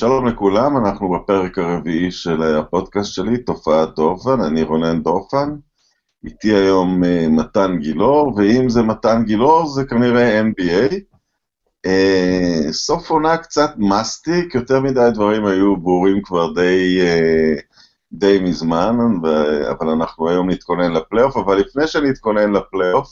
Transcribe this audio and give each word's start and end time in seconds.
שלום 0.00 0.26
לכולם, 0.26 0.76
אנחנו 0.76 1.10
בפרק 1.10 1.58
הרביעי 1.58 2.10
של 2.10 2.42
הפודקאסט 2.42 3.12
שלי, 3.12 3.38
תופעת 3.38 3.94
דורפן, 3.94 4.40
אני 4.40 4.62
רונן 4.62 5.02
דורפן. 5.02 5.56
איתי 6.24 6.54
היום 6.54 7.02
uh, 7.04 7.28
מתן 7.28 7.78
גילאור, 7.78 8.34
ואם 8.36 8.68
זה 8.68 8.82
מתן 8.82 9.22
גילאור 9.24 9.66
זה 9.66 9.84
כנראה 9.84 10.40
NBA. 10.40 10.94
Uh, 11.86 12.72
סוף 12.72 13.10
עונה 13.10 13.36
קצת 13.36 13.70
מסטיק, 13.76 14.54
יותר 14.54 14.80
מדי 14.80 15.08
דברים 15.14 15.46
היו 15.46 15.76
ברורים 15.76 16.22
כבר 16.22 16.52
די, 16.52 17.00
uh, 17.00 17.60
די 18.12 18.38
מזמן, 18.42 18.96
ו... 19.22 19.26
אבל 19.70 19.88
אנחנו 19.88 20.28
היום 20.28 20.50
נתכונן 20.50 20.92
לפלייאוף, 20.92 21.36
אבל 21.36 21.56
לפני 21.56 21.86
שנתכונן 21.86 22.52
לפלייאוף, 22.52 23.08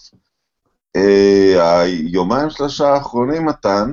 uh, 0.96 1.60
היומיים 1.60 2.50
שלושה 2.50 2.88
האחרונים, 2.88 3.46
מתן, 3.46 3.92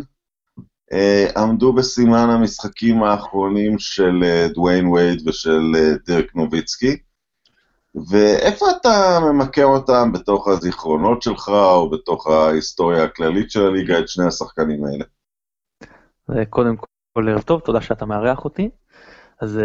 עמדו 1.37 1.73
בסימן 1.73 2.29
המשחקים 2.29 3.03
האחרונים 3.03 3.79
של 3.79 4.23
אה, 4.23 4.53
דוויין 4.53 4.87
וייד 4.87 5.27
ושל 5.27 5.71
אה, 5.75 6.05
דירק 6.05 6.35
נוביצקי. 6.35 6.97
ואיפה 8.09 8.65
אתה 8.71 9.19
ממקם 9.19 9.63
אותם 9.63 10.11
בתוך 10.11 10.47
הזיכרונות 10.47 11.21
שלך, 11.21 11.49
או 11.49 11.89
בתוך 11.89 12.27
ההיסטוריה 12.27 13.03
הכללית 13.03 13.51
של 13.51 13.65
הליגה, 13.65 13.99
את 13.99 14.07
שני 14.07 14.25
השחקנים 14.25 14.79
האלה? 14.85 15.05
קודם 16.49 16.75
כל, 16.77 17.29
ערב 17.29 17.41
טוב, 17.41 17.59
תודה 17.59 17.81
שאתה 17.81 18.05
מארח 18.05 18.45
אותי. 18.45 18.69
אז 19.41 19.59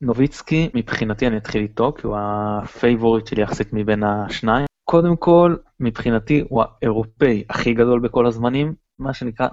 נוביצקי, 0.00 0.70
מבחינתי 0.74 1.26
אני 1.26 1.36
אתחיל 1.36 1.62
איתו, 1.62 1.92
כי 1.98 2.06
הוא 2.06 2.16
ה 2.18 2.30
favorite 2.30 3.26
שלי 3.26 3.42
יחסית 3.42 3.68
מבין 3.72 4.02
השניים. 4.04 4.66
קודם 4.84 5.16
כל, 5.16 5.56
מבחינתי 5.80 6.44
הוא 6.48 6.62
האירופאי 6.62 7.44
הכי 7.50 7.74
גדול 7.74 8.00
בכל 8.00 8.26
הזמנים, 8.26 8.74
מה 8.98 9.14
שנקרא 9.14 9.48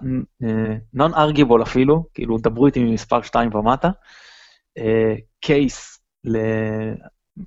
non-arguable 0.98 1.64
אפילו, 1.64 2.06
כאילו 2.14 2.38
דברו 2.38 2.68
איתי 2.68 2.84
ממספר 2.84 3.22
2 3.22 3.56
ומטה. 3.56 3.90
קייס 5.40 6.02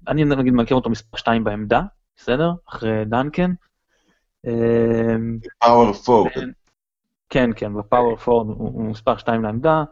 אני 0.09 0.25
נגיד 0.25 0.53
מכיר 0.53 0.77
אותו 0.77 0.91
מספר 0.91 1.17
2 1.17 1.45
בעמדה, 1.45 1.83
בסדר? 2.17 2.53
אחרי 2.69 3.05
דנקן. 3.05 3.53
פאוור 5.59 5.93
פורד. 5.93 6.31
כן, 7.31 7.51
כן, 7.57 7.75
בפאוור 7.75 8.17
פורד 8.17 8.47
הוא 8.59 8.91
מספר 8.91 9.17
2 9.17 9.43
לעמדה. 9.43 9.85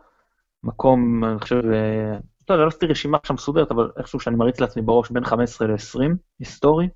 מקום, 0.65 1.25
אני 1.25 1.39
חושב, 1.39 1.57
לא 2.51 2.55
יודע, 2.55 2.65
לא 2.65 2.69
עשיתי 2.69 2.87
רשימה 2.87 3.19
עכשיו 3.19 3.35
מסודרת, 3.35 3.71
אבל 3.71 3.91
איכשהו 3.99 4.21
שאני 4.21 4.37
מריץ 4.37 4.61
לעצמי 4.61 4.83
בראש 4.83 5.11
בין 5.11 5.25
15 5.25 5.69
ל-20, 5.69 6.01
היסטורי. 6.39 6.89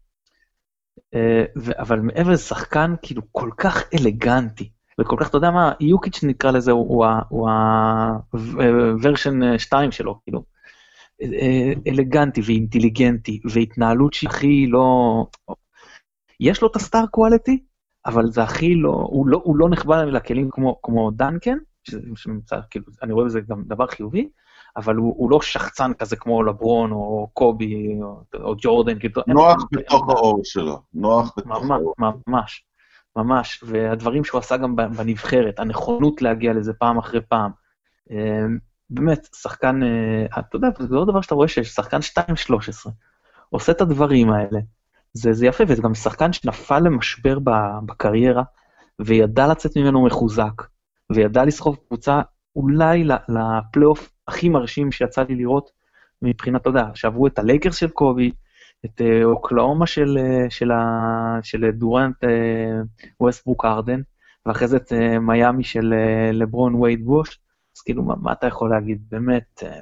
אבל 1.78 2.00
מעבר 2.00 2.30
לזה 2.30 2.42
שחקן 2.42 2.94
כאילו 3.02 3.22
כל 3.32 3.50
כך 3.56 3.82
אלגנטי, 4.00 4.70
וכל 5.00 5.16
כך, 5.20 5.28
אתה 5.28 5.36
יודע 5.36 5.50
מה, 5.50 5.72
יוקיץ' 5.80 6.24
נקרא 6.24 6.50
לזה, 6.50 6.72
הוא 6.72 7.06
הוורשן 8.32 9.58
2 9.58 9.92
שלו, 9.92 10.20
כאילו. 10.22 10.44
אלגנטי 11.88 12.40
ואינטליגנטי, 12.44 13.40
והתנהלות 13.52 14.14
שהיא 14.14 14.30
הכי 14.30 14.66
לא... 14.66 15.26
יש 16.40 16.62
לו 16.62 16.68
את 16.68 16.76
הסטאר 16.76 17.06
קואליטי, 17.06 17.62
אבל 18.06 18.26
זה 18.26 18.42
הכי 18.42 18.74
לא... 18.74 18.90
הוא 19.10 19.26
לא, 19.26 19.40
הוא 19.44 19.56
לא 19.56 19.68
נחבא 19.68 20.02
לכלים 20.02 20.48
כמו, 20.50 20.80
כמו 20.82 21.10
דנקן, 21.10 21.56
שנמצא, 22.16 22.56
כאילו, 22.70 22.86
אני 23.02 23.12
רואה 23.12 23.24
בזה 23.24 23.40
גם 23.40 23.62
דבר 23.66 23.86
חיובי, 23.86 24.28
אבל 24.76 24.96
הוא, 24.96 25.14
הוא 25.16 25.30
לא 25.30 25.40
שחצן 25.42 25.94
כזה 25.94 26.16
כמו 26.16 26.42
לברון 26.42 26.92
או 26.92 27.30
קובי 27.32 27.98
או, 28.02 28.20
או 28.34 28.54
ג'ורדן. 28.58 28.98
כאילו, 28.98 29.22
נוח 29.26 29.56
אין, 29.72 29.80
בתוך 29.80 30.08
האור 30.08 30.40
שלו, 30.44 30.78
נוח 30.94 31.34
בתוך 31.36 31.70
האור. 31.70 31.94
ממש, 31.98 32.14
ממש, 32.26 32.64
והדברים 33.62 34.24
שהוא 34.24 34.38
עשה 34.38 34.56
גם 34.56 34.76
בנבחרת, 34.76 35.58
הנכונות 35.58 36.22
להגיע 36.22 36.52
לזה 36.52 36.72
פעם 36.72 36.98
אחרי 36.98 37.20
פעם. 37.28 37.50
באמת, 38.90 39.28
שחקן, 39.34 39.82
אה, 39.82 40.40
אתה 40.40 40.56
יודע, 40.56 40.68
זה 40.78 40.94
לא 40.94 41.04
דבר 41.04 41.20
שאתה 41.20 41.34
רואה 41.34 41.48
שיש 41.48 41.68
שחקן 41.68 41.98
2-13, 42.02 42.90
עושה 43.50 43.72
את 43.72 43.80
הדברים 43.80 44.30
האלה. 44.30 44.60
זה, 45.12 45.32
זה 45.32 45.46
יפה, 45.46 45.64
וזה 45.68 45.82
גם 45.82 45.94
שחקן 45.94 46.32
שנפל 46.32 46.78
למשבר 46.78 47.38
בקריירה, 47.86 48.42
וידע 48.98 49.46
לצאת 49.46 49.76
ממנו 49.76 50.04
מחוזק, 50.06 50.62
וידע 51.12 51.44
לסחוב 51.44 51.76
קבוצה 51.86 52.20
אולי 52.56 53.04
לפלייאוף 53.28 54.12
הכי 54.28 54.48
מרשים 54.48 54.92
שיצא 54.92 55.22
לי 55.22 55.34
לראות, 55.34 55.70
מבחינת, 56.22 56.60
אתה 56.60 56.70
יודע, 56.70 56.84
שעברו 56.94 57.26
את 57.26 57.38
הלייקרס 57.38 57.76
של 57.76 57.88
קובי, 57.88 58.32
את 58.84 59.00
אה, 59.00 59.24
אוקלהומה 59.24 59.86
של, 59.86 60.18
אה, 60.18 60.50
של, 60.50 60.70
של 61.42 61.70
דורנט 61.70 62.24
ווסטברוק 63.20 63.64
הארדן, 63.64 64.00
ואחרי 64.46 64.68
זה 64.68 64.76
את 64.76 64.92
מיאמי 65.20 65.64
של 65.64 65.94
לברון 66.32 66.74
וייד 66.74 67.04
בוש, 67.04 67.40
אז 67.76 67.80
כאילו, 67.80 68.02
מה, 68.02 68.14
מה 68.22 68.32
אתה 68.32 68.46
יכול 68.46 68.70
להגיד? 68.70 69.02
באמת, 69.10 69.62
אה, 69.62 69.80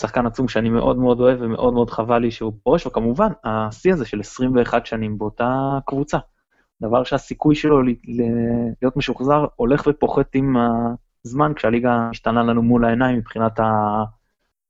שחקן 0.00 0.26
עצום 0.26 0.48
שאני 0.48 0.70
מאוד 0.70 0.98
מאוד 0.98 1.20
אוהב 1.20 1.38
ומאוד 1.40 1.74
מאוד 1.74 1.90
חבל 1.90 2.18
לי 2.18 2.30
שהוא 2.30 2.52
פורש, 2.62 2.86
וכמובן, 2.86 3.32
השיא 3.44 3.92
הזה 3.92 4.04
של 4.04 4.20
21 4.20 4.86
שנים 4.86 5.18
באותה 5.18 5.78
קבוצה. 5.86 6.18
דבר 6.82 7.04
שהסיכוי 7.04 7.54
שלו 7.54 7.82
להיות 8.82 8.96
משוחזר 8.96 9.46
הולך 9.56 9.86
ופוחת 9.86 10.34
עם 10.34 10.56
הזמן, 11.24 11.52
כשהליגה 11.56 12.08
משתנה 12.10 12.42
לנו 12.42 12.62
מול 12.62 12.84
העיניים 12.84 13.18
מבחינת 13.18 13.58
המעמד 13.58 14.21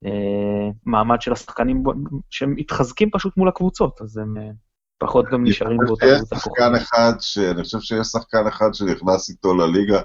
אה, 0.05 1.17
של 1.19 1.33
השחקנים 1.33 1.83
שהם 2.29 2.55
מתחזקים 2.55 3.09
פשוט 3.11 3.37
מול 3.37 3.47
הקבוצות, 3.47 4.01
אז 4.01 4.17
הם 4.17 4.37
אה, 4.37 4.49
פחות 4.97 5.25
גם 5.31 5.43
נשארים 5.43 5.77
באותה 5.85 6.05
קבוצה. 6.05 6.67
אני 7.51 7.63
חושב 7.63 7.79
שיש 7.79 8.07
שחקן 8.07 8.47
אחד 8.47 8.73
שנכנס 8.73 9.29
איתו 9.29 9.53
לליגה, 9.53 10.01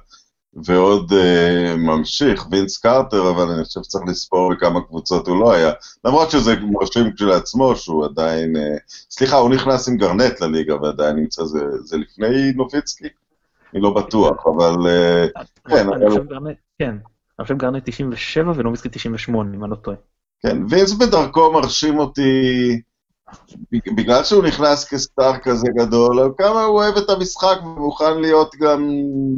ועוד 0.55 1.13
uh, 1.13 1.77
ממשיך, 1.77 2.47
וינס 2.51 2.79
קרטר, 2.79 3.31
אבל 3.31 3.51
אני 3.51 3.65
חושב 3.65 3.81
שצריך 3.83 4.05
לספור 4.09 4.53
בכמה 4.55 4.81
קבוצות 4.81 5.29
הוא 5.29 5.41
לא 5.41 5.53
היה. 5.53 5.73
למרות 6.05 6.31
שזה 6.31 6.57
מרשים 6.61 7.13
כשלעצמו, 7.13 7.77
שהוא 7.77 8.05
עדיין... 8.05 8.57
Uh, 8.57 8.61
סליחה, 9.11 9.37
הוא 9.37 9.51
נכנס 9.51 9.89
עם 9.89 9.97
גרנט 9.97 10.41
לליגה 10.41 10.77
ועדיין 10.83 11.17
נמצא, 11.17 11.45
זה, 11.45 11.61
זה 11.81 11.97
לפני 11.97 12.53
נוביצקי? 12.53 13.09
אני 13.75 13.83
לא 13.83 13.95
בטוח, 13.95 14.47
אבל... 14.47 14.75
Uh, 14.75 15.43
כן, 15.71 15.87
גרנט, 16.29 16.57
כן. 16.79 16.97
אני 17.39 17.45
חושב 17.45 17.59
גרנט 17.59 17.83
97 17.85 18.53
ונוביצקי 18.57 18.89
98, 18.89 19.57
אם 19.57 19.65
אני 19.65 19.71
לא 19.71 19.77
טועה. 19.77 19.97
כן, 20.43 20.59
וינס 20.69 20.93
בדרכו 20.93 21.53
מרשים 21.53 21.99
אותי... 21.99 22.81
בגלל 23.73 24.25
שהוא 24.25 24.45
נכנס 24.45 24.85
כסטאר 24.85 25.39
כזה 25.39 25.67
גדול, 25.77 26.33
כמה 26.39 26.65
הוא 26.65 26.77
אוהב 26.77 26.97
את 26.97 27.11
המשחק 27.11 27.59
ומוכן 27.63 28.21
להיות 28.21 28.55
גם 28.61 28.89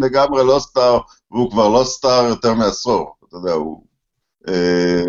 לגמרי 0.00 0.47
לא 0.47 0.59
סטאר, 0.59 0.99
והוא 1.31 1.50
כבר 1.50 1.69
לא 1.69 1.84
סטאר 1.84 2.25
יותר 2.28 2.55
מעשור, 2.55 3.15
אתה 3.28 3.37
יודע, 3.37 3.53
הוא... 3.53 3.83
אה, 4.49 5.05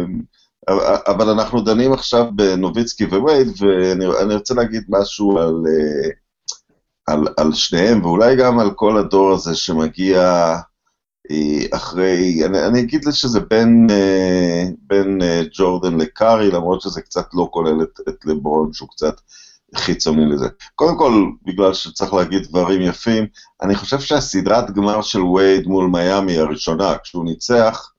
אבל 1.07 1.29
אנחנו 1.29 1.61
דנים 1.61 1.93
עכשיו 1.93 2.25
בנוביצקי 2.35 3.05
ווייד, 3.05 3.47
ואני 3.61 4.35
רוצה 4.35 4.53
להגיד 4.53 4.83
משהו 4.89 5.37
על, 5.37 5.63
אה, 5.67 6.09
על, 7.07 7.27
על 7.37 7.53
שניהם, 7.53 8.05
ואולי 8.05 8.35
גם 8.35 8.59
על 8.59 8.71
כל 8.71 8.97
הדור 8.97 9.31
הזה 9.31 9.55
שמגיע 9.55 10.55
אחרי, 11.71 12.45
אני, 12.45 12.65
אני 12.65 12.79
אגיד 12.79 13.01
שזה 13.11 13.39
בין, 13.39 13.87
אה, 13.89 14.63
בין 14.81 15.21
אה, 15.21 15.41
ג'ורדן 15.53 15.97
לקארי, 15.97 16.51
למרות 16.51 16.81
שזה 16.81 17.01
קצת 17.01 17.25
לא 17.33 17.47
כולל 17.51 17.81
את, 17.83 17.99
את 18.09 18.25
לברון, 18.25 18.73
שהוא 18.73 18.89
קצת 18.89 19.21
חיצוני 19.75 20.25
לזה. 20.25 20.47
קודם 20.75 20.97
כל, 20.97 21.25
בגלל 21.45 21.73
שצריך 21.73 22.13
להגיד 22.13 22.43
דברים 22.43 22.81
יפים, 22.81 23.25
אני 23.61 23.75
חושב 23.75 23.99
שהסדרת 23.99 24.71
גמר 24.71 25.01
של 25.01 25.23
וייד 25.23 25.67
מול 25.67 25.89
מיאמי 25.89 26.37
הראשונה, 26.37 26.97
כשהוא 27.03 27.25
ניצח, 27.25 27.91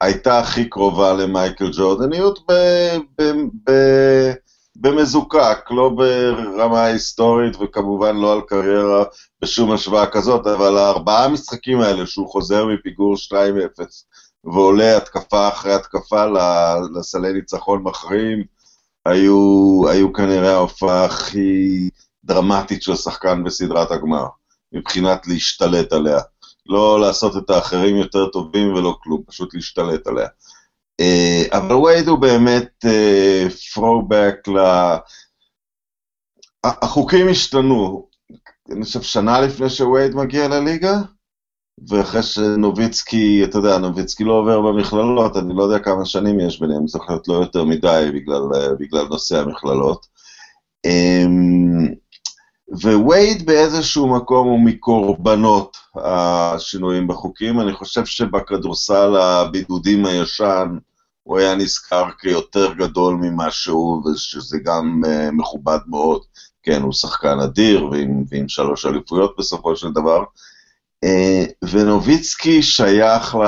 הייתה 0.00 0.38
הכי 0.38 0.68
קרובה 0.68 1.12
למייקל 1.12 1.70
ג'ורדניות 1.72 2.38
ב... 2.48 2.52
ב, 3.18 3.32
ב 3.70 3.72
במזוקק, 4.80 5.58
לא 5.70 5.88
ברמה 5.88 6.84
היסטורית 6.84 7.56
וכמובן 7.60 8.16
לא 8.16 8.32
על 8.32 8.40
קריירה 8.40 9.04
בשום 9.42 9.72
השוואה 9.72 10.06
כזאת, 10.06 10.46
אבל 10.46 10.78
הארבעה 10.78 11.24
המשחקים 11.24 11.80
האלה 11.80 12.06
שהוא 12.06 12.28
חוזר 12.28 12.66
מפיגור 12.66 13.14
2-0 13.14 13.34
ועולה 14.44 14.96
התקפה 14.96 15.48
אחרי 15.48 15.74
התקפה 15.74 16.24
לסלי 16.94 17.32
ניצחון 17.32 17.82
מכריעים, 17.82 18.44
היו, 19.06 19.82
היו 19.88 20.12
כנראה 20.12 20.54
ההופעה 20.54 21.04
הכי 21.04 21.90
דרמטית 22.24 22.82
של 22.82 22.96
שחקן 22.96 23.44
בסדרת 23.44 23.90
הגמר, 23.90 24.26
מבחינת 24.72 25.26
להשתלט 25.26 25.92
עליה. 25.92 26.20
לא 26.66 27.00
לעשות 27.00 27.36
את 27.36 27.50
האחרים 27.50 27.96
יותר 27.96 28.26
טובים 28.26 28.74
ולא 28.74 28.96
כלום, 29.02 29.22
פשוט 29.26 29.54
להשתלט 29.54 30.06
עליה. 30.06 30.28
אה, 31.00 31.42
אבל 31.58 31.74
וייד 31.74 32.08
הוא 32.08 32.18
באמת 32.18 32.84
ת'רובק 33.74 34.48
ל... 34.48 34.58
החוקים 36.64 37.28
השתנו, 37.28 38.08
אני 38.72 38.84
חושב 38.84 39.02
שנה 39.02 39.40
לפני 39.40 39.70
שווייד 39.70 40.14
מגיע 40.14 40.48
לליגה, 40.48 41.00
ואחרי 41.88 42.22
שנוביצקי, 42.22 43.44
אתה 43.44 43.58
יודע, 43.58 43.78
נוביצקי 43.78 44.24
לא 44.24 44.32
עובר 44.32 44.60
במכללות, 44.60 45.36
אני 45.36 45.54
לא 45.56 45.62
יודע 45.62 45.78
כמה 45.78 46.04
שנים 46.04 46.40
יש 46.40 46.60
ביניהם, 46.60 46.86
צריך 46.86 47.04
להיות 47.08 47.28
לא 47.28 47.34
יותר 47.34 47.64
מדי 47.64 48.10
בגלל, 48.14 48.42
בגלל 48.80 49.06
נושא 49.08 49.38
המכללות. 49.38 50.06
אמ, 50.84 51.88
ווייד 52.84 53.46
באיזשהו 53.46 54.16
מקום 54.16 54.48
הוא 54.48 54.60
מקורבנות 54.60 55.76
השינויים 55.96 57.08
בחוקים. 57.08 57.60
אני 57.60 57.72
חושב 57.72 58.04
שבכדורסל 58.04 59.16
הבידודים 59.16 60.06
הישן, 60.06 60.78
הוא 61.28 61.38
היה 61.38 61.54
נזכר 61.54 62.04
כיותר 62.18 62.72
גדול 62.72 63.14
ממה 63.14 63.50
שהוא, 63.50 64.10
ושזה 64.10 64.58
גם 64.64 65.02
uh, 65.04 65.30
מכובד 65.32 65.78
מאוד. 65.86 66.22
כן, 66.62 66.82
הוא 66.82 66.92
שחקן 66.92 67.40
אדיר, 67.40 67.84
ועם, 67.84 68.24
ועם 68.28 68.48
שלוש 68.48 68.86
אליפויות 68.86 69.34
בסופו 69.38 69.76
של 69.76 69.92
דבר. 69.92 70.24
Uh, 71.04 71.68
ונוביצקי 71.70 72.62
שייך 72.62 73.34
ל... 73.34 73.46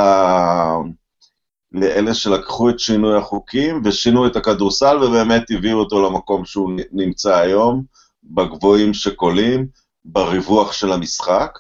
לאלה 1.72 2.14
שלקחו 2.14 2.70
את 2.70 2.78
שינוי 2.78 3.16
החוקים 3.16 3.82
ושינו 3.84 4.26
את 4.26 4.36
הכדורסל 4.36 4.96
ובאמת 4.96 5.50
הביאו 5.50 5.78
אותו 5.78 6.02
למקום 6.02 6.44
שהוא 6.44 6.70
נמצא 6.92 7.36
היום, 7.36 7.82
בגבוהים 8.24 8.94
שקולים, 8.94 9.66
בריווח 10.04 10.72
של 10.72 10.92
המשחק. 10.92 11.58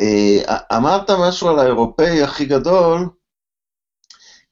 אה, 0.00 0.56
אמרת 0.76 1.10
משהו 1.10 1.48
על 1.48 1.58
האירופאי 1.58 2.22
הכי 2.22 2.44
גדול, 2.44 3.08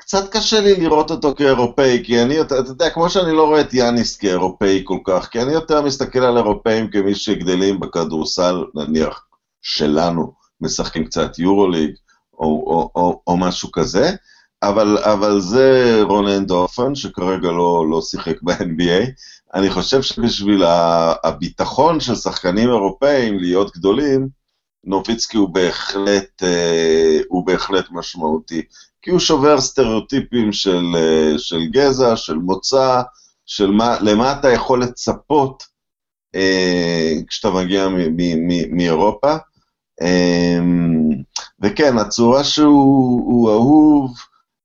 קצת 0.06 0.32
קשה 0.32 0.61
לי 0.61 0.81
לראות 0.81 1.11
אותו 1.11 1.35
כאירופאי, 1.35 2.03
כי 2.05 2.23
אני, 2.23 2.41
אתה 2.41 2.55
יודע, 2.55 2.91
כמו 2.91 3.11
שאני 3.11 3.32
לא 3.32 3.47
רואה 3.47 3.61
את 3.61 3.75
יאניס 3.75 4.17
כאירופאי 4.17 4.82
כל 4.85 4.99
כך, 5.05 5.29
כי 5.29 5.43
אני 5.43 5.53
יותר 5.53 5.82
מסתכל 5.82 6.19
על 6.19 6.37
אירופאים 6.37 6.91
כמי 6.91 7.14
שגדלים 7.14 7.81
בכדורסל, 7.81 8.64
נניח, 8.75 9.26
שלנו, 9.62 10.32
משחקים 10.61 11.05
קצת 11.05 11.38
יורוליג, 11.38 11.91
או, 12.38 12.47
או, 12.47 12.91
או, 12.94 13.23
או 13.26 13.37
משהו 13.37 13.73
כזה, 13.73 14.11
אבל, 14.62 14.99
אבל 14.99 15.41
זה 15.41 15.99
רונן 16.03 16.47
דופן, 16.47 16.94
שכרגע 16.94 17.49
לא, 17.50 17.87
לא 17.91 18.03
שיחק 18.03 18.43
ב-NBA. 18.43 19.11
אני 19.55 19.70
חושב 19.70 20.03
שבשביל 20.03 20.62
הביטחון 21.25 22.00
של 22.00 22.14
שחקנים 22.14 22.69
אירופאים 22.69 23.38
להיות 23.38 23.76
גדולים, 23.76 24.29
נוביצקי 24.85 25.37
הוא 25.37 25.49
בהחלט, 25.49 26.43
אה, 26.43 27.20
הוא 27.29 27.47
בהחלט 27.47 27.85
משמעותי. 27.91 28.62
כי 29.06 29.11
הוא 29.11 29.20
שובר 29.20 29.61
סטריאוטיפים 29.61 30.53
של, 30.53 30.85
אה, 30.97 31.38
של 31.38 31.67
גזע, 31.67 32.17
של 32.17 32.35
מוצא, 32.35 33.03
של 33.47 33.70
מה, 33.70 33.97
למה 34.00 34.32
אתה 34.32 34.50
יכול 34.50 34.82
לצפות 34.82 35.62
אה, 36.35 37.12
כשאתה 37.29 37.50
מגיע 37.50 37.88
מאירופה. 38.70 39.37
אה, 40.03 40.58
וכן, 41.61 41.99
הצורה 41.99 42.44
שהוא 42.44 43.50
אהוב, 43.50 44.14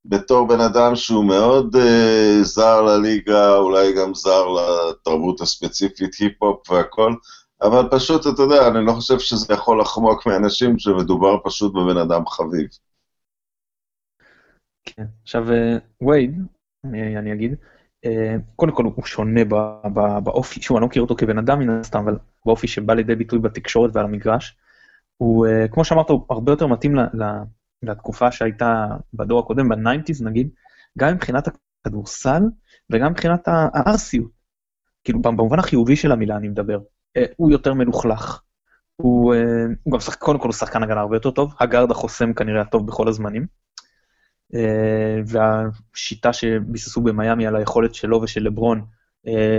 בתור 0.06 0.48
בן 0.48 0.62
אדם 0.62 0.96
שהוא 0.96 1.26
מאוד 1.26 1.76
uh, 1.76 2.44
זר 2.44 2.82
לליגה, 2.82 3.56
אולי 3.56 3.94
גם 3.94 4.16
זר 4.16 4.46
לתרבות 4.48 5.42
הספציפית, 5.42 6.16
היפ-הופ 6.16 6.72
והכל, 6.72 7.14
אבל 7.62 7.88
פשוט, 7.92 8.28
אתה 8.28 8.42
יודע, 8.42 8.68
אני 8.68 8.86
לא 8.86 8.94
חושב 8.94 9.20
שזה 9.20 9.54
יכול 9.54 9.82
לחמוק 9.82 10.26
מאנשים 10.26 10.80
שמדובר 10.80 11.38
פשוט 11.44 11.74
בבן 11.74 11.98
אדם 11.98 12.28
חביב. 12.28 12.68
כן, 14.86 15.06
עכשיו 15.24 15.52
אה, 15.52 15.78
וייד, 16.02 16.42
אני, 16.84 17.18
אני 17.18 17.34
אגיד, 17.34 17.56
אה, 18.06 18.36
קודם 18.56 18.76
כל 18.76 18.84
הוא 18.84 19.06
שונה 19.06 19.42
באופי, 20.24 20.62
שוב, 20.62 20.78
אני 20.78 20.82
לא 20.82 20.88
מכיר 20.88 21.02
אותו 21.02 21.16
כבן 21.16 21.38
אדם 21.38 21.60
מן 21.60 21.70
הסתם, 21.70 22.00
אבל 22.00 22.18
באופי 22.46 22.68
שבא 22.68 22.94
לידי 22.94 23.16
ביטוי 23.16 23.40
בתקשורת 23.40 23.92
ועל 23.94 24.06
המגרש. 24.06 24.58
הוא, 25.18 25.48
כמו 25.72 25.86
שאמרת, 25.86 26.10
הוא 26.10 26.26
הרבה 26.30 26.52
יותר 26.52 26.68
מתאים 26.68 26.96
לתקופה 27.84 28.32
שהייתה 28.32 28.86
בדור 29.14 29.40
הקודם, 29.40 29.70
ב 29.70 29.75
nineties 29.75 30.22
נגיד, 30.22 30.50
גם 30.98 31.14
מבחינת 31.14 31.48
הכדורסל 31.48 32.42
וגם 32.90 33.12
מבחינת 33.12 33.48
הארסיות. 33.48 34.32
כאילו, 35.04 35.22
במובן 35.22 35.60
החיובי 35.60 35.96
של 35.96 36.12
המילה 36.12 36.38
אני 36.38 36.48
מדבר. 36.48 36.80
אה, 37.18 37.26
הוא 37.38 37.52
יותר 37.52 37.74
מלוכלך. 37.74 38.42
הוא, 38.96 39.34
אה, 39.34 39.40
הוא 39.84 39.94
גם 39.94 40.00
שחק, 40.00 40.20
קודם 40.20 40.40
כל 40.40 40.48
הוא 40.48 40.54
שחקן 40.54 40.84
הגנה 40.84 41.00
הרבה 41.00 41.16
יותר 41.16 41.32
טוב, 41.32 41.54
הגארד 41.60 41.92
החוסם 41.92 42.34
כנראה 42.34 42.62
הטוב 42.62 42.88
בכל 42.88 43.08
הזמנים. 43.08 43.46
אה, 44.56 45.22
והשיטה 45.26 46.34
שביססו 46.34 47.02
במיאמי 47.02 47.48
על 47.48 47.56
היכולת 47.56 47.96
שלו 47.96 48.22
ושל 48.22 48.44
לברון 48.44 48.86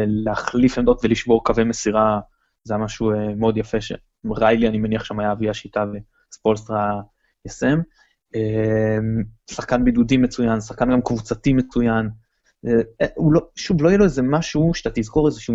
להחליף 0.07 0.79
עמדות 0.79 1.01
ולשבור 1.05 1.45
קווי 1.45 1.65
מסירה, 1.65 2.21
זה 2.65 2.75
היה 2.75 2.85
משהו 2.85 3.13
מאוד 3.37 3.57
יפה, 3.57 3.79
שריילי 3.81 4.69
אני 4.69 4.79
מניח 4.79 5.05
שם 5.05 5.21
היה 5.21 5.33
אבי 5.33 5.51
השיטה 5.51 5.85
וספולסטרה 6.31 7.01
יסם. 7.47 7.79
שחקן 9.51 9.85
בידודי 9.85 10.17
מצוין, 10.17 10.61
שחקן 10.61 10.93
גם 10.93 11.03
קבוצתי 11.03 11.53
מצוין. 11.53 12.09
אה, 12.67 12.83
אה, 13.01 13.07
הוא 13.15 13.33
לא, 13.33 13.41
שוב, 13.57 13.83
לא 13.83 13.89
יהיה 13.89 13.99
לו 13.99 14.05
איזה 14.05 14.23
משהו 14.23 14.75
שאתה 14.75 14.91
תזכור 14.95 15.29
איזושהי 15.29 15.55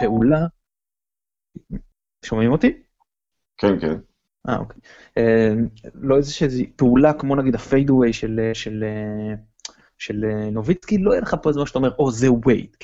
פעולה. 0.00 0.46
שומעים 2.24 2.52
אותי? 2.52 2.82
כן, 3.56 3.80
כן. 3.80 3.94
אה, 4.48 4.58
אוקיי. 4.58 4.80
אה, 5.18 5.54
לא 5.94 6.16
איזושהי 6.16 6.72
פעולה 6.76 7.12
כמו 7.12 7.36
נגיד 7.36 7.54
ה 7.54 7.60
fadeaway 7.60 8.12
של, 8.12 8.50
של, 8.54 8.84
של 9.98 10.24
נוביצקי, 10.52 10.98
לא 10.98 11.10
יהיה 11.10 11.20
לך 11.20 11.36
פה 11.42 11.48
איזה 11.48 11.60
משהו 11.60 11.66
שאתה 11.66 11.78
אומר, 11.78 11.94
או, 11.98 12.10
זה 12.10 12.26
וייד, 12.46 12.76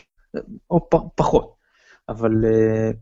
או 0.70 0.90
פ, 0.90 0.96
פחות. 1.14 1.54
אבל, 2.08 2.30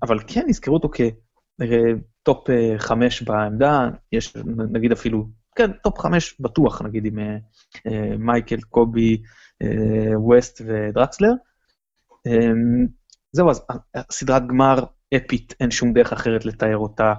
אבל 0.03 0.19
כן 0.27 0.47
יזכרו 0.49 0.75
אותו 0.75 0.91
כטופ 0.91 2.49
חמש 2.79 3.23
בעמדה, 3.23 3.89
יש 4.13 4.37
נגיד 4.73 4.93
אפילו 4.93 5.27
כן, 5.57 5.73
טופ 5.73 5.99
חמש 5.99 6.41
בטוח, 6.41 6.83
נגיד 6.83 7.07
עם 7.07 7.19
אה, 7.19 7.37
אה, 7.87 8.17
מייקל, 8.19 8.61
קובי, 8.61 9.23
אה, 9.63 10.21
ווסט 10.21 10.61
ודרקסלר. 10.67 11.33
זהו, 13.33 13.51
אז 13.51 13.67
סדרת 14.11 14.47
גמר 14.47 14.85
אפית, 15.17 15.55
אין 15.61 15.71
שום 15.71 15.93
דרך 15.93 16.13
אחרת 16.13 16.45
לתאר 16.45 16.77
אותה, 16.77 17.15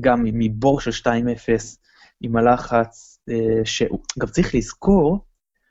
גם 0.00 0.20
מבור 0.24 0.80
של 0.80 0.90
2-0, 0.90 1.08
עם 2.20 2.36
הלחץ, 2.36 3.18
שגם 3.64 4.26
צריך 4.30 4.54
לזכור 4.54 5.24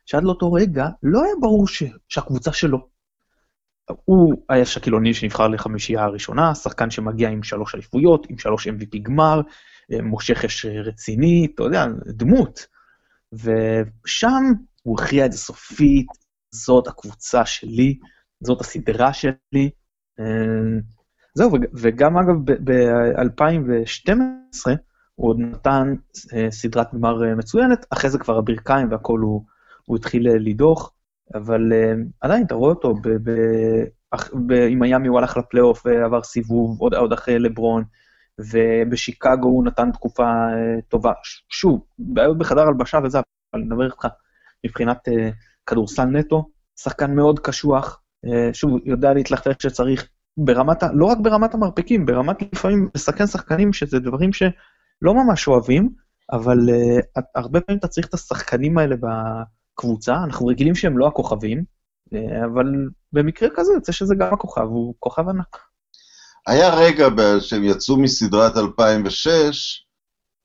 שעד 0.06 0.24
לאותו 0.24 0.54
רגע 0.54 0.88
לא 1.04 1.24
היה 1.24 1.34
ברור 1.42 1.68
ש... 1.68 1.84
שהקבוצה 2.08 2.54
שלו. 2.54 2.88
הוא 4.06 4.44
היה 4.50 4.66
שקילוני 4.66 5.14
שנבחר 5.14 5.48
לחמישייה 5.48 6.04
הראשונה, 6.04 6.56
שחקן 6.56 6.90
שמגיע 6.90 7.30
עם 7.30 7.44
שלוש 7.44 7.76
אליפויות, 7.76 8.28
עם 8.30 8.38
שלוש 8.38 8.68
MVP 8.68 9.00
גמר, 9.02 9.42
מושך 10.04 10.46
אש 10.46 10.66
רציני, 10.66 11.48
אתה 11.56 11.64
יודע, 11.64 11.86
דמות. 12.08 12.68
ושם 13.34 14.44
הוא 14.84 15.00
הכריע 15.00 15.26
את 15.26 15.32
זה 15.32 15.38
סופית, 15.38 16.08
זאת 16.52 16.88
הקבוצה 16.88 17.46
שלי, 17.46 18.00
זאת 18.44 18.62
הסדרה 18.62 19.14
שלי. 19.14 19.70
אה, 21.30 21.34
זהו, 21.34 21.52
וגם 21.74 22.18
אגב 22.18 22.36
ב-2012 22.64 24.72
הוא 25.16 25.30
עוד 25.30 25.40
נתן 25.40 25.96
אה, 26.34 26.52
סדרת 26.52 26.94
גמר 26.94 27.24
אה, 27.24 27.36
מצוינת, 27.36 27.86
אחרי 27.90 28.10
זה 28.10 28.20
כבר 28.20 28.38
הברכיים 28.38 28.92
והכל 28.92 29.20
הוא, 29.20 29.46
הוא 29.86 29.98
התחיל 29.98 30.30
לדוח, 30.30 30.92
אבל 31.36 31.72
עדיין 32.22 32.46
אתה 32.46 32.56
רואה 32.56 32.70
אותו, 32.70 32.94
ב- 32.94 33.30
ב- 33.30 33.86
ב- 34.48 34.68
עם 34.70 34.80
מיאמי 34.80 35.08
הוא 35.08 35.20
הלך 35.20 35.38
לפלייאוף 35.38 35.86
ועבר 35.86 36.24
סיבוב, 36.24 36.80
עוד, 36.80 36.94
עוד 36.94 37.14
אחרי 37.14 37.40
לברון, 37.40 37.84
ובשיקגו 38.40 39.48
הוא 39.48 39.66
נתן 39.66 39.92
תקופה 39.92 40.32
טובה. 40.88 41.12
שוב, 41.50 41.86
בעיות 42.00 42.38
בחדר 42.38 42.62
הלבשה 42.62 43.00
וזה, 43.04 43.20
אבל 43.54 43.64
נדבר 43.64 43.86
איתך 43.86 44.08
מבחינת 44.66 44.98
כדורסל 45.66 46.06
נטו, 46.06 46.50
שחקן 46.80 47.16
מאוד 47.16 47.40
קשוח, 47.40 48.02
שוב, 48.54 48.80
יודע 48.86 49.14
להתלכת 49.14 49.48
איך 49.48 49.62
שצריך, 49.62 50.10
ברמת, 50.46 50.84
לא 50.94 51.06
רק 51.06 51.18
ברמת 51.18 51.54
המרפקים, 51.54 52.06
ברמת 52.06 52.38
לפעמים 52.54 52.90
לסכן 52.96 53.28
שחקנים, 53.28 53.74
שזה 53.74 54.00
דברים 54.00 54.34
שלא 54.34 55.14
ממש 55.14 55.48
אוהבים, 55.48 55.90
אבל 56.32 56.58
uh, 56.70 57.22
הרבה 57.36 57.62
פעמים 57.62 57.80
אתה 57.80 57.88
צריך 57.88 58.08
את 58.08 58.14
השחקנים 58.14 58.78
האלה 58.78 58.96
בקבוצה, 58.96 60.16
אנחנו 60.24 60.48
רגילים 60.48 60.76
שהם 60.76 60.98
לא 60.98 61.08
הכוכבים, 61.08 61.64
uh, 62.14 62.18
אבל 62.46 62.66
במקרה 63.14 63.50
כזה 63.56 63.74
יוצא 63.74 63.92
שזה 63.92 64.16
גם 64.16 64.34
הכוכב, 64.34 64.62
הוא 64.62 64.94
כוכב 65.00 65.30
ענק. 65.30 65.58
היה 66.48 66.76
רגע 66.76 67.08
שהם 67.40 67.64
יצאו 67.64 67.98
מסדרת 67.98 68.58
2006, 68.58 69.86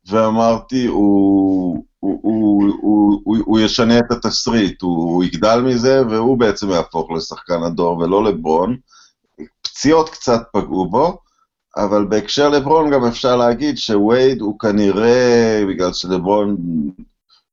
ואמרתי, 0.08 0.86
הוא, 0.86 1.84
הוא, 1.98 2.20
הוא, 2.22 2.64
הוא, 2.80 3.20
הוא, 3.24 3.38
הוא 3.44 3.60
ישנה 3.60 3.98
את 3.98 4.10
התסריט, 4.10 4.82
הוא, 4.82 4.96
הוא 4.96 5.24
יגדל 5.24 5.60
מזה, 5.60 6.02
והוא 6.10 6.38
בעצם 6.38 6.70
יהפוך 6.70 7.10
לשחקן 7.10 7.62
הדור 7.62 7.98
ולא 7.98 8.24
לברון. 8.24 8.76
פציעות 9.62 10.08
קצת 10.08 10.42
פגעו 10.52 10.90
בו, 10.90 11.18
אבל 11.76 12.04
בהקשר 12.04 12.48
לברון 12.48 12.90
גם 12.90 13.04
אפשר 13.04 13.36
להגיד 13.36 13.78
שווייד 13.78 14.40
הוא 14.40 14.58
כנראה, 14.58 15.62
בגלל 15.68 15.92
שלברון 15.92 16.56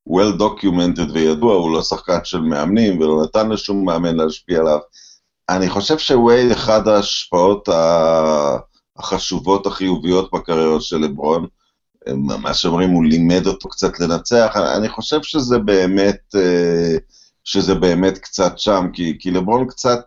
well 0.09 0.39
documented 0.39 1.11
וידוע, 1.13 1.53
הוא 1.55 1.71
לא 1.71 1.81
שחקן 1.81 2.19
של 2.23 2.41
מאמנים 2.41 2.99
ולא 2.99 3.23
נתן 3.23 3.49
לשום 3.49 3.85
מאמן 3.85 4.15
להשפיע 4.15 4.59
עליו. 4.59 4.79
אני 5.49 5.69
חושב 5.69 5.97
שווי 5.97 6.53
אחד 6.53 6.87
ההשפעות 6.87 7.69
החשובות, 8.97 9.65
החיוביות 9.65 10.31
בקריירה 10.33 10.81
של 10.81 10.97
לברון, 10.97 11.47
מה 12.15 12.53
שאומרים, 12.53 12.89
הוא 12.89 13.05
לימד 13.05 13.47
אותו 13.47 13.69
קצת 13.69 13.99
לנצח, 13.99 14.51
אני 14.77 14.89
חושב 14.89 15.23
שזה 15.23 15.57
באמת, 15.57 16.19
אה, 16.35 16.97
שזה 17.43 17.75
באמת 17.75 18.17
קצת 18.17 18.59
שם, 18.59 18.87
כי, 18.93 19.17
כי 19.19 19.31
לברון 19.31 19.67
קצת, 19.67 19.99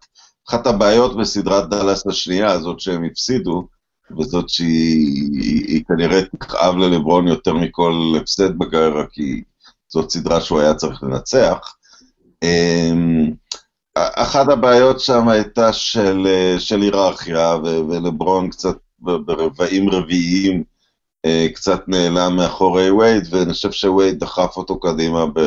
אחת 0.49 0.67
הבעיות 0.67 1.17
בסדרת 1.17 1.69
דאלאס 1.69 2.07
השנייה 2.07 2.51
הזאת 2.51 2.81
שהם 2.81 3.05
הפסידו, 3.05 3.69
וזאת 4.19 4.49
שהיא 4.49 5.31
היא, 5.33 5.65
היא 5.67 5.85
כנראה 5.89 6.21
תכאב 6.39 6.77
ללברון 6.77 7.29
יותר 7.29 7.55
מכל 7.55 8.15
הפסד 8.21 8.59
בקריירה, 8.59 9.05
כי 9.13 9.43
זאת 9.89 10.11
סדרה 10.11 10.41
שהוא 10.41 10.61
היה 10.61 10.75
צריך 10.75 11.03
לנצח. 11.03 11.75
אמ, 12.43 13.31
אחת 13.95 14.49
הבעיות 14.49 15.01
שם 15.01 15.29
הייתה 15.29 15.73
של, 15.73 16.27
של 16.59 16.81
היררכיה, 16.81 17.57
ולברון 17.65 18.51
קצת 18.51 18.77
ברבעים 18.99 19.91
רביעיים 19.91 20.65
אה, 21.25 21.47
קצת 21.55 21.89
נעלם 21.89 22.37
מאחורי 22.37 22.91
וייד, 22.91 23.29
ואני 23.31 23.53
חושב 23.53 23.73
שווייד 23.73 24.19
דחף 24.19 24.57
אותו 24.57 24.81
קדימה 24.81 25.27
ב, 25.27 25.41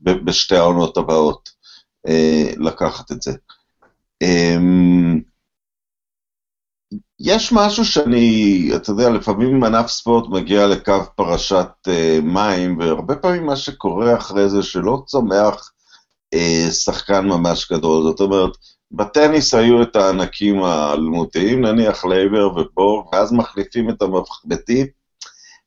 ב, 0.00 0.10
בשתי 0.10 0.56
העונות 0.56 0.96
הבאות 0.96 1.48
אה, 2.08 2.50
לקחת 2.56 3.12
את 3.12 3.22
זה. 3.22 3.32
אמ, 4.24 5.20
יש 7.20 7.52
משהו 7.52 7.84
שאני, 7.84 8.70
אתה 8.76 8.90
יודע, 8.90 9.10
לפעמים 9.10 9.64
ענף 9.64 9.86
ספורט 9.86 10.28
מגיע 10.28 10.66
לקו 10.66 11.00
פרשת 11.16 11.68
uh, 11.88 12.20
מים, 12.22 12.78
והרבה 12.78 13.16
פעמים 13.16 13.46
מה 13.46 13.56
שקורה 13.56 14.16
אחרי 14.16 14.48
זה 14.48 14.62
שלא 14.62 15.02
צומח 15.06 15.72
אה, 16.34 16.72
שחקן 16.72 17.26
ממש 17.26 17.72
גדול. 17.72 18.02
זאת 18.02 18.20
אומרת, 18.20 18.50
בטניס 18.92 19.54
היו 19.54 19.82
את 19.82 19.96
הענקים 19.96 20.62
האלמותיים, 20.62 21.64
נניח 21.64 22.04
לייבר 22.04 22.56
ובורג, 22.56 23.10
ואז 23.12 23.32
מחליפים 23.32 23.90
את 23.90 24.02
המחבטים, 24.02 24.86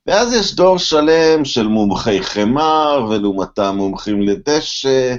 ואז 0.07 0.33
יש 0.33 0.55
דור 0.55 0.77
שלם 0.77 1.45
של 1.45 1.67
מומחי 1.67 2.23
חמר, 2.23 3.07
ולעומתם 3.09 3.75
מומחים 3.77 4.21
לדשא, 4.21 5.15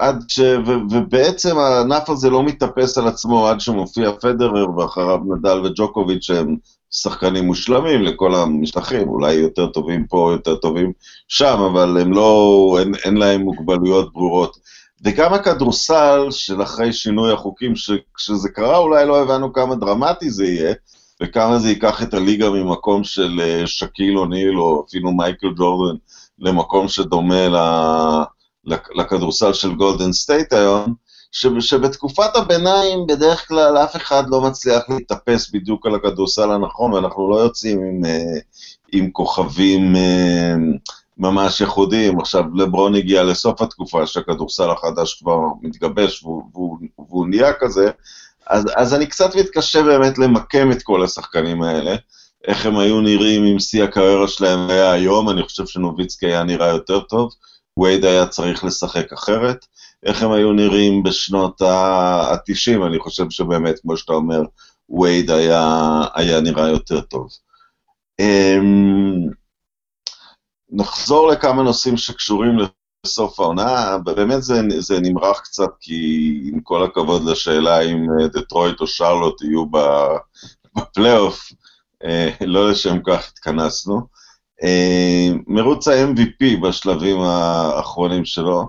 עד 0.00 0.24
ש... 0.28 0.40
ו... 0.40 0.70
ובעצם 0.90 1.58
הענף 1.58 2.10
הזה 2.10 2.30
לא 2.30 2.42
מתאפס 2.42 2.98
על 2.98 3.08
עצמו 3.08 3.48
עד 3.48 3.60
שמופיע 3.60 4.10
פדרר 4.20 4.78
ואחריו 4.78 5.18
נדל 5.36 5.60
וג'וקוביץ' 5.64 6.22
שהם 6.24 6.56
שחקנים 6.90 7.44
מושלמים 7.44 8.02
לכל 8.02 8.34
המשטחים, 8.34 9.08
אולי 9.08 9.32
יותר 9.32 9.66
טובים 9.66 10.06
פה, 10.06 10.30
יותר 10.32 10.56
טובים 10.56 10.92
שם, 11.28 11.58
אבל 11.72 12.00
הם 12.00 12.12
לא, 12.12 12.76
אין, 12.80 12.92
אין 13.04 13.16
להם 13.16 13.40
מוגבלויות 13.40 14.12
ברורות. 14.12 14.56
וגם 15.04 15.34
הכדורסל 15.34 16.26
של 16.30 16.62
אחרי 16.62 16.92
שינוי 16.92 17.32
החוקים, 17.32 17.72
כשזה 18.14 18.48
קרה 18.48 18.76
אולי 18.76 19.06
לא 19.06 19.22
הבנו 19.22 19.52
כמה 19.52 19.74
דרמטי 19.74 20.30
זה 20.30 20.44
יהיה, 20.44 20.74
וכמה 21.22 21.58
זה 21.58 21.68
ייקח 21.68 22.02
את 22.02 22.14
הליגה 22.14 22.50
ממקום 22.50 23.04
של 23.04 23.40
אה, 23.40 23.66
שקיל 23.66 24.18
אוניל 24.18 24.58
או 24.58 24.84
אפילו 24.88 25.12
מייקל 25.12 25.52
ג'ורדן 25.56 25.96
למקום 26.38 26.88
שדומה 26.88 27.48
ל... 27.48 27.56
לכדורסל 28.64 29.52
של 29.52 29.74
גולדן 29.74 30.12
סטייט 30.12 30.52
היום, 30.52 30.94
שבתקופת 31.60 32.36
הביניים 32.36 33.06
בדרך 33.06 33.48
כלל 33.48 33.78
אף 33.78 33.96
אחד 33.96 34.24
לא 34.28 34.40
מצליח 34.40 34.82
להתאפס 34.88 35.50
בדיוק 35.50 35.86
על 35.86 35.94
הכדורסל 35.94 36.50
הנכון, 36.50 36.92
ואנחנו 36.92 37.30
לא 37.30 37.36
יוצאים 37.36 37.78
עם, 37.78 38.04
אה, 38.04 38.38
עם 38.92 39.10
כוכבים 39.10 39.96
אה, 39.96 40.54
ממש 41.18 41.60
ייחודיים. 41.60 42.20
עכשיו, 42.20 42.44
לברון 42.54 42.94
הגיע 42.94 43.22
לסוף 43.22 43.62
התקופה 43.62 44.06
שהכדורסל 44.06 44.70
החדש 44.70 45.14
כבר 45.14 45.38
מתגבש 45.62 46.22
והוא, 46.22 46.42
והוא, 46.52 46.78
והוא 47.08 47.26
נהיה 47.28 47.52
כזה, 47.52 47.90
אז, 48.46 48.64
אז 48.76 48.94
אני 48.94 49.06
קצת 49.06 49.36
מתקשה 49.36 49.82
באמת 49.82 50.18
למקם 50.18 50.72
את 50.72 50.82
כל 50.82 51.04
השחקנים 51.04 51.62
האלה. 51.62 51.96
איך 52.44 52.66
הם 52.66 52.78
היו 52.78 53.00
נראים 53.00 53.44
אם 53.44 53.58
שיא 53.58 53.84
הקריירה 53.84 54.28
שלהם 54.28 54.70
היה 54.70 54.92
היום, 54.92 55.30
אני 55.30 55.42
חושב 55.42 55.66
שנוביצקי 55.66 56.26
היה 56.26 56.44
נראה 56.44 56.68
יותר 56.68 57.00
טוב. 57.00 57.30
וייד 57.78 58.04
היה 58.04 58.26
צריך 58.26 58.64
לשחק 58.64 59.12
אחרת. 59.12 59.66
איך 60.06 60.22
הם 60.22 60.32
היו 60.32 60.52
נראים 60.52 61.02
בשנות 61.02 61.62
ה-90, 61.62 62.86
אני 62.86 62.98
חושב 62.98 63.30
שבאמת, 63.30 63.78
כמו 63.80 63.96
שאתה 63.96 64.12
אומר, 64.12 64.42
וייד 65.00 65.30
היה, 65.30 66.00
היה 66.14 66.40
נראה 66.40 66.68
יותר 66.68 67.00
טוב. 67.00 67.28
Um, 68.22 69.34
נחזור 70.70 71.28
לכמה 71.28 71.62
נושאים 71.62 71.96
שקשורים 71.96 72.56
לסוף 73.06 73.40
העונה, 73.40 73.98
באמת 73.98 74.42
זה, 74.42 74.60
זה 74.78 75.00
נמרח 75.00 75.40
קצת, 75.40 75.70
כי 75.80 76.40
עם 76.52 76.60
כל 76.60 76.84
הכבוד 76.84 77.24
לשאלה 77.24 77.80
אם 77.80 78.06
אה, 78.20 78.28
דטרויט 78.28 78.80
או 78.80 78.86
שרלוט 78.86 79.42
יהיו 79.42 79.64
בפלייאוף, 80.76 81.52
אה, 82.04 82.30
לא 82.40 82.70
לשם 82.70 83.02
כך 83.06 83.28
התכנסנו. 83.28 84.19
אה, 84.62 85.28
מרוץ 85.46 85.88
ה-MVP 85.88 86.60
בשלבים 86.62 87.20
האחרונים 87.20 88.24
שלו, 88.24 88.68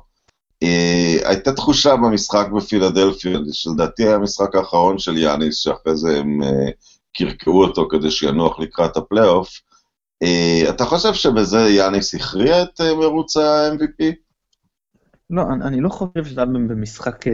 אה, 0.64 1.18
הייתה 1.24 1.54
תחושה 1.54 1.96
במשחק 1.96 2.48
בפילדלפיה, 2.56 3.40
שלדעתי 3.52 4.04
היה 4.04 4.16
המשחק 4.16 4.56
האחרון 4.56 4.98
של 4.98 5.18
יאניס, 5.18 5.56
שאחרי 5.56 5.98
זה 5.98 6.18
הם 6.18 6.44
אה, 6.44 6.70
קרקעו 7.14 7.64
אותו 7.64 7.88
כדי 7.90 8.12
שינוח 8.12 8.60
לקראת 8.60 8.98
הפלייאוף. 8.98 9.50
אתה 10.70 10.86
חושב 10.86 11.14
שבזה 11.14 11.60
יאניס 11.60 12.16
הכריע 12.16 12.64
את 12.64 12.82
מרוץ 12.82 13.38
ה-MVP? 13.38 14.04
לא, 15.30 15.42
אני, 15.54 15.64
אני 15.64 15.82
לא 15.82 15.90
חושב 15.90 16.26
שזה 16.26 16.42
היה 16.42 16.46
במשחק 16.46 17.26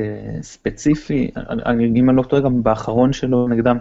ספציפי, 0.42 1.32
אני, 1.66 2.00
אם 2.00 2.10
אני 2.10 2.18
לא 2.18 2.24
טועה, 2.24 2.42
גם 2.42 2.64
באחרון 2.64 3.14
שלו 3.14 3.48
נגדם, 3.48 3.78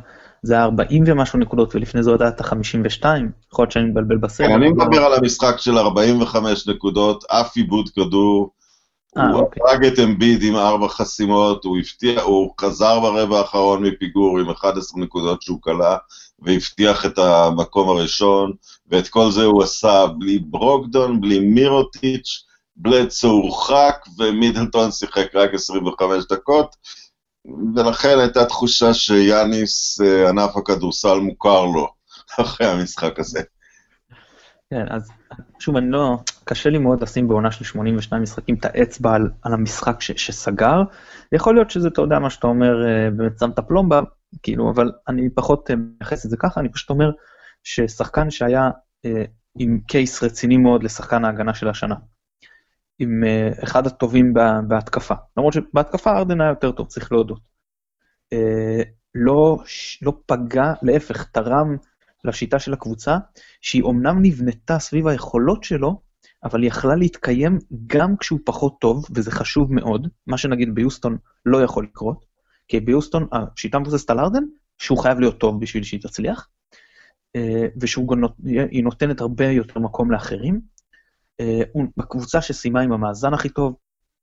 זה 0.47 0.55
היה 0.55 0.65
40 0.65 1.05
ומשהו 1.07 1.39
נקודות, 1.39 1.75
ולפני 1.75 2.03
זה 2.03 2.11
עוד 2.11 2.23
היה 2.23 2.29
את 2.29 2.41
ה-52, 2.41 3.05
יכול 3.53 3.63
להיות 3.63 3.73
שאני 3.73 3.85
מבלבל 3.85 4.17
בסדר. 4.17 4.47
כן, 4.47 4.55
אני 4.55 4.69
מדבר 4.69 5.05
על 5.05 5.15
המשחק 5.15 5.55
של 5.59 5.79
45 5.79 6.69
נקודות, 6.69 7.25
אף 7.25 7.57
עיבוד 7.57 7.89
כדור, 7.89 8.51
אה, 9.17 9.29
הוא 9.29 9.41
אוקיי. 9.41 9.63
הרג 9.67 9.85
את 9.85 9.99
אמביד 9.99 10.43
עם 10.43 10.57
ארבע 10.57 10.89
חסימות, 10.89 11.65
הוא 11.65 11.79
הפתיע, 11.79 12.21
הוא 12.23 12.51
חזר 12.61 13.01
ברבע 13.01 13.39
האחרון 13.39 13.83
מפיגור 13.83 14.39
עם 14.39 14.51
11 14.51 15.03
נקודות 15.03 15.43
שהוא 15.43 15.59
כלה, 15.63 15.97
והבטיח 16.39 17.07
את 17.07 17.19
המקום 17.19 17.89
הראשון, 17.89 18.53
ואת 18.91 19.09
כל 19.09 19.31
זה 19.31 19.45
הוא 19.45 19.63
עשה 19.63 20.07
בלי 20.19 20.39
ברוקדון, 20.39 21.21
בלי 21.21 21.39
מירוטיץ', 21.39 22.45
בלדסו 22.77 23.29
הורחק, 23.29 23.97
ומידלטון 24.19 24.91
שיחק 24.91 25.27
רק 25.35 25.55
25 25.55 26.25
דקות. 26.31 26.77
ולכן 27.75 28.19
הייתה 28.19 28.45
תחושה 28.45 28.95
שיאניס, 28.95 30.01
אה, 30.01 30.29
ענף 30.29 30.57
הכדורסל, 30.57 31.19
מוכר 31.19 31.65
לו 31.65 31.89
אחרי 32.41 32.67
המשחק 32.67 33.19
הזה. 33.19 33.41
כן, 34.71 34.85
אז 34.91 35.11
שוב, 35.59 35.77
אני 35.77 35.91
לא, 35.91 36.19
קשה 36.45 36.71
לי 36.71 36.79
מאוד 36.79 37.03
לשים 37.03 37.29
בעונה 37.29 37.51
של 37.51 37.65
82 37.65 38.23
משחקים 38.23 38.55
את 38.55 38.65
האצבע 38.65 39.15
על, 39.15 39.31
על 39.43 39.53
המשחק 39.53 40.01
ש, 40.01 40.13
שסגר. 40.13 40.83
יכול 41.33 41.55
להיות 41.55 41.71
שזה, 41.71 41.89
אתה 41.89 42.01
יודע, 42.01 42.19
מה 42.19 42.31
שאתה 42.31 42.47
אומר, 42.47 42.87
אה, 42.87 43.11
באמת 43.11 43.39
שם 43.41 43.51
את 43.51 43.59
הפלומבה, 43.59 44.01
כאילו, 44.43 44.71
אבל 44.71 44.93
אני 45.09 45.31
פחות 45.31 45.71
אה, 45.71 45.77
מייחס 45.77 46.25
את 46.25 46.31
זה 46.31 46.37
ככה, 46.37 46.61
אני 46.61 46.69
פשוט 46.69 46.91
אומר 46.91 47.11
ששחקן 47.65 48.31
שהיה 48.31 48.71
אה, 49.05 49.25
עם 49.59 49.81
קייס 49.89 50.23
רציני 50.23 50.57
מאוד 50.57 50.83
לשחקן 50.83 51.25
ההגנה 51.25 51.55
של 51.55 51.69
השנה, 51.69 51.95
עם 52.99 53.23
uh, 53.25 53.65
אחד 53.65 53.87
הטובים 53.87 54.35
בהתקפה. 54.69 55.15
למרות 55.37 55.53
שבהתקפה 55.53 56.11
ארדן 56.11 56.41
היה 56.41 56.51
יותר 56.51 56.73
טוב, 56.73 56.87
צריך 56.87 57.13
להודות. 57.13 57.41
Uh, 58.35 58.85
לא, 59.15 59.59
לא 60.03 60.13
פגע, 60.27 60.73
להפך, 60.83 61.25
תרם 61.25 61.77
לשיטה 62.25 62.59
של 62.59 62.73
הקבוצה, 62.73 63.17
שהיא 63.61 63.83
אומנם 63.83 64.19
נבנתה 64.23 64.79
סביב 64.79 65.07
היכולות 65.07 65.65
שלו, 65.65 66.01
אבל 66.45 66.63
היא 66.63 66.69
יכלה 66.69 66.95
להתקיים 66.95 67.59
גם 67.87 68.17
כשהוא 68.17 68.39
פחות 68.45 68.81
טוב, 68.81 69.07
וזה 69.11 69.31
חשוב 69.31 69.75
מאוד, 69.75 70.09
מה 70.27 70.39
שנגיד 70.39 70.75
ביוסטון 70.75 71.17
לא 71.47 71.63
יכול 71.63 71.85
לקרות, 71.85 72.25
כי 72.69 72.81
ביוסטון 72.81 73.29
השיטה 73.33 73.79
מבוססת 73.79 74.11
על 74.11 74.21
ארדן, 74.21 74.43
שהוא 74.79 74.99
חייב 74.99 75.21
להיות 75.21 75.39
טוב 75.39 75.61
בשביל 75.61 75.83
שהיא 75.83 76.01
תצליח, 76.01 76.49
ושהיא 77.81 78.85
נותנת 78.85 79.21
הרבה 79.21 79.47
יותר 79.47 79.81
מקום 79.81 80.11
לאחרים, 80.11 80.55
אה, 80.55 80.61
בקבוצה 81.97 82.43
שסיימה 82.43 82.81
עם 82.81 82.93
המאזן 82.93 83.35
הכי 83.35 83.49
טוב, 83.49 83.77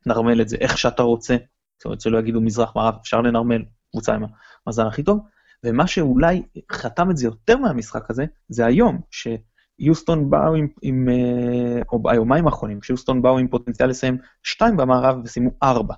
נרמל 0.05 0.41
את 0.41 0.49
זה 0.49 0.57
איך 0.59 0.77
שאתה 0.77 1.03
רוצה, 1.03 1.35
זאת 1.77 1.85
אומרת 1.85 2.01
שלא 2.01 2.17
יגידו 2.17 2.41
מזרח 2.41 2.75
מערב, 2.75 2.95
אפשר 3.01 3.21
לנרמל 3.21 3.63
קבוצה 3.91 4.15
עם 4.15 4.23
המאזן 4.65 4.85
הכי 4.85 5.03
טוב, 5.03 5.19
ומה 5.63 5.87
שאולי 5.87 6.43
חתם 6.71 7.11
את 7.11 7.17
זה 7.17 7.25
יותר 7.25 7.57
מהמשחק 7.57 8.09
הזה, 8.09 8.25
זה 8.49 8.65
היום, 8.65 9.01
שיוסטון 9.11 10.29
באו 10.29 10.55
עם, 10.55 10.67
עם 10.81 11.09
אה, 11.09 11.81
או 11.91 12.03
ביומיים 12.03 12.45
האחרונים, 12.45 12.81
שיוסטון 12.81 13.21
באו 13.21 13.37
עם 13.37 13.47
פוטנציאל 13.47 13.89
לסיים 13.89 14.17
שתיים 14.43 14.77
במערב 14.77 15.17
וסיימו 15.23 15.51
ארבע. 15.63 15.95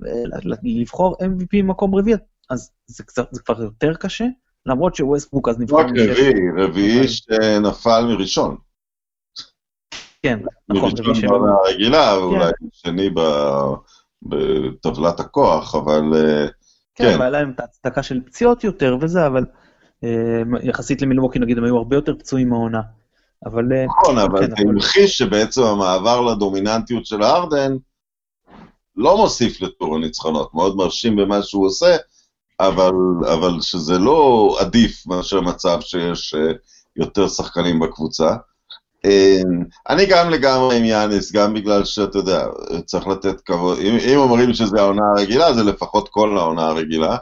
ולבחור 0.00 1.16
MVP 1.22 1.58
במקום 1.58 1.94
רביעי, 1.94 2.16
אז 2.50 2.70
זה, 2.86 3.04
קצת, 3.04 3.28
זה 3.30 3.42
כבר 3.42 3.62
יותר 3.62 3.94
קשה, 3.94 4.24
למרות 4.66 4.94
שווסטבוק 4.94 5.48
אז 5.48 5.58
נבחר... 5.58 5.76
רק 5.76 5.86
רביעי, 5.86 6.32
רביעי 6.56 7.08
שנפל 7.08 8.04
מראשון. 8.06 8.56
כן, 10.22 10.38
נכון. 10.68 10.90
מראשון 11.04 11.28
בעונה 11.28 11.52
הרגילה, 11.52 12.18
ואולי 12.18 12.50
כן. 12.60 12.66
שני 12.72 13.10
בטבלת 14.22 15.20
הכוח, 15.20 15.74
אבל 15.74 16.02
אה, 16.14 16.46
כן. 16.94 17.12
כן, 17.12 17.20
היה 17.20 17.30
להם 17.30 17.50
את 17.50 17.60
ההצדקה 17.60 18.02
של 18.02 18.20
פציעות 18.26 18.64
יותר 18.64 18.96
וזה, 19.00 19.26
אבל 19.26 19.44
אה, 20.04 20.42
יחסית 20.62 21.02
למילווקי 21.02 21.38
נגיד 21.38 21.58
הם 21.58 21.64
היו 21.64 21.76
הרבה 21.76 21.96
יותר 21.96 22.14
פצועים 22.18 22.48
מהעונה. 22.48 22.80
אבל... 23.46 23.72
אה, 23.72 23.86
נכון, 23.86 24.18
אבל 24.18 24.46
זה 24.46 24.54
המחיש 24.58 25.18
שבעצם 25.18 25.62
המעבר 25.62 26.20
לדומיננטיות 26.20 27.06
של 27.06 27.22
הארדן 27.22 27.76
לא 28.96 29.16
מוסיף 29.16 29.60
לטור 29.60 29.96
הניצחונות, 29.96 30.54
מאוד 30.54 30.76
מרשים 30.76 31.16
במה 31.16 31.42
שהוא 31.42 31.66
עושה, 31.66 31.96
אבל, 32.60 32.92
אבל 33.34 33.60
שזה 33.60 33.98
לא 33.98 34.56
עדיף 34.60 35.06
מאשר 35.06 35.40
מצב 35.40 35.80
שיש 35.80 36.34
יותר 36.96 37.28
שחקנים 37.28 37.80
בקבוצה. 37.80 38.36
אה, 39.04 39.40
אני 39.88 40.06
גם 40.06 40.30
לגמרי 40.30 40.76
עם 40.76 40.84
יאניס, 40.84 41.32
גם 41.32 41.54
בגלל 41.54 41.84
שאתה 41.84 42.18
יודע, 42.18 42.46
צריך 42.84 43.06
לתת 43.06 43.40
כבוד, 43.40 43.78
אם, 43.78 43.96
אם 44.12 44.18
אומרים 44.18 44.54
שזה 44.54 44.80
העונה 44.80 45.02
הרגילה, 45.16 45.54
זה 45.54 45.62
לפחות 45.62 46.08
כל 46.08 46.38
העונה 46.38 46.66
הרגילה, 46.66 47.16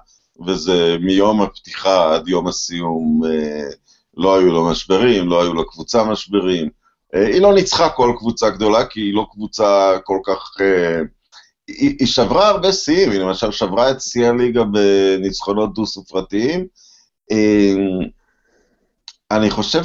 וזה 0.47 0.97
מיום 1.01 1.43
הפתיחה 1.43 2.15
עד 2.15 2.29
יום 2.29 2.49
הסיום, 2.49 3.21
אה, 3.27 3.69
לא 4.17 4.39
היו 4.39 4.53
לו 4.53 4.65
משברים, 4.71 5.29
לא 5.29 5.43
היו 5.43 5.55
לו 5.55 5.71
קבוצה 5.71 6.05
משברים. 6.05 6.69
היא 7.13 7.43
לא 7.43 7.55
ניצחה 7.55 7.89
כל 7.89 8.13
קבוצה 8.19 8.51
גדולה, 8.51 8.87
כי 8.87 9.01
היא 9.01 9.15
לא 9.15 9.27
קבוצה 9.33 9.99
כל 10.05 10.19
כך... 10.27 10.55
היא, 11.69 11.97
היא 11.99 12.07
שברה 12.07 12.49
הרבה 12.49 12.73
שיאים, 12.73 13.11
היא 13.11 13.21
למשל 13.21 13.51
שברה 13.53 13.91
את 13.91 14.01
שיא 14.01 14.27
הליגה 14.27 14.65
בניצחונות 14.65 15.75
דו-ספרתיים. 15.75 16.67
אני 19.31 19.51
חושב. 19.51 19.83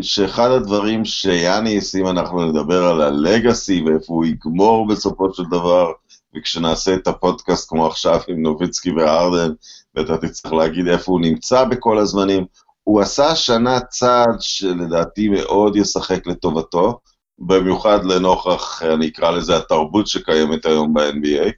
שאחד 0.00 0.50
הדברים 0.50 1.04
שיאניס, 1.04 1.94
אם 1.94 2.06
אנחנו 2.06 2.44
נדבר 2.44 2.84
על 2.84 3.02
הלגאסי 3.02 3.82
ואיפה 3.82 4.14
הוא 4.14 4.24
יגמור 4.24 4.88
בסופו 4.88 5.34
של 5.34 5.42
דבר, 5.50 5.92
וכשנעשה 6.36 6.94
את 6.94 7.06
הפודקאסט 7.06 7.68
כמו 7.68 7.86
עכשיו 7.86 8.20
עם 8.28 8.42
נוביצקי 8.42 8.90
והרדן, 8.92 9.52
ואתה 9.94 10.16
תצטרך 10.16 10.52
להגיד 10.52 10.88
איפה 10.88 11.12
הוא 11.12 11.20
נמצא 11.20 11.64
בכל 11.64 11.98
הזמנים, 11.98 12.44
הוא 12.84 13.00
עשה 13.00 13.26
השנה 13.26 13.80
צעד 13.80 14.36
שלדעתי 14.40 15.28
מאוד 15.28 15.76
ישחק 15.76 16.26
לטובתו, 16.26 16.98
במיוחד 17.38 18.04
לנוכח, 18.04 18.82
אני 18.82 19.08
אקרא 19.08 19.30
לזה, 19.30 19.56
התרבות 19.56 20.06
שקיימת 20.06 20.66
היום 20.66 20.94
ב-NBA, 20.94 21.50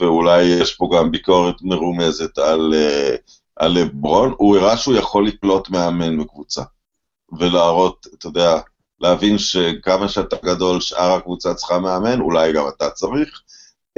ואולי 0.00 0.42
יש 0.42 0.74
פה 0.74 0.88
גם 0.96 1.10
ביקורת 1.10 1.54
מרומזת 1.62 2.38
על, 2.38 2.74
uh, 2.74 3.37
על 3.58 3.72
לברון, 3.72 4.34
הוא 4.36 4.56
הראה 4.56 4.76
שהוא 4.76 4.94
יכול 4.94 5.26
לקלוט 5.26 5.70
מאמן 5.70 6.18
בקבוצה, 6.18 6.62
ולהראות, 7.38 8.06
אתה 8.14 8.26
יודע, 8.26 8.60
להבין 9.00 9.38
שכמה 9.38 10.08
שאתה 10.08 10.36
גדול, 10.44 10.80
שאר 10.80 11.12
הקבוצה 11.12 11.54
צריכה 11.54 11.78
מאמן, 11.78 12.20
אולי 12.20 12.52
גם 12.52 12.64
אתה 12.68 12.90
צריך. 12.90 13.40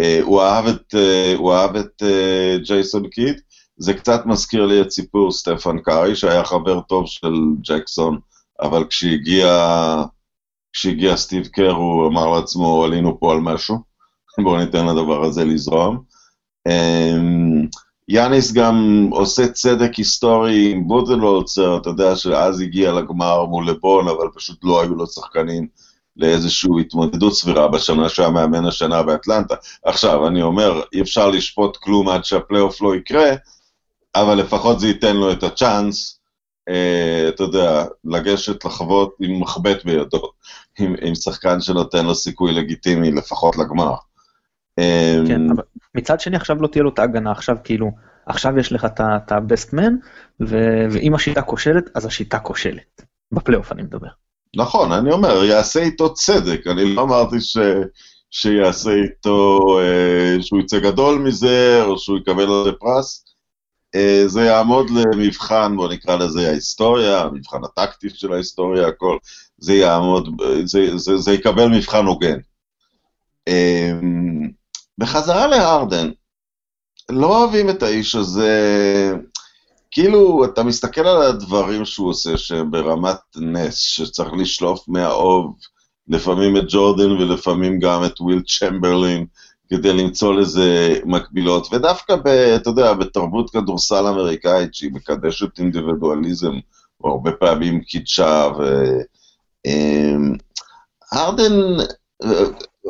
Uh, 0.00 0.22
הוא 0.22 0.42
אהב 0.42 0.66
את, 0.66 0.94
uh, 0.94 1.38
הוא 1.38 1.52
אהב 1.54 1.76
את 1.76 2.02
uh, 2.02 2.66
ג'ייסון 2.66 3.08
קיד, 3.08 3.40
זה 3.76 3.94
קצת 3.94 4.26
מזכיר 4.26 4.66
לי 4.66 4.80
את 4.80 4.90
סיפור 4.90 5.32
סטפן 5.32 5.78
קארי, 5.78 6.16
שהיה 6.16 6.44
חבר 6.44 6.80
טוב 6.80 7.06
של 7.06 7.34
ג'קסון, 7.62 8.18
אבל 8.60 8.84
כשהגיע... 8.84 9.46
כשהגיע 10.72 11.16
סטיב 11.16 11.46
קר 11.46 11.70
הוא 11.70 12.08
אמר 12.08 12.26
לעצמו, 12.26 12.84
עלינו 12.84 13.20
פה 13.20 13.32
על 13.32 13.38
משהו, 13.40 13.78
בואו 14.42 14.56
ניתן 14.56 14.86
לדבר 14.86 15.24
הזה 15.24 15.44
לזרום. 15.44 16.02
אמ, 16.68 17.66
יאניס 18.12 18.52
גם 18.52 19.08
עושה 19.12 19.48
צדק 19.48 19.94
היסטורי 19.94 20.72
עם 20.72 20.88
בודלולצר, 20.88 21.76
אתה 21.76 21.90
יודע 21.90 22.16
שאז 22.16 22.60
הגיע 22.60 22.92
לגמר 22.92 23.44
מול 23.44 23.68
לבון, 23.68 24.08
אבל 24.08 24.28
פשוט 24.34 24.58
לא 24.62 24.82
היו 24.82 24.94
לו 24.94 25.06
שחקנים 25.06 25.66
לאיזושהי 26.16 26.70
התמודדות 26.80 27.34
סבירה 27.34 27.68
בשנה 27.68 28.08
שהיה 28.08 28.30
מאמן 28.30 28.64
השנה 28.64 29.02
באטלנטה. 29.02 29.54
עכשיו, 29.84 30.26
אני 30.26 30.42
אומר, 30.42 30.82
אי 30.92 31.00
אפשר 31.00 31.28
לשפוט 31.28 31.76
כלום 31.76 32.08
עד 32.08 32.24
שהפלייאוף 32.24 32.82
לא 32.82 32.96
יקרה, 32.96 33.30
אבל 34.14 34.34
לפחות 34.34 34.80
זה 34.80 34.88
ייתן 34.88 35.16
לו 35.16 35.32
את 35.32 35.42
הצ'אנס 35.42 36.20
אה, 36.68 37.28
אתה 37.28 37.42
יודע, 37.42 37.84
לגשת 38.04 38.64
לחוות 38.64 39.14
עם 39.20 39.40
מחבט 39.40 39.84
בידו, 39.84 40.30
עם, 40.78 40.94
עם 41.02 41.14
שחקן 41.14 41.60
שנותן 41.60 42.06
לו 42.06 42.14
סיכוי 42.14 42.52
לגיטימי 42.52 43.10
לפחות 43.10 43.56
לגמר. 43.56 43.94
אה, 44.78 45.16
כן, 45.28 45.50
אבל 45.50 45.62
מצד 45.94 46.20
שני 46.20 46.36
עכשיו 46.36 46.62
לא 46.62 46.66
תהיה 46.66 46.82
לו 46.82 46.90
את 46.90 46.98
ההגנה, 46.98 47.32
עכשיו 47.32 47.56
כאילו, 47.64 47.90
עכשיו 48.26 48.58
יש 48.58 48.72
לך 48.72 48.84
את 48.84 49.00
ה-best 49.32 49.74
man, 49.74 49.92
ואם 50.90 51.14
השיטה 51.14 51.42
כושלת, 51.42 51.84
אז 51.94 52.06
השיטה 52.06 52.38
כושלת. 52.38 53.02
בפלייאוף 53.32 53.72
אני 53.72 53.82
מדבר. 53.82 54.08
נכון, 54.56 54.92
אני 54.92 55.12
אומר, 55.12 55.44
יעשה 55.44 55.80
איתו 55.80 56.14
צדק, 56.14 56.66
אני 56.66 56.94
לא 56.94 57.02
אמרתי 57.02 57.40
ש... 57.40 57.58
שיעשה 58.30 58.90
איתו, 58.90 59.58
אה, 59.80 60.42
שהוא 60.42 60.60
יצא 60.60 60.78
גדול 60.78 61.18
מזה, 61.18 61.82
או 61.82 61.98
שהוא 61.98 62.18
יקבל 62.18 62.42
על 62.42 62.64
זה 62.64 62.72
פרס, 62.72 63.24
אה, 63.94 64.22
זה 64.26 64.40
יעמוד 64.40 64.90
למבחן, 64.90 65.76
בוא 65.76 65.88
נקרא 65.88 66.16
לזה 66.16 66.48
ההיסטוריה, 66.48 67.20
המבחן 67.20 67.58
הטקטי 67.64 68.10
של 68.10 68.32
ההיסטוריה, 68.32 68.86
הכל, 68.86 69.18
זה 69.58 69.74
יעמוד, 69.74 70.42
זה, 70.64 70.98
זה, 70.98 71.16
זה 71.16 71.32
יקבל 71.32 71.68
מבחן 71.68 72.06
הוגן. 72.06 72.38
אה, 73.48 73.92
בחזרה 75.00 75.46
להרדן, 75.46 76.10
לא 77.10 77.26
אוהבים 77.26 77.70
את 77.70 77.82
האיש 77.82 78.14
הזה, 78.14 78.52
כאילו, 79.90 80.44
אתה 80.44 80.62
מסתכל 80.62 81.06
על 81.06 81.22
הדברים 81.22 81.84
שהוא 81.84 82.08
עושה 82.08 82.36
שהם 82.36 82.70
ברמת 82.70 83.18
נס, 83.36 83.76
שצריך 83.76 84.32
לשלוף 84.38 84.88
מהאוב, 84.88 85.56
לפעמים 86.08 86.56
את 86.56 86.64
ג'ורדן 86.68 87.10
ולפעמים 87.10 87.78
גם 87.78 88.04
את 88.04 88.20
וויל 88.20 88.42
צ'מברלין, 88.42 89.26
כדי 89.70 89.92
למצוא 89.92 90.34
לזה 90.34 90.98
מקבילות, 91.04 91.72
ודווקא, 91.72 92.16
ב, 92.16 92.26
אתה 92.28 92.70
יודע, 92.70 92.94
בתרבות 92.94 93.50
כדורסל 93.50 94.06
אמריקאית 94.06 94.74
שהיא 94.74 94.92
מקדשת 94.92 95.58
אינדיבידואליזם, 95.58 96.52
או 97.04 97.10
הרבה 97.10 97.32
פעמים 97.32 97.80
קידשה, 97.80 98.48
ו... 98.58 98.84
אמ, 99.66 100.34
הרדן, 101.12 101.52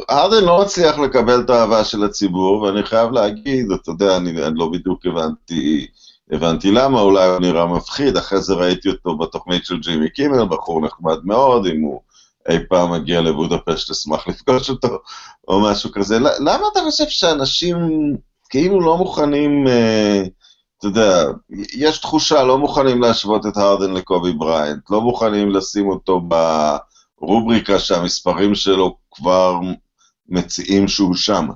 הרדן 0.09 0.45
לא 0.45 0.61
מצליח 0.61 0.99
לקבל 0.99 1.41
את 1.41 1.51
האהבה 1.51 1.85
של 1.85 2.05
הציבור, 2.05 2.63
ואני 2.63 2.83
חייב 2.83 3.11
להגיד, 3.11 3.71
אתה 3.73 3.91
יודע, 3.91 4.17
אני, 4.17 4.31
אני 4.31 4.59
לא 4.59 4.69
בדיוק 4.73 5.07
הבנתי, 5.07 5.87
הבנתי 6.33 6.71
למה, 6.71 7.01
אולי 7.01 7.29
הוא 7.29 7.39
נראה 7.39 7.67
מפחיד, 7.67 8.17
אחרי 8.17 8.43
זה 8.43 8.55
ראיתי 8.55 8.89
אותו 8.89 9.17
בתוכנית 9.17 9.65
של 9.65 9.79
ג'ימי 9.81 10.11
קימל, 10.11 10.45
בחור 10.45 10.81
נחמד 10.81 11.19
מאוד, 11.25 11.67
אם 11.67 11.81
הוא 11.81 12.01
אי 12.49 12.59
פעם 12.69 12.93
מגיע 12.93 13.21
לבודפשט, 13.21 13.91
אשמח 13.91 14.29
לפגוש 14.29 14.71
אותו, 14.71 14.99
או 15.49 15.61
משהו 15.61 15.93
כזה. 15.93 16.19
למה 16.19 16.67
אתה 16.73 16.81
חושב 16.81 17.09
שאנשים 17.09 17.77
כאילו 18.51 18.81
לא 18.81 18.97
מוכנים, 18.97 19.67
אה, 19.67 20.23
אתה 20.79 20.87
יודע, 20.87 21.25
יש 21.75 21.99
תחושה, 21.99 22.43
לא 22.43 22.59
מוכנים 22.59 23.03
להשוות 23.03 23.47
את 23.47 23.57
הרדן 23.57 23.93
לקובי 23.93 24.33
בריינט, 24.33 24.91
לא 24.91 25.01
מוכנים 25.01 25.51
לשים 25.51 25.89
אותו 25.89 26.23
ברובריקה 27.21 27.79
שהמספרים 27.79 28.55
שלו 28.55 28.97
כבר 29.11 29.61
מציעים 30.29 30.89
שהוא 30.89 31.15
שם. 31.15 31.49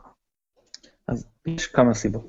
אז 1.09 1.27
יש 1.47 1.67
כמה 1.67 1.95
סיבות. 1.95 2.29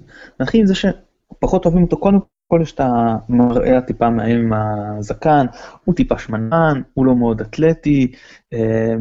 עם 0.60 0.66
זה 0.66 0.74
שפחות 0.76 1.66
אוהבים 1.66 1.84
אותו 1.84 1.98
קודם 1.98 2.20
כל 2.48 2.60
יש 2.62 2.72
את 2.72 2.80
המראה 2.80 3.78
הטיפה 3.78 4.10
מאיים 4.10 4.54
עם 4.54 4.54
הזקן, 4.54 5.46
הוא 5.84 5.96
טיפה 5.96 6.18
שמנן, 6.18 6.82
הוא 6.94 7.06
לא 7.06 7.16
מאוד 7.16 7.42
אתלטי, 7.42 8.12
אה, 8.54 8.96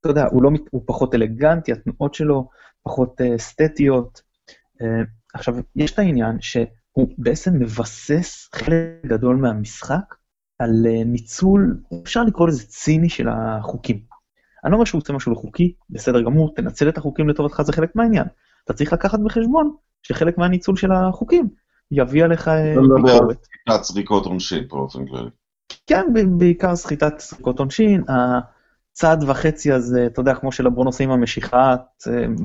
אתה 0.00 0.08
יודע, 0.08 0.24
הוא, 0.30 0.42
לא, 0.42 0.50
הוא 0.70 0.82
פחות 0.86 1.14
אלגנטי, 1.14 1.72
התנועות 1.72 2.14
שלו 2.14 2.48
פחות 2.82 3.20
אה, 3.20 3.36
אסתטיות. 3.36 4.22
אה, 4.82 5.02
עכשיו, 5.34 5.54
יש 5.76 5.92
את 5.92 5.98
העניין 5.98 6.40
שהוא 6.40 7.08
בעצם 7.18 7.54
מבסס 7.58 8.48
חלק 8.54 9.06
גדול 9.06 9.36
מהמשחק 9.36 10.14
על 10.58 10.86
ניצול, 11.04 11.80
אפשר 12.02 12.24
לקרוא 12.24 12.48
לזה 12.48 12.66
ציני 12.66 13.08
של 13.08 13.28
החוקים. 13.28 14.07
אני 14.64 14.72
לא 14.72 14.76
אומר 14.76 14.84
שהוא 14.84 15.00
עושה 15.00 15.12
משהו 15.12 15.32
לא 15.32 15.36
חוקי, 15.36 15.72
בסדר 15.90 16.22
גמור, 16.22 16.54
תנצל 16.54 16.88
את 16.88 16.98
החוקים 16.98 17.28
לטובתך, 17.28 17.62
זה 17.62 17.72
חלק 17.72 17.96
מהעניין. 17.96 18.24
אתה 18.64 18.72
צריך 18.72 18.92
לקחת 18.92 19.20
בחשבון 19.20 19.74
שחלק 20.02 20.38
מהניצול 20.38 20.76
של 20.76 20.92
החוקים 20.92 21.48
יביא 21.90 22.24
עליך 22.24 22.48
ביקורת. 22.48 22.90
אתה 22.90 22.98
מדבר 22.98 23.12
על 23.12 23.34
סחיטת 23.34 23.84
זריקות 23.84 24.26
עונשין 24.26 24.68
באופן 24.68 25.06
כללי. 25.06 25.30
כן, 25.86 26.06
בעיקר 26.38 26.76
סחיטת 26.76 27.20
זריקות 27.20 27.58
עונשין. 27.58 28.04
הצעד 28.98 29.24
וחצי 29.28 29.72
הזה, 29.72 30.06
אתה 30.06 30.20
יודע, 30.20 30.34
כמו 30.34 30.52
שלברון 30.52 30.86
עושה 30.86 31.04
עם 31.04 31.10
המשיכה, 31.10 31.76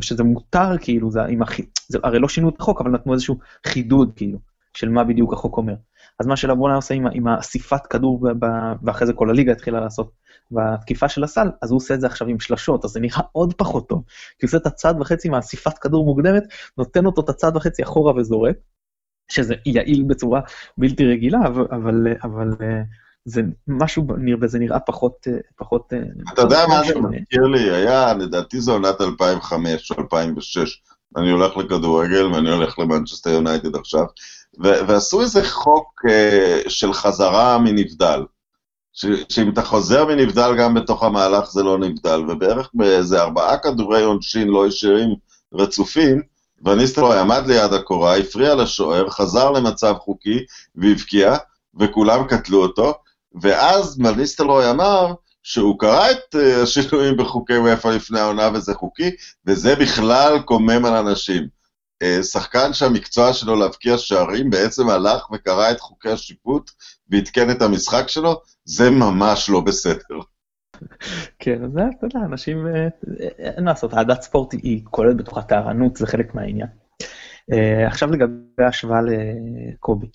שזה 0.01 0.23
מותר, 0.23 0.77
כאילו, 0.81 1.11
זה, 1.11 1.25
עם 1.25 1.41
הכי, 1.41 1.65
זה 1.87 1.97
הרי 2.03 2.19
לא 2.19 2.29
שינו 2.29 2.49
את 2.49 2.59
החוק, 2.59 2.81
אבל 2.81 2.91
נתנו 2.91 3.13
איזשהו 3.13 3.37
חידוד, 3.67 4.11
כאילו, 4.15 4.39
של 4.73 4.89
מה 4.89 5.03
בדיוק 5.03 5.33
החוק 5.33 5.57
אומר. 5.57 5.73
אז 6.19 6.27
מה 6.27 6.35
שלברון 6.35 6.71
היה 6.71 6.75
עושה 6.75 6.93
עם, 6.93 7.07
עם 7.13 7.27
אסיפת 7.27 7.87
כדור, 7.87 8.19
ב, 8.21 8.45
ב, 8.45 8.47
ואחרי 8.83 9.07
זה 9.07 9.13
כל 9.13 9.29
הליגה 9.29 9.51
התחילה 9.51 9.79
לעשות, 9.79 10.11
בתקיפה 10.51 11.09
של 11.09 11.23
הסל, 11.23 11.47
אז 11.61 11.71
הוא 11.71 11.77
עושה 11.77 11.93
את 11.93 12.01
זה 12.01 12.07
עכשיו 12.07 12.27
עם 12.27 12.39
שלשות, 12.39 12.85
אז 12.85 12.91
זה 12.91 12.99
נראה 12.99 13.21
עוד 13.31 13.53
פחות 13.53 13.89
טוב. 13.89 14.03
כי 14.39 14.45
הוא 14.45 14.47
עושה 14.47 14.57
את 14.57 14.65
הצעד 14.65 15.01
וחצי 15.01 15.27
עם 15.27 15.33
האסיפת 15.33 15.77
כדור 15.77 16.05
מוקדמת, 16.05 16.43
נותן 16.77 17.05
אותו 17.05 17.21
את 17.21 17.29
הצעד 17.29 17.55
וחצי 17.55 17.83
אחורה 17.83 18.15
וזורק, 18.15 18.55
שזה 19.31 19.55
יעיל 19.65 20.03
בצורה 20.07 20.41
בלתי 20.77 21.05
רגילה, 21.05 21.39
אבל, 21.47 21.67
אבל, 21.71 22.07
אבל 22.23 22.47
אה, 22.61 22.81
זה 23.25 23.41
משהו, 23.67 24.07
וזה 24.41 24.59
נראה 24.59 24.79
פחות... 24.79 25.27
אה, 25.27 25.37
פחות 25.55 25.93
אה, 25.93 25.99
אתה 26.33 26.41
יודע 26.41 26.67
מה 26.67 26.83
זה 26.87 26.99
מזכיר 26.99 27.43
לי? 27.43 27.71
היה, 27.71 28.13
לדעתי 28.13 28.61
זו 28.61 28.73
עונת 28.73 29.01
2005 29.01 29.91
או 29.91 30.01
2006. 30.01 30.81
אני 31.17 31.31
הולך 31.31 31.57
לכדורגל 31.57 32.25
ואני 32.25 32.49
הולך 32.51 32.79
למנצ'סטר 32.79 33.29
יונייטד 33.29 33.75
עכשיו, 33.75 34.05
ועשו 34.59 35.21
איזה 35.21 35.49
חוק 35.49 36.01
uh, 36.05 36.69
של 36.69 36.93
חזרה 36.93 37.57
מנבדל. 37.57 38.23
שאם 39.29 39.49
אתה 39.49 39.61
חוזר 39.61 40.05
מנבדל 40.05 40.55
גם 40.57 40.73
בתוך 40.73 41.03
המהלך 41.03 41.51
זה 41.51 41.63
לא 41.63 41.77
נבדל, 41.77 42.21
ובערך 42.29 42.69
באיזה 42.73 43.21
ארבעה 43.21 43.57
כדורי 43.57 44.03
עונשין 44.03 44.47
לא 44.47 44.67
ישירים 44.67 45.15
רצופים, 45.53 46.21
וניסטלרוי 46.65 47.19
עמד 47.19 47.47
ליד 47.47 47.73
הקורה, 47.73 48.17
הפריע 48.17 48.55
לשוער, 48.55 49.09
חזר 49.09 49.51
למצב 49.51 49.95
חוקי 49.99 50.39
והבקיע, 50.75 51.35
וכולם 51.79 52.27
קטלו 52.27 52.61
אותו, 52.61 52.93
ואז 53.41 53.99
וניסטלרוי 53.99 54.69
אמר 54.69 55.13
שהוא 55.43 55.79
קרא 55.79 56.11
את 56.11 56.35
uh, 56.35 56.63
השינויים 56.63 57.17
בחוקי 57.17 57.57
וופא 57.57 57.87
לפני 57.87 58.19
העונה 58.19 58.49
וזה 58.53 58.73
חוקי, 58.73 59.11
וזה 59.45 59.75
בכלל 59.75 60.39
קומם 60.39 60.85
על 60.85 60.93
אנשים. 60.93 61.62
Uh, 62.03 62.23
שחקן 62.23 62.73
שהמקצוע 62.73 63.33
שלו 63.33 63.55
להבקיע 63.55 63.97
שערים 63.97 64.49
בעצם 64.49 64.89
הלך 64.89 65.31
וקרא 65.31 65.71
את 65.71 65.79
חוקי 65.79 66.09
השיפוט 66.09 66.71
ועדכן 67.09 67.51
את 67.51 67.61
המשחק 67.61 68.07
שלו, 68.07 68.41
זה 68.65 68.89
ממש 68.89 69.49
לא 69.49 69.61
בסדר. 69.61 70.19
כן, 71.39 71.63
אז 71.63 71.71
זה, 71.71 71.81
אתה 71.97 72.05
יודע, 72.05 72.19
אנשים, 72.25 72.67
אה, 72.67 72.87
אין 73.39 73.63
מה 73.63 73.71
לעשות, 73.71 73.93
אהדת 73.93 74.21
ספורט 74.21 74.53
היא 74.53 74.81
כוללת 74.83 75.17
בתוכה 75.17 75.41
טהרנות, 75.41 75.95
זה 75.95 76.07
חלק 76.07 76.35
מהעניין. 76.35 76.67
אה, 77.51 77.87
עכשיו 77.87 78.11
לגבי 78.11 78.63
ההשוואה 78.63 78.99
לקובי. 79.01 80.07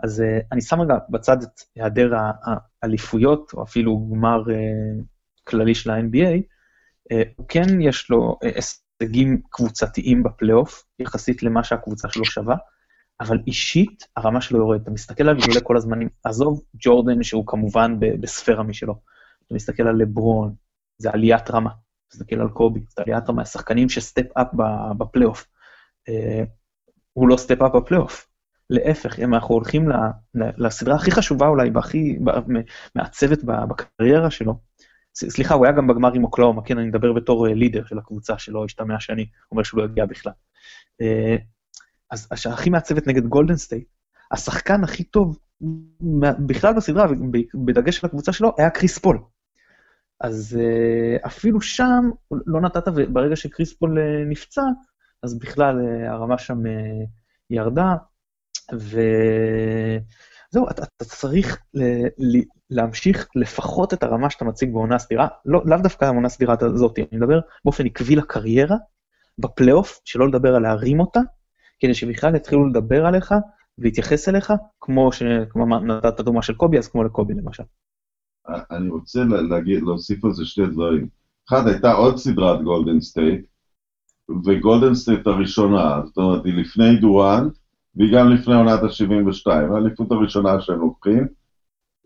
אז 0.00 0.20
אה, 0.20 0.38
אני 0.52 0.60
שם 0.60 0.80
רגע 0.80 0.94
בצד 1.10 1.42
את 1.42 1.60
היעדר 1.76 2.12
האליפויות, 2.82 3.52
או 3.54 3.62
אפילו 3.62 4.08
גמר 4.12 4.42
כללי 5.44 5.74
של 5.74 5.90
ה-NBA, 5.90 6.42
כן 7.48 7.80
יש 7.80 8.10
לו 8.10 8.38
הישגים 9.00 9.40
קבוצתיים 9.50 10.22
בפלייאוף, 10.22 10.84
יחסית 10.98 11.42
למה 11.42 11.64
שהקבוצה 11.64 12.08
שלו 12.08 12.24
שווה, 12.24 12.56
אבל 13.20 13.38
אישית 13.46 14.06
הרמה 14.16 14.40
שלו 14.40 14.58
יורדת. 14.58 14.82
אתה 14.82 14.90
מסתכל 14.90 15.28
על 15.28 15.40
גדולי 15.40 15.60
כל 15.62 15.76
הזמנים, 15.76 16.08
עזוב 16.24 16.62
ג'ורדן 16.76 17.22
שהוא 17.22 17.46
כמובן 17.46 17.96
בספירה 18.00 18.62
משלו. 18.62 19.00
אתה 19.46 19.54
מסתכל 19.54 19.82
על 19.82 19.96
לברון, 19.96 20.54
זה 20.98 21.10
עליית 21.10 21.50
רמה. 21.50 21.70
אתה 21.70 22.16
מסתכל 22.16 22.40
על 22.40 22.48
קובי, 22.48 22.80
זה 22.96 23.02
עליית 23.02 23.28
רמה, 23.28 23.42
השחקנים 23.42 23.88
ש 23.88 24.04
step 24.04 24.36
up 24.36 24.46
בפלייאוף. 24.98 25.46
אה, 26.08 26.44
הוא 27.12 27.28
לא 27.28 27.36
step 27.36 27.62
up 27.62 27.72
בפלייאוף. 27.74 28.26
להפך, 28.70 29.18
אם 29.18 29.34
אנחנו 29.34 29.54
הולכים 29.54 29.88
לסדרה 30.34 30.94
הכי 30.94 31.10
חשובה 31.10 31.46
אולי, 31.46 31.70
והכי 31.74 32.18
מעצבת 32.94 33.44
בקריירה 33.44 34.30
שלו, 34.30 34.58
סליחה, 35.14 35.54
הוא 35.54 35.66
היה 35.66 35.74
גם 35.74 35.86
בגמר 35.86 36.12
עם 36.14 36.24
אוקלהומה, 36.24 36.62
כן, 36.62 36.78
אני 36.78 36.86
מדבר 36.86 37.12
בתור 37.12 37.46
leader 37.46 37.82
אה, 37.82 37.86
של 37.86 37.98
הקבוצה, 37.98 38.38
שלא 38.38 38.64
ישתמע 38.64 39.00
שאני 39.00 39.26
אומר 39.52 39.62
שהוא 39.62 39.80
לא 39.80 39.84
יגיע 39.84 40.06
בכלל. 40.06 40.32
אה, 41.00 41.36
אז 42.10 42.28
הכי 42.52 42.70
מעצבת 42.70 43.06
נגד 43.06 43.26
גולדן 43.26 43.56
סטייט, 43.56 43.88
השחקן 44.30 44.84
הכי 44.84 45.04
טוב 45.04 45.38
בכלל 46.46 46.74
בסדרה, 46.74 47.06
בדגש 47.64 48.04
על 48.04 48.08
הקבוצה 48.08 48.32
שלו, 48.32 48.52
היה 48.58 48.70
קריס 48.70 48.98
פול. 48.98 49.18
אז 50.20 50.58
אה, 50.60 51.26
אפילו 51.26 51.60
שם 51.60 52.10
לא 52.30 52.60
נתת, 52.60 52.88
וברגע 52.88 53.36
שקריס 53.36 53.72
פול 53.72 53.98
נפצע, 54.30 54.62
אז 55.22 55.38
בכלל 55.38 55.76
הרמה 56.08 56.38
שם 56.38 56.58
ירדה, 57.50 57.94
וזהו, 60.54 60.70
אתה, 60.70 60.82
אתה 60.82 61.04
צריך 61.04 61.62
ל, 61.74 61.82
ל, 62.18 62.42
להמשיך 62.70 63.28
לפחות 63.36 63.94
את 63.94 64.02
הרמה 64.02 64.30
שאתה 64.30 64.44
מציג 64.44 64.72
בעונה 64.72 64.98
סדירה, 64.98 65.28
לא, 65.46 65.62
לאו 65.64 65.78
דווקא 65.82 66.04
העונה 66.04 66.26
הסדירה 66.26 66.54
הזאת, 66.60 66.98
אני 66.98 67.18
מדבר 67.18 67.40
באופן 67.64 67.86
עקבי 67.86 68.16
לקריירה, 68.16 68.76
בפלייאוף, 69.38 70.00
שלא 70.04 70.28
לדבר 70.28 70.54
על 70.54 70.62
להרים 70.62 71.00
אותה, 71.00 71.20
כדי 71.80 71.94
שבכלל 71.94 72.36
יתחילו 72.36 72.68
לדבר 72.68 73.06
עליך 73.06 73.34
להתייחס 73.78 74.28
אליך, 74.28 74.52
כמו 74.80 75.12
שנתת 75.12 76.20
דוגמה 76.20 76.42
של 76.42 76.54
קובי, 76.54 76.78
אז 76.78 76.88
כמו 76.88 77.04
לקובי 77.04 77.34
למשל. 77.34 77.62
אני 78.70 78.88
רוצה 78.88 79.24
להגיד, 79.24 79.82
להוסיף 79.82 80.24
על 80.24 80.32
זה 80.32 80.44
שתי 80.44 80.66
דברים. 80.66 81.08
אחד, 81.48 81.66
הייתה 81.66 81.92
עוד 81.92 82.16
סדרת 82.16 82.62
גולדן 82.62 83.00
סטייט, 83.00 83.46
וגולדן 84.44 84.94
סטייט 84.94 85.26
הראשונה, 85.26 86.00
זאת 86.04 86.16
אומרת, 86.16 86.44
היא 86.44 86.54
לפני 86.54 86.96
דוראנט, 87.00 87.48
והיא 87.96 88.12
גם 88.14 88.30
לפני 88.30 88.54
עונת 88.54 88.82
ה-72, 88.82 89.50
האליפות 89.50 90.12
הראשונה 90.12 90.60
שהם 90.60 90.80
לוקחים, 90.80 91.26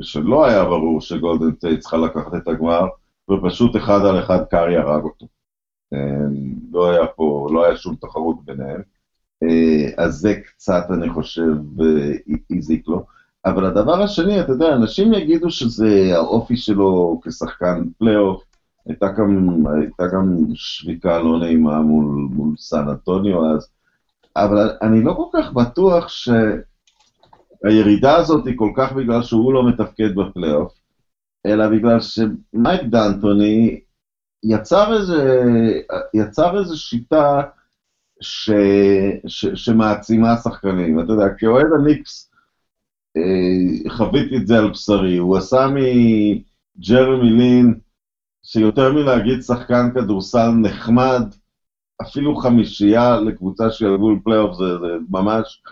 ושלא 0.01 0.47
היה 0.47 0.65
ברור 0.65 1.01
שגולדן 1.01 1.55
סטייט 1.57 1.81
צריכה 1.81 1.97
לקחת 1.97 2.35
את 2.35 2.49
הגמר, 2.49 2.87
ופשוט 3.31 3.77
אחד 3.77 4.01
על 4.05 4.19
אחד 4.19 4.45
קארי 4.51 4.77
הרג 4.77 5.05
אותו. 5.05 5.27
אמ, 5.93 6.55
לא 6.73 6.91
היה 6.91 7.07
פה, 7.07 7.49
לא 7.53 7.65
היה 7.65 7.77
שום 7.77 7.95
תחרות 7.95 8.45
ביניהם. 8.45 8.83
אה, 9.43 10.05
אז 10.05 10.15
זה 10.15 10.35
קצת, 10.35 10.87
אני 10.91 11.11
חושב, 11.11 11.81
אה, 11.81 12.13
הזיק 12.51 12.89
לו. 12.89 13.05
אבל 13.45 13.65
הדבר 13.65 14.03
השני, 14.03 14.41
אתה 14.41 14.53
יודע, 14.53 14.75
אנשים 14.75 15.13
יגידו 15.13 15.51
שזה 15.51 16.11
האופי 16.15 16.57
שלו 16.57 17.21
כשחקן 17.25 17.85
פלייאוף, 17.99 18.45
הייתה 18.87 19.07
גם, 19.19 19.65
הייתה 19.67 20.07
גם 20.15 20.37
שריקה 20.55 21.19
לא 21.19 21.39
נעימה 21.39 21.81
מול, 21.81 22.29
מול 22.31 22.55
סן 22.59 22.89
אנטוניו 22.89 23.55
אז, 23.55 23.69
אבל 24.45 24.71
אני 24.83 25.03
לא 25.03 25.13
כל 25.13 25.39
כך 25.39 25.53
בטוח 25.53 26.09
שהירידה 27.65 28.17
הזאת 28.17 28.47
היא 28.47 28.55
כל 28.57 28.71
כך 28.77 28.93
בגלל 28.93 29.23
שהוא 29.23 29.53
לא 29.53 29.69
מתפקד 29.69 30.15
בפלייאוף, 30.15 30.73
אלא 31.47 31.69
בגלל 31.69 32.01
שמייק 32.01 32.83
דנטוני 32.83 33.81
יצר 34.45 34.97
איזה, 34.97 35.43
יצר 36.15 36.59
איזה 36.59 36.77
שיטה 36.77 37.43
ש, 38.21 38.51
ש, 39.27 39.47
שמעצימה 39.47 40.37
שחקנים. 40.37 41.01
אתה 41.01 41.13
יודע, 41.13 41.27
כאוהד 41.39 41.67
הניקס, 41.81 42.31
אה, 43.17 43.91
חוויתי 43.91 44.37
את 44.37 44.47
זה 44.47 44.59
על 44.59 44.71
בשרי, 44.71 45.17
הוא 45.17 45.37
עשה 45.37 45.67
מג'רמי 45.67 47.31
לין, 47.31 47.79
שיותר 48.43 48.93
מלהגיד 48.93 49.43
שחקן 49.43 49.91
כדורסל 49.95 50.51
נחמד, 50.51 51.23
אפילו 52.03 52.37
חמישייה 52.37 53.21
לקבוצה 53.21 53.71
של 53.71 53.97
גבול 53.97 54.21
פלייאוף, 54.25 54.57
זה, 54.57 54.79
זה 54.79 54.87
ממש, 55.11 55.63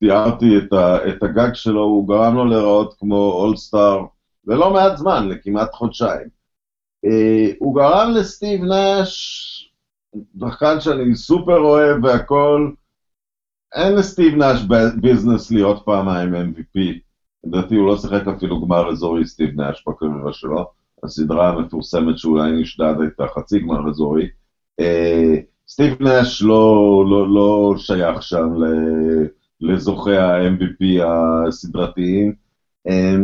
תיארתי 0.00 0.58
את, 0.58 0.72
ה, 0.72 1.08
את 1.08 1.22
הגג 1.22 1.54
שלו, 1.54 1.82
הוא 1.82 2.08
גרם 2.08 2.34
לו 2.34 2.44
להיראות 2.44 2.94
כמו 2.98 3.32
אולסטאר, 3.32 4.04
ולא 4.46 4.72
מעט 4.72 4.96
זמן, 4.96 5.28
לכמעט 5.28 5.74
חודשיים. 5.74 6.28
אה, 7.06 7.54
הוא 7.58 7.74
גרם 7.74 8.10
לסטיב 8.10 8.64
נאש 8.64 9.72
שחקן 10.40 10.80
שאני 10.80 11.16
סופר 11.16 11.58
אוהב 11.58 12.04
והכל, 12.04 12.70
אין 13.74 13.94
לסטיב 13.94 14.34
נאש 14.34 14.62
business 15.00 15.50
להיות 15.50 15.82
פעמיים 15.84 16.34
MVP. 16.34 16.80
לדעתי 17.44 17.74
הוא 17.74 17.86
לא 17.86 17.96
שיחק 17.96 18.28
אפילו 18.36 18.66
גמר 18.66 18.90
אזורי 18.90 19.26
סטיב 19.26 19.60
נאש 19.60 19.84
בקריירה 19.88 20.32
שלו. 20.32 20.70
הסדרה 21.04 21.48
המפורסמת 21.48 22.18
שאולי 22.18 22.52
נשדד 22.60 22.94
הייתה 23.00 23.24
חצי 23.34 23.60
גמר 23.60 23.88
אזורי. 23.90 24.28
אה, 24.80 25.34
סטיב 25.68 26.02
נאש 26.02 26.42
לא, 26.42 27.04
לא, 27.10 27.34
לא 27.34 27.74
שייך 27.78 28.22
שם 28.22 28.48
לזוכי 29.60 30.16
ה-MVP 30.16 31.04
הסדרתיים. 31.04 32.32
אה, 32.88 33.16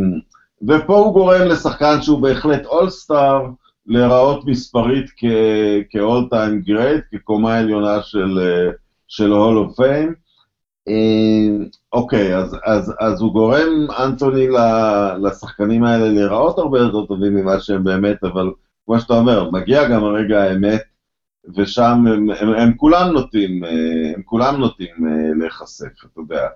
ופה 0.67 0.95
הוא 0.95 1.13
גורם 1.13 1.47
לשחקן 1.47 2.01
שהוא 2.01 2.21
בהחלט 2.21 2.65
אולסטאר, 2.65 3.41
להיראות 3.85 4.45
מספרית 4.45 5.05
כ-all 5.17 6.33
time 6.33 6.69
great, 6.69 7.01
כקומה 7.11 7.57
עליונה 7.57 8.01
של, 8.01 8.39
של 9.07 9.33
Hall 9.33 9.67
of 9.67 9.79
Fame. 9.79 10.13
אה, 10.87 11.65
אוקיי, 11.93 12.37
אז, 12.37 12.57
אז, 12.65 12.93
אז 12.99 13.21
הוא 13.21 13.33
גורם, 13.33 13.87
אנטוני, 13.99 14.47
לשחקנים 15.21 15.83
האלה 15.83 16.09
להיראות 16.09 16.57
הרבה 16.57 16.79
יותר 16.79 17.05
טובים 17.05 17.35
ממה 17.35 17.59
שהם 17.59 17.83
באמת, 17.83 18.23
אבל 18.23 18.51
כמו 18.85 18.99
שאתה 18.99 19.13
אומר, 19.13 19.49
מגיע 19.51 19.89
גם 19.89 20.03
הרגע 20.03 20.43
האמת, 20.43 20.81
ושם 21.55 22.07
הם, 22.07 22.29
הם, 22.29 22.49
הם 22.49 22.73
כולם 22.77 23.11
נוטים, 23.13 23.63
אה, 23.63 24.13
הם 24.15 24.21
כולם 24.25 24.55
נוטים 24.59 25.07
אה, 25.07 25.33
להיחשף, 25.39 26.05
אתה 26.05 26.19
יודע, 26.19 26.47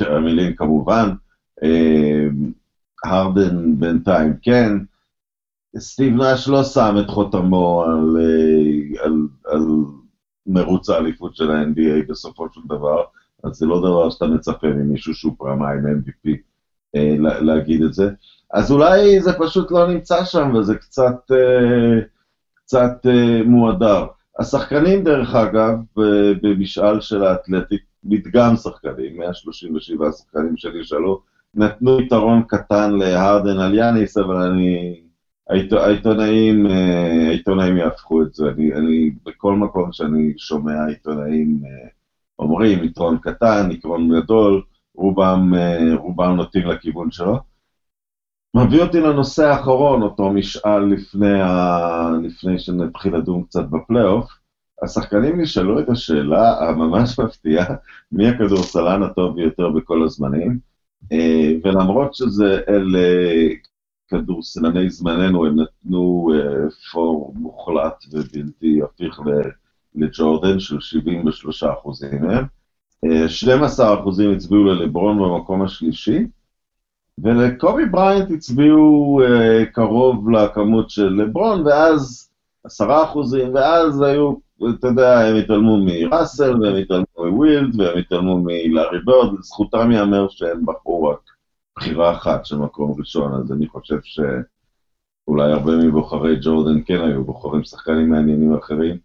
ג'רמי 0.00 0.32
לין 0.32 0.54
כמובן, 0.56 1.08
הרדן 3.04 3.78
בינתיים 3.78 4.32
כן, 4.42 4.72
סטיב 5.76 6.14
נאש 6.14 6.48
לא 6.48 6.64
שם 6.64 6.96
את 7.00 7.10
חותמו 7.10 7.84
על, 7.84 8.16
אה, 8.20 9.04
על, 9.04 9.12
על 9.44 9.60
מרוץ 10.46 10.90
האליפות 10.90 11.36
של 11.36 11.50
ה-NBA 11.50 12.08
בסופו 12.08 12.46
של 12.52 12.60
דבר, 12.68 13.02
אז 13.44 13.56
זה 13.56 13.66
לא 13.66 13.78
דבר 13.78 14.10
שאתה 14.10 14.26
מצפה 14.26 14.66
ממישהו 14.66 15.14
שהוא 15.14 15.34
פעמיים 15.38 15.86
MVP 15.86 16.30
אה, 16.96 17.14
להגיד 17.40 17.82
את 17.82 17.94
זה. 17.94 18.10
אז 18.52 18.70
אולי 18.70 19.20
זה 19.20 19.32
פשוט 19.38 19.70
לא 19.70 19.92
נמצא 19.92 20.24
שם 20.24 20.54
וזה 20.54 20.74
קצת, 20.74 21.30
אה, 21.30 22.00
קצת 22.68 23.06
אה, 23.06 23.42
מועדר. 23.44 24.06
השחקנים, 24.38 25.04
דרך 25.04 25.34
אגב, 25.34 25.74
במשאל 26.42 27.00
של 27.00 27.24
האתלטיק, 27.24 27.82
מדגם 28.04 28.56
שחקנים, 28.56 29.18
137 29.18 30.12
שחקנים 30.12 30.56
שנשאלו, 30.56 31.20
נתנו 31.54 32.00
יתרון 32.00 32.42
קטן 32.48 32.92
להרדן 32.92 33.58
על 33.58 33.74
יאניס, 33.74 34.16
אבל 34.16 34.36
אני 34.36 35.00
העיתונאים, 35.50 36.66
אה, 36.66 37.28
העיתונאים 37.28 37.76
יהפכו 37.76 38.22
את 38.22 38.34
זה. 38.34 38.48
אני, 38.48 38.74
אני, 38.74 39.10
בכל 39.26 39.54
מקום 39.54 39.92
שאני 39.92 40.32
שומע 40.36 40.86
עיתונאים 40.86 41.60
אה, 41.64 41.88
אומרים, 42.38 42.84
יתרון 42.84 43.18
קטן, 43.22 43.68
יתרון 43.70 44.20
גדול, 44.20 44.62
רובם, 44.94 45.52
רובם 45.94 46.36
נוטים 46.36 46.66
לכיוון 46.66 47.10
שלו. 47.10 47.38
מביא 48.58 48.82
אותי 48.82 49.00
לנושא 49.00 49.46
האחרון, 49.46 50.02
אותו 50.02 50.30
משאל 50.30 50.84
לפני, 50.84 51.40
ה... 51.40 52.10
לפני 52.22 52.58
שנתחיל 52.58 53.16
לדון 53.16 53.42
קצת 53.42 53.64
בפלייאוף. 53.64 54.30
השחקנים 54.82 55.40
נשאלו 55.40 55.80
את 55.80 55.88
השאלה 55.88 56.68
הממש 56.68 57.18
מפתיעה, 57.18 57.66
מי 58.12 58.28
הכדורסלן 58.28 59.02
הטוב 59.02 59.34
ביותר 59.34 59.68
בכל 59.68 60.02
הזמנים, 60.02 60.58
אה, 61.12 61.52
ולמרות 61.64 62.14
שזה 62.14 62.60
אלה 62.68 62.98
כדורסלני 64.08 64.90
זמננו, 64.90 65.46
הם 65.46 65.60
נתנו 65.60 66.32
אה, 66.34 66.70
פור 66.92 67.34
מוחלט 67.36 68.04
ובלתי 68.12 68.80
הפיך 68.82 69.20
לג'ורדן 69.94 70.60
של 70.60 70.80
73 70.80 71.64
אחוזים 71.64 72.26
מהם. 72.26 72.44
12 73.28 74.00
אחוזים 74.00 74.32
הצביעו 74.32 74.64
ללברון 74.64 75.18
במקום 75.18 75.62
השלישי, 75.62 76.26
ולקובי 77.22 77.84
בריינט 77.86 78.30
הצביעו 78.30 79.20
אה, 79.22 79.66
קרוב 79.72 80.30
לכמות 80.30 80.90
של 80.90 81.08
לברון, 81.08 81.66
ואז 81.66 82.30
עשרה 82.64 83.04
אחוזים, 83.04 83.54
ואז 83.54 84.02
היו, 84.02 84.34
אתה 84.78 84.86
יודע, 84.86 85.20
הם 85.20 85.36
התעלמו 85.36 85.78
מראסל, 85.84 86.62
והם 86.62 86.76
התעלמו 86.76 87.06
מווייד, 87.18 87.80
והם 87.80 87.98
התעלמו 87.98 88.42
מלארי 88.44 88.98
ברד, 89.04 89.38
לזכותם 89.38 89.90
ייאמר 89.90 90.28
שהם 90.28 90.66
בחרו 90.66 91.04
רק 91.04 91.18
בחירה 91.76 92.12
אחת 92.12 92.46
של 92.46 92.56
מקום 92.56 92.94
ראשון, 92.98 93.34
אז 93.34 93.52
אני 93.52 93.66
חושב 93.68 93.98
שאולי 94.02 95.52
הרבה 95.52 95.76
מבוחרי 95.76 96.36
ג'ורדן 96.42 96.82
כן 96.86 97.00
היו 97.00 97.24
בוחרים 97.24 97.64
שחקנים 97.64 98.10
מעניינים 98.10 98.54
אחרים, 98.54 98.96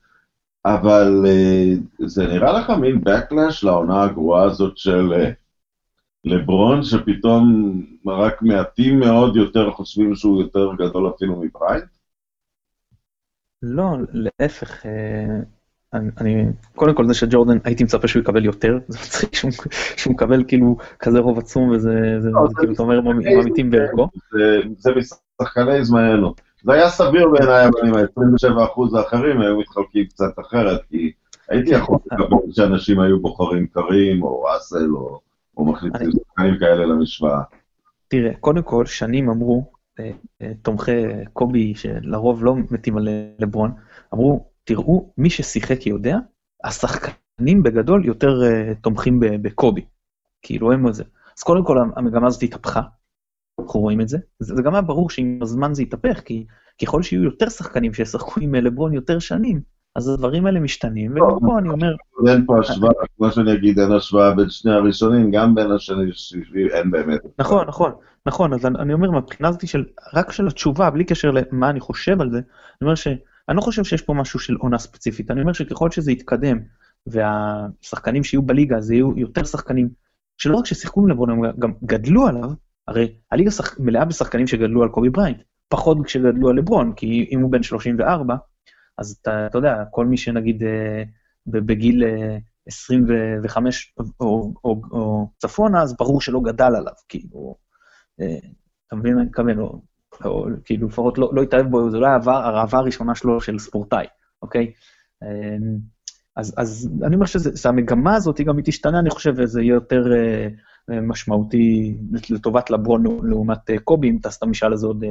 אבל 0.66 1.26
uh, 1.26 2.06
זה 2.06 2.28
נראה 2.28 2.60
לך 2.60 2.70
מין 2.70 3.02
backlash 3.08 3.60
לעונה 3.64 4.04
הגרועה 4.04 4.44
הזאת 4.44 4.78
של... 4.78 5.14
Uh, 5.14 5.43
לברון, 6.26 6.84
שפתאום 6.84 7.74
רק 8.06 8.42
מעטים 8.42 9.00
מאוד 9.00 9.36
יותר 9.36 9.72
חושבים 9.72 10.16
שהוא 10.16 10.42
יותר 10.42 10.74
גדול 10.78 11.10
אפילו 11.10 11.42
מבריינט? 11.42 11.84
לא, 13.64 13.98
להפך. 14.14 14.86
אה, 14.86 15.40
אני, 15.94 16.10
אני, 16.18 16.46
קודם 16.76 16.96
כל 16.96 17.08
זה 17.08 17.14
שג'ורדן, 17.14 17.58
הייתי 17.64 17.84
מצפה 17.84 18.08
שהוא 18.08 18.22
יקבל 18.22 18.46
יותר, 18.46 18.80
זה 18.88 18.98
מצחיק 19.00 19.36
שהוא, 19.36 19.52
שהוא 19.98 20.14
מקבל 20.14 20.44
כאילו 20.48 20.78
כזה 21.00 21.20
רוב 21.20 21.40
עצום, 21.40 21.70
וזה 21.70 22.16
זה, 22.20 22.30
לא, 22.30 22.48
זה, 22.48 22.54
כאילו, 22.58 22.74
אתה 22.74 22.84
אומר, 22.84 23.02
ממיתים 23.02 23.72
בערכו. 23.72 24.08
זה, 24.32 24.62
זה 24.78 24.92
משחקני 25.42 25.86
זמננו. 25.86 26.34
זה 26.64 26.74
היה 26.74 26.90
סביר 26.90 27.30
בעיניי, 27.30 27.68
אבל 27.68 27.88
עם 27.88 27.94
ה-27% 27.96 28.98
האחרים 28.98 29.42
היו 29.42 29.60
מתחלקים 29.60 30.06
קצת 30.06 30.40
אחרת, 30.42 30.82
כי 30.90 31.12
הייתי 31.50 31.72
יכול 31.72 31.98
לקבל 32.12 32.52
שאנשים 32.52 33.00
היו 33.00 33.20
בוחרים 33.20 33.68
קרים, 33.68 34.24
או 34.24 34.46
אסל, 34.58 34.90
או... 34.96 35.20
או 35.58 35.66
מחליפים 35.66 36.12
שחקנים 36.12 36.60
כאלה 36.60 36.86
למשוואה? 36.86 37.42
תראה, 38.08 38.34
קודם 38.40 38.64
כל, 38.64 38.86
שנים 38.86 39.30
אמרו, 39.30 39.72
אה, 40.00 40.12
אה, 40.42 40.52
תומכי 40.62 40.92
קובי, 41.34 41.76
שלרוב 41.76 42.44
לא 42.44 42.56
מתים 42.72 42.98
על 42.98 43.08
לברון, 43.40 43.72
אמרו, 44.14 44.50
תראו, 44.64 45.14
מי 45.18 45.30
ששיחק 45.30 45.88
יודע, 45.88 46.18
השחקנים 46.64 47.64
בגדול 47.64 48.06
יותר 48.06 48.44
אה, 48.44 48.76
תומכים 48.82 49.20
בקובי. 49.20 49.86
כאילו, 50.42 50.72
הם 50.72 50.94
זה. 50.94 51.04
אז 51.38 51.44
קודם 51.44 51.66
כל, 51.66 51.78
המגמה 51.96 52.28
הזאת 52.28 52.44
התהפכה, 52.44 52.82
אנחנו 53.60 53.80
רואים 53.80 54.02
את 54.02 54.08
זה. 54.08 54.18
זה 54.40 54.62
גם 54.64 54.74
היה 54.74 54.82
ברור 54.82 55.10
שעם 55.10 55.40
הזמן 55.42 55.74
זה 55.74 55.84
יתהפך, 55.84 56.22
כי 56.26 56.46
ככל 56.82 57.04
שיהיו 57.04 57.24
יותר 57.24 57.50
שחקנים 57.50 57.94
שישחקו 57.94 58.42
עם 58.42 58.56
לברון 58.56 58.94
יותר 58.94 59.20
שנים, 59.20 59.62
אז 59.96 60.10
הדברים 60.10 60.46
האלה 60.46 60.60
משתנים, 60.60 61.12
וגם 61.12 61.40
פה 61.48 61.60
אני 61.60 61.70
אומר... 61.70 61.96
אין 62.28 62.46
פה 62.46 62.60
השוואה, 62.60 62.92
כמו 63.18 63.32
שאני 63.32 63.54
אגיד, 63.54 63.80
אין 63.80 63.92
השוואה 63.92 64.36
בין 64.36 64.50
שני 64.50 64.72
הראשונים, 64.72 65.32
גם 65.32 65.56
בין 65.56 65.72
השני 65.72 66.12
אין 66.74 66.92
באמת. 66.92 67.20
נכון, 67.40 67.68
נכון, 67.68 67.92
נכון, 68.26 68.54
אז 68.54 68.66
אני 68.66 68.94
אומר, 68.94 69.12
מהבחינה 69.12 69.50
הזאת 69.50 69.68
של, 69.68 69.86
רק 70.14 70.32
של 70.32 70.48
התשובה, 70.48 70.90
בלי 70.90 71.04
קשר 71.04 71.32
למה 71.32 71.70
אני 71.70 71.80
חושב 71.80 72.22
על 72.22 72.32
זה, 72.32 72.38
אני 72.38 72.46
אומר 72.82 72.96
ש... 72.96 73.08
אני 73.50 73.58
לא 73.58 73.62
חושב 73.62 73.84
שיש 73.84 74.02
פה 74.02 74.14
משהו 74.14 74.40
של 74.40 74.56
עונה 74.56 74.78
ספציפית, 74.78 75.32
אני 75.32 75.42
אומר 75.42 75.54
שככל 75.54 75.92
שזה 75.92 76.12
יתקדם, 76.12 76.60
והשחקנים 77.08 78.24
שיהיו 78.24 78.42
בליגה, 78.42 78.82
זה 78.82 78.96
יהיו 78.96 79.18
יותר 79.18 79.44
שחקנים, 79.44 79.90
שלא 80.38 80.58
רק 80.58 80.66
ששיחקו 80.66 81.02
עם 81.02 81.08
לברון, 81.08 81.30
הם 81.30 81.42
גם 81.60 81.72
גדלו 81.84 82.28
עליו, 82.28 82.50
הרי 82.88 83.16
הליגה 83.32 83.52
שח... 83.52 83.80
מלאה 83.80 84.06
בשחקנים 84.06 84.48
שגדלו 84.48 84.84
על 84.84 84.90
קובי 84.90 85.10
בריינט, 85.10 85.38
פחות 85.70 85.98
כשגדלו 86.06 86.50
על 86.50 86.56
לברון, 86.56 86.94
כי 86.96 87.30
אם 87.32 87.42
הוא 87.42 87.52
בן 87.52 87.64
34, 87.64 88.36
אז 88.98 89.18
אתה, 89.22 89.46
אתה 89.46 89.58
יודע, 89.58 89.84
כל 89.92 90.06
מי 90.06 90.18
שנגיד 90.18 90.64
אה, 90.64 91.04
בגיל 91.48 92.04
25 92.68 93.94
אה, 94.00 94.06
או, 94.20 94.54
או, 94.64 94.82
או 94.92 95.28
צפונה, 95.38 95.82
אז 95.82 95.98
ברור 95.98 96.22
שלא 96.22 96.40
גדל 96.44 96.76
עליו, 96.76 96.94
כאילו, 97.10 97.56
אה, 98.22 98.38
אתה 98.88 98.96
מבין 98.96 99.14
מה 99.14 99.22
אני 99.22 99.28
מתכוון, 99.30 99.60
או, 99.60 99.82
או 100.26 100.46
כאילו 100.66 100.88
לפחות 100.88 101.18
לא, 101.18 101.32
לא 101.34 101.42
התאהב 101.42 101.66
בו, 101.66 101.92
זה 101.92 101.98
לא 101.98 102.06
היה 102.06 102.20
העבר 102.26 102.78
הראשונה 102.78 103.16
שלו 103.16 103.42
של 103.42 103.60
ספורטאי, 103.60 104.06
אוקיי? 104.42 104.72
אז, 106.36 106.54
אז 106.58 106.90
אני 107.04 107.16
אומר 107.16 107.26
שהמגמה 107.56 108.16
הזאת, 108.16 108.42
גם 108.42 108.58
היא 108.58 108.66
תשתנה, 108.66 109.00
אני 109.00 109.10
חושב, 109.10 109.34
וזה 109.38 109.62
יהיה 109.62 109.74
יותר 109.74 110.04
משמעותי 110.88 111.98
לטובת 112.30 112.70
לברון 112.70 113.04
לעומת 113.30 113.60
קובי, 113.84 114.10
אם 114.10 114.18
טסת 114.22 114.44
משאל 114.44 114.74
הזה 114.74 114.88
עוד 114.88 115.04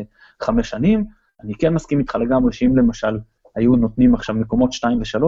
חמש 0.43 0.71
שנים. 0.71 1.05
אני 1.41 1.55
כן 1.55 1.75
מסכים 1.75 1.99
איתך 1.99 2.15
לגמרי 2.15 2.53
שאם 2.53 2.77
למשל 2.77 3.19
היו 3.57 3.77
נותנים 3.77 4.15
עכשיו 4.15 4.35
מקומות 4.35 4.73
2 4.73 4.99
ו-3, 4.99 5.25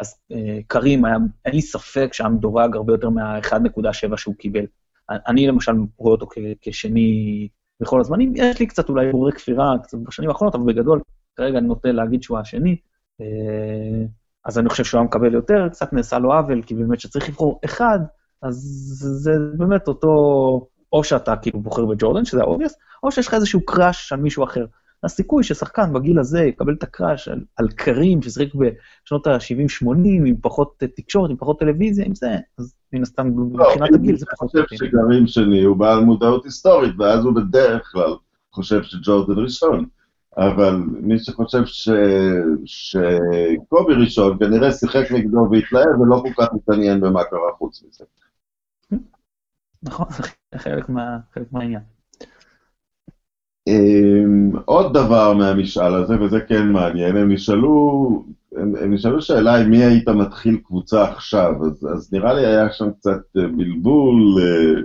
אז 0.00 0.14
אה, 0.32 0.58
קרים, 0.66 1.04
היה, 1.04 1.16
אין 1.44 1.54
לי 1.54 1.62
ספק 1.62 2.08
שהיה 2.12 2.30
מדורג 2.30 2.76
הרבה 2.76 2.92
יותר 2.92 3.10
מה-1.7 3.10 4.16
שהוא 4.16 4.34
קיבל. 4.34 4.64
אני 5.10 5.46
למשל 5.46 5.72
רואה 5.96 6.12
אותו 6.12 6.26
כשני 6.60 7.48
בכל 7.80 8.00
הזמנים, 8.00 8.32
יש 8.36 8.60
לי 8.60 8.66
קצת 8.66 8.88
אולי 8.88 9.10
בורי 9.12 9.32
כפירה 9.32 9.74
קצת 9.82 9.98
בשנים 9.98 10.28
האחרונות, 10.28 10.54
אבל 10.54 10.64
בגדול, 10.64 11.00
כרגע 11.36 11.58
אני 11.58 11.66
נוטה 11.66 11.92
להגיד 11.92 12.22
שהוא 12.22 12.38
השני, 12.38 12.76
אה, 13.20 14.06
אז 14.44 14.58
אני 14.58 14.68
חושב 14.68 14.84
שהוא 14.84 14.98
היה 14.98 15.06
מקבל 15.06 15.34
יותר, 15.34 15.68
קצת 15.68 15.92
נעשה 15.92 16.18
לו 16.18 16.32
עוול, 16.32 16.62
כי 16.62 16.74
באמת 16.74 17.00
שצריך 17.00 17.28
לבחור 17.28 17.60
אחד, 17.64 17.98
אז 18.42 18.54
זה 19.22 19.32
באמת 19.56 19.88
אותו, 19.88 20.08
או 20.92 21.04
שאתה 21.04 21.36
כאילו 21.36 21.60
בוחר 21.60 21.84
בג'ורדן, 21.84 22.24
שזה 22.24 22.42
ה-obvious, 22.42 22.72
או 23.02 23.12
שיש 23.12 23.26
לך 23.28 23.34
איזשהו 23.34 23.60
קראש 23.66 24.12
על 24.12 24.20
מישהו 24.20 24.44
אחר. 24.44 24.66
הסיכוי 25.04 25.44
ששחקן 25.44 25.92
בגיל 25.92 26.18
הזה 26.18 26.40
יקבל 26.40 26.74
את 26.78 26.82
הקראש 26.82 27.28
על, 27.28 27.44
על 27.56 27.68
קרים 27.68 28.22
ששיחק 28.22 28.54
בשנות 28.54 29.26
ה-70-80, 29.26 29.88
עם 30.06 30.36
פחות 30.42 30.82
תקשורת, 30.96 31.30
עם 31.30 31.36
פחות 31.36 31.58
טלוויזיה, 31.58 32.06
עם 32.06 32.14
זה, 32.14 32.36
אז 32.58 32.74
מן 32.92 33.02
הסתם 33.02 33.38
לא, 33.38 33.44
מבחינת 33.44 33.94
הגיל 33.94 34.16
זה 34.16 34.26
פחות... 34.26 34.56
אני 34.56 34.64
חושב 34.64 34.86
שקרים 34.86 35.26
שני 35.26 35.62
הוא 35.62 35.76
בעל 35.76 36.00
מודעות 36.00 36.44
היסטורית, 36.44 36.94
ואז 36.98 37.24
הוא 37.24 37.34
בדרך 37.34 37.88
כלל 37.92 38.14
חושב 38.52 38.82
שג'ורדן 38.82 39.42
ראשון. 39.42 39.86
אבל 40.36 40.76
מי 41.00 41.18
שחושב 41.18 41.66
ש... 41.66 41.88
שקובי 42.64 43.94
ראשון, 43.94 44.38
כנראה 44.38 44.72
שיחק 44.72 45.12
נגדו 45.12 45.48
והתלהב 45.50 46.00
ולא 46.00 46.22
כל 46.22 46.42
כך 46.42 46.48
מתעניין 46.52 47.00
במה 47.00 47.24
קרה 47.24 47.52
חוץ 47.58 47.82
מזה. 47.82 48.04
נכון, 49.82 50.06
זה 50.52 50.58
חלק, 50.58 50.88
מה... 50.88 51.18
חלק 51.34 51.52
מהעניין. 51.52 51.95
אמ, 53.66 54.52
עוד 54.64 54.94
דבר 54.94 55.34
מהמשאל 55.34 55.94
הזה, 55.94 56.20
וזה 56.20 56.40
כן 56.40 56.68
מעניין, 56.68 57.16
הם 57.16 57.32
נשאלו, 57.32 58.24
הם, 58.56 58.94
נשאלו 58.94 59.22
שאלה 59.22 59.56
עם 59.56 59.70
מי 59.70 59.84
היית 59.84 60.08
מתחיל 60.08 60.58
קבוצה 60.64 61.04
עכשיו, 61.04 61.52
אז, 61.66 61.86
אז 61.94 62.12
נראה 62.12 62.34
לי 62.34 62.46
היה 62.46 62.72
שם 62.72 62.90
קצת 62.90 63.20
אה, 63.38 63.48
בלבול, 63.56 64.36
אה, 64.42 64.80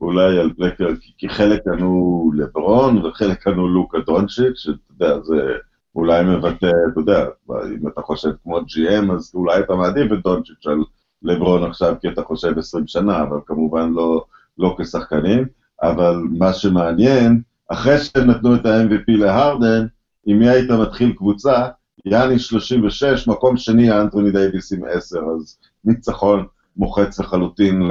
אולי 0.00 0.38
על 0.38 0.52
פלקר, 0.56 0.88
כי 1.18 1.28
חלק 1.28 1.60
ענו 1.66 2.30
לברון 2.34 3.04
וחלק 3.04 3.46
ענו 3.46 3.68
לוקה 3.68 3.98
דונצ'יץ', 4.06 4.56
שאתה 4.56 4.78
יודע, 4.90 5.20
זה 5.20 5.52
אולי 5.94 6.24
מבטא, 6.24 6.70
אתה 6.92 7.00
יודע, 7.00 7.26
אם 7.50 7.88
אתה 7.88 8.00
חושב 8.00 8.30
כמו 8.42 8.58
GM, 8.58 9.12
אז 9.12 9.32
אולי 9.34 9.60
אתה 9.60 9.74
מעדיף 9.74 10.12
את 10.12 10.22
דונצ'יץ' 10.24 10.66
על 10.66 10.78
לברון 11.22 11.64
עכשיו, 11.64 11.94
כי 12.00 12.08
אתה 12.08 12.22
חושב 12.22 12.58
20 12.58 12.86
שנה, 12.86 13.22
אבל 13.22 13.38
כמובן 13.46 13.92
לא, 13.92 14.24
לא 14.58 14.76
כשחקנים, 14.78 15.44
אבל 15.82 16.16
מה 16.38 16.52
שמעניין, 16.52 17.40
אחרי 17.68 17.98
שהם 17.98 18.30
נתנו 18.30 18.54
את 18.54 18.66
ה-MVP 18.66 19.18
להרדן, 19.18 19.86
עם 20.26 20.38
מי 20.38 20.48
היית 20.48 20.70
מתחיל 20.70 21.12
קבוצה? 21.12 21.68
יאני 22.04 22.38
36, 22.38 23.28
מקום 23.28 23.56
שני, 23.56 23.92
אנטוני 23.92 24.30
דייוויס 24.30 24.72
עם 24.72 24.80
10, 24.90 25.18
אז 25.18 25.58
ניצחון 25.84 26.46
מוחץ 26.76 27.20
לחלוטין 27.20 27.82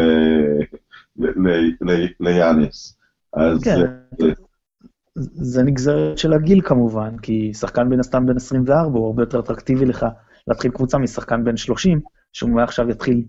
ליאניס. 2.20 2.98
אז... 3.34 3.64
כן. 3.64 3.82
אה, 4.22 4.28
זה 5.16 5.64
נגזרת 5.64 6.18
של 6.18 6.34
הגיל 6.34 6.62
כמובן, 6.62 7.18
כי 7.22 7.54
שחקן 7.54 7.90
בין 7.90 8.00
הסתם 8.00 8.26
בן 8.26 8.36
24 8.36 9.00
הוא 9.00 9.06
הרבה 9.06 9.22
יותר 9.22 9.40
אטרקטיבי 9.40 9.86
לך 9.86 10.06
להתחיל 10.48 10.72
קבוצה 10.72 10.98
משחקן 10.98 11.44
בן 11.44 11.58
30, 11.58 12.00
שהוא 12.34 12.62
עכשיו 12.62 12.90
יתחיל, 12.90 13.24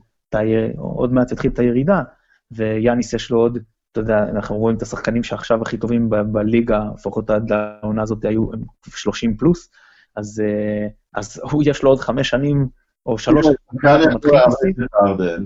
עוד 0.77 1.13
מעט 1.13 1.33
יתחיל 1.33 1.51
את 1.51 1.59
הירידה, 1.59 2.03
ויאניס 2.51 3.13
יש 3.13 3.31
לו 3.31 3.39
עוד 3.39 3.59
אתה 3.99 4.05
יודע, 4.05 4.23
אנחנו 4.23 4.57
רואים 4.57 4.77
את 4.77 4.83
השחקנים 4.83 5.23
שעכשיו 5.23 5.63
הכי 5.63 5.77
טובים 5.77 6.11
ב- 6.11 6.33
בליגה, 6.33 6.81
לפחות 6.95 7.31
עד 7.31 7.53
לעונה 7.53 8.03
הזאת 8.03 8.25
היו 8.25 8.47
30 8.89 9.37
פלוס, 9.37 9.71
אז, 10.17 10.43
אה, 10.45 10.89
אז 11.15 11.41
הוא 11.51 11.63
יש 11.67 11.83
לו 11.83 11.91
עוד 11.91 12.01
חמש 12.01 12.29
שנים 12.29 12.69
או 13.07 13.19
שלוש. 13.19 13.47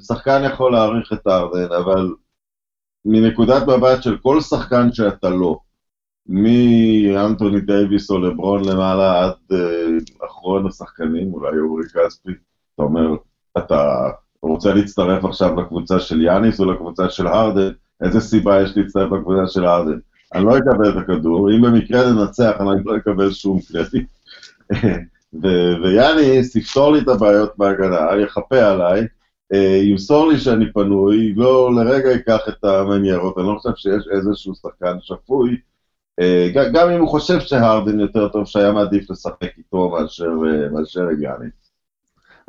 שחקן 0.01 0.43
יכול 0.47 0.73
להעריך 0.73 1.13
את 1.13 1.27
ארדן, 1.27 1.73
אבל 1.73 2.15
מנקודת 3.05 3.63
מבט 3.63 4.03
של 4.03 4.19
כל 4.19 4.41
שחקן 4.41 4.93
שאתה 4.93 5.31
לא, 5.31 5.59
מאנטוני 6.27 7.61
דייוויס 7.61 8.11
או 8.11 8.19
לברון 8.19 8.65
למעלה 8.65 9.25
עד 9.25 9.33
uh, 9.53 10.27
אחרון 10.27 10.67
השחקנים, 10.67 11.35
אולי 11.35 11.59
אורי 11.59 11.85
כספי, 11.85 12.33
אתה 12.75 12.83
אומר, 12.83 13.17
אתה 13.59 14.11
רוצה 14.43 14.75
להצטרף 14.75 15.25
עכשיו 15.25 15.61
לקבוצה 15.61 16.01
של 16.01 16.23
יאניס 16.23 16.61
או 16.61 16.73
לקבוצה 16.73 17.11
של 17.11 17.27
הרדן, 17.27 17.73
איזה 18.03 18.21
סיבה 18.21 18.63
יש 18.63 18.77
להצטרף 18.77 19.13
לקבוצה 19.13 19.47
של 19.47 19.65
הרדן? 19.65 19.99
אני 20.35 20.45
לא 20.45 20.59
אקבל 20.59 20.89
את 20.91 20.97
הכדור, 20.97 21.51
אם 21.51 21.63
במקרה 21.63 22.13
ננצח 22.13 22.53
אני 22.61 22.85
לא 22.85 22.97
אקבל 22.97 23.31
שום 23.33 23.59
קרדיט. 23.73 24.09
ויאניס 25.83 26.57
יפתור 26.57 26.93
לי 26.93 26.99
את 26.99 27.09
הבעיות 27.09 27.53
בהגנה, 27.59 28.23
יכפה 28.23 28.59
עליי, 28.59 29.07
אה, 29.53 29.81
ימסור 29.83 30.29
לי 30.29 30.39
שאני 30.39 30.73
פנוי, 30.73 31.35
לא 31.37 31.75
לרגע 31.75 32.11
ייקח 32.11 32.41
את 32.49 32.65
המניירות, 32.65 33.39
אני 33.39 33.47
לא 33.47 33.59
חושב 33.59 33.75
שיש 33.77 34.09
איזשהו 34.13 34.55
שחקן 34.55 34.97
שפוי, 35.01 35.57
אה, 36.21 36.49
גם 36.73 36.91
אם 36.91 37.01
הוא 37.01 37.09
חושב 37.09 37.41
שהרדן 37.41 38.01
יותר 38.01 38.29
טוב, 38.29 38.47
שהיה 38.47 38.73
מעדיף 38.73 39.11
לשחק 39.11 39.59
איתו 39.59 39.89
מאשר, 39.89 40.31
אה, 40.47 40.69
מאשר 40.71 41.09
יאניס. 41.19 41.53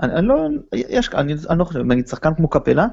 אני, 0.02 0.14
אני 0.14 0.28
לא, 0.28 0.48
יש, 0.74 1.10
אני, 1.14 1.34
אני 1.50 1.60
לא 1.60 1.64
חושב, 1.64 1.80
נגיד 1.80 2.08
שחקן 2.08 2.34
כמו 2.34 2.50
קפלה, 2.50 2.88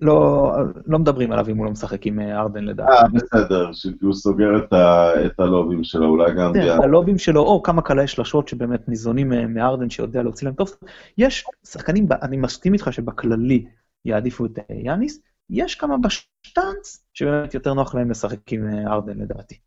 לא, 0.00 0.52
לא 0.86 0.98
מדברים 0.98 1.32
עליו 1.32 1.48
אם 1.48 1.56
הוא 1.56 1.64
לא 1.64 1.70
משחק 1.70 2.06
עם 2.06 2.20
אה, 2.20 2.40
הארדן 2.40 2.64
לדעתי. 2.64 2.92
אה, 2.92 3.08
בסדר, 3.14 3.70
כי 3.72 4.04
הוא 4.04 4.14
סוגר 4.14 4.56
את, 4.56 4.72
ה, 4.72 5.10
את 5.26 5.40
הלובים 5.40 5.84
שלו, 5.84 6.06
אולי 6.06 6.34
גם... 6.34 6.52
כן, 6.54 6.82
הלובים 6.82 7.18
שלו, 7.18 7.40
או 7.40 7.62
כמה 7.62 7.82
קלעי 7.82 8.06
שלשות 8.06 8.48
שבאמת 8.48 8.88
ניזונים 8.88 9.32
אה, 9.32 9.46
מהארדן 9.46 9.90
שיודע 9.90 10.22
להוציא 10.22 10.46
להם 10.46 10.54
טוב. 10.54 10.70
יש 11.18 11.44
שחקנים, 11.64 12.08
אני 12.22 12.36
מסכים 12.36 12.72
איתך 12.72 12.92
שבכללי 12.92 13.66
יעדיפו 14.04 14.46
את 14.46 14.58
אה, 14.58 14.76
יאניס, 14.84 15.20
יש 15.50 15.74
כמה 15.74 15.96
בשטאנץ 15.98 17.04
שבאמת 17.14 17.54
יותר 17.54 17.74
נוח 17.74 17.94
להם 17.94 18.10
לשחק 18.10 18.52
עם 18.52 18.86
הארדן 18.86 19.18
לדעתי. 19.18 19.58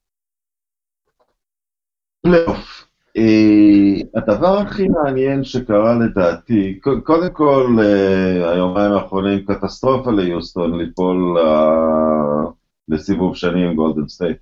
פלייאוף. 2.22 2.91
אה, 3.18 4.08
הדבר 4.16 4.58
הכי 4.58 4.88
מעניין 4.88 5.44
שקרה 5.44 6.00
לדעתי, 6.00 6.80
קודם 7.04 7.34
כל, 7.34 7.76
אה, 7.78 8.48
היומיים 8.48 8.92
האחרונים 8.92 9.46
קטסטרופה 9.46 10.12
ליוסטון 10.12 10.78
ליפול 10.78 11.38
אה, 11.38 12.52
לסיבוב 12.88 13.36
שני 13.36 13.66
עם 13.66 13.76
גולדן 13.76 14.08
סטייט. 14.08 14.38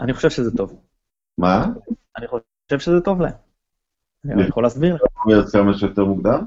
אני 0.00 0.12
חושב 0.12 0.30
שזה 0.30 0.56
טוב. 0.56 0.80
מה? 1.38 1.66
אני 2.16 2.26
חושב 2.26 2.78
שזה 2.78 3.00
טוב 3.00 3.20
להם. 3.20 3.32
אני 4.24 4.42
יכול 4.42 4.62
להסביר 4.62 4.94
לך. 4.94 5.02
כמה 5.52 5.74
שיותר 5.74 6.04
מוקדם? 6.04 6.46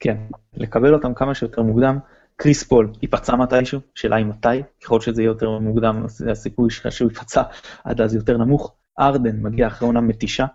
כן, 0.00 0.16
לקבל 0.54 0.94
אותם 0.94 1.14
כמה 1.14 1.34
שיותר 1.34 1.62
מוקדם. 1.62 1.98
קריס 2.36 2.62
פול 2.62 2.92
ייפצע 3.02 3.36
מתישהו, 3.36 3.80
שאלה 3.94 4.16
היא 4.16 4.26
מתי, 4.26 4.62
ככל 4.84 5.00
שזה 5.00 5.22
יהיה 5.22 5.28
יותר 5.28 5.58
מוקדם, 5.58 6.04
הסיכוי 6.30 6.70
שהוא 6.70 7.08
ייפצע 7.08 7.42
עד 7.84 8.00
אז 8.00 8.14
יותר 8.14 8.36
נמוך. 8.36 8.74
הארדן 9.00 9.42
מגיע 9.42 9.66
אחרי 9.66 9.86
עונה 9.86 10.00
מתישה. 10.00 10.46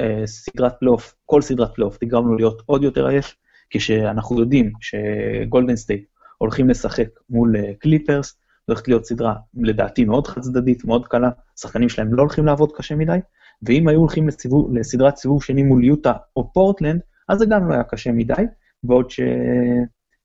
אה, 0.00 0.26
סדרת 0.26 0.78
פלייאוף, 0.78 1.14
כל 1.26 1.42
סדרת 1.42 1.74
פלייאוף 1.74 1.96
תגרום 1.96 2.28
לו 2.28 2.36
להיות 2.36 2.62
עוד 2.66 2.82
יותר 2.82 3.06
עייף, 3.06 3.36
כשאנחנו 3.70 4.40
יודעים 4.40 4.72
שגולדן 4.80 5.76
סטייט 5.76 6.04
הולכים 6.38 6.68
לשחק 6.68 7.08
מול 7.30 7.56
קליפרס, 7.78 8.32
אה, 8.32 8.40
זו 8.66 8.72
הולכת 8.72 8.88
להיות 8.88 9.04
סדרה 9.04 9.34
לדעתי 9.54 10.04
מאוד 10.04 10.26
חד 10.26 10.40
צדדית, 10.40 10.84
מאוד 10.84 11.08
קלה, 11.08 11.30
השחקנים 11.58 11.88
שלהם 11.88 12.14
לא 12.14 12.22
הולכים 12.22 12.46
לעבוד 12.46 12.72
קשה 12.76 12.94
מדי, 12.94 13.18
ואם 13.62 13.88
היו 13.88 13.98
הולכים 13.98 14.28
לסיבוב, 14.28 14.76
לסדרת 14.76 15.16
סיבוב 15.16 15.42
שני 15.42 15.62
מול 15.62 15.84
יוטה 15.84 16.12
או 16.36 16.52
פורטלנד, 16.52 17.00
אז 17.28 17.38
זה 17.38 17.46
גם 17.46 17.68
לא 17.68 17.74
היה 17.74 17.84
קשה 17.84 18.12
מדי, 18.12 18.42
בעוד 18.82 19.10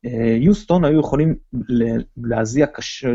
שיוסטון 0.06 0.86
היו 0.86 1.00
יכולים 1.00 1.36
להזיע 2.18 2.68
קשה, 2.68 3.14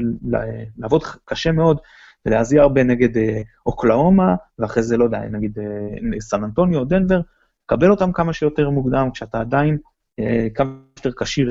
לעבוד 0.79 1.03
קשה 1.25 1.53
מאוד 1.53 1.79
ולהזיע 2.26 2.62
הרבה 2.62 2.83
נגד 2.83 3.16
אה, 3.16 3.42
אוקלאומה, 3.66 4.35
ואחרי 4.59 4.83
זה, 4.83 4.96
לא 4.96 5.04
יודע, 5.04 5.20
נגיד 5.20 5.59
אה, 5.59 6.20
סן 6.20 6.44
אנטוניו, 6.44 6.85
דנבר, 6.85 7.20
קבל 7.66 7.90
אותם 7.90 8.12
כמה 8.12 8.33
שיותר 8.33 8.70
מוקדם, 8.70 9.09
כשאתה 9.14 9.40
עדיין 9.40 9.78
אה, 10.20 10.46
כמה 10.54 10.70
שיותר 10.98 11.24
כשיר 11.24 11.50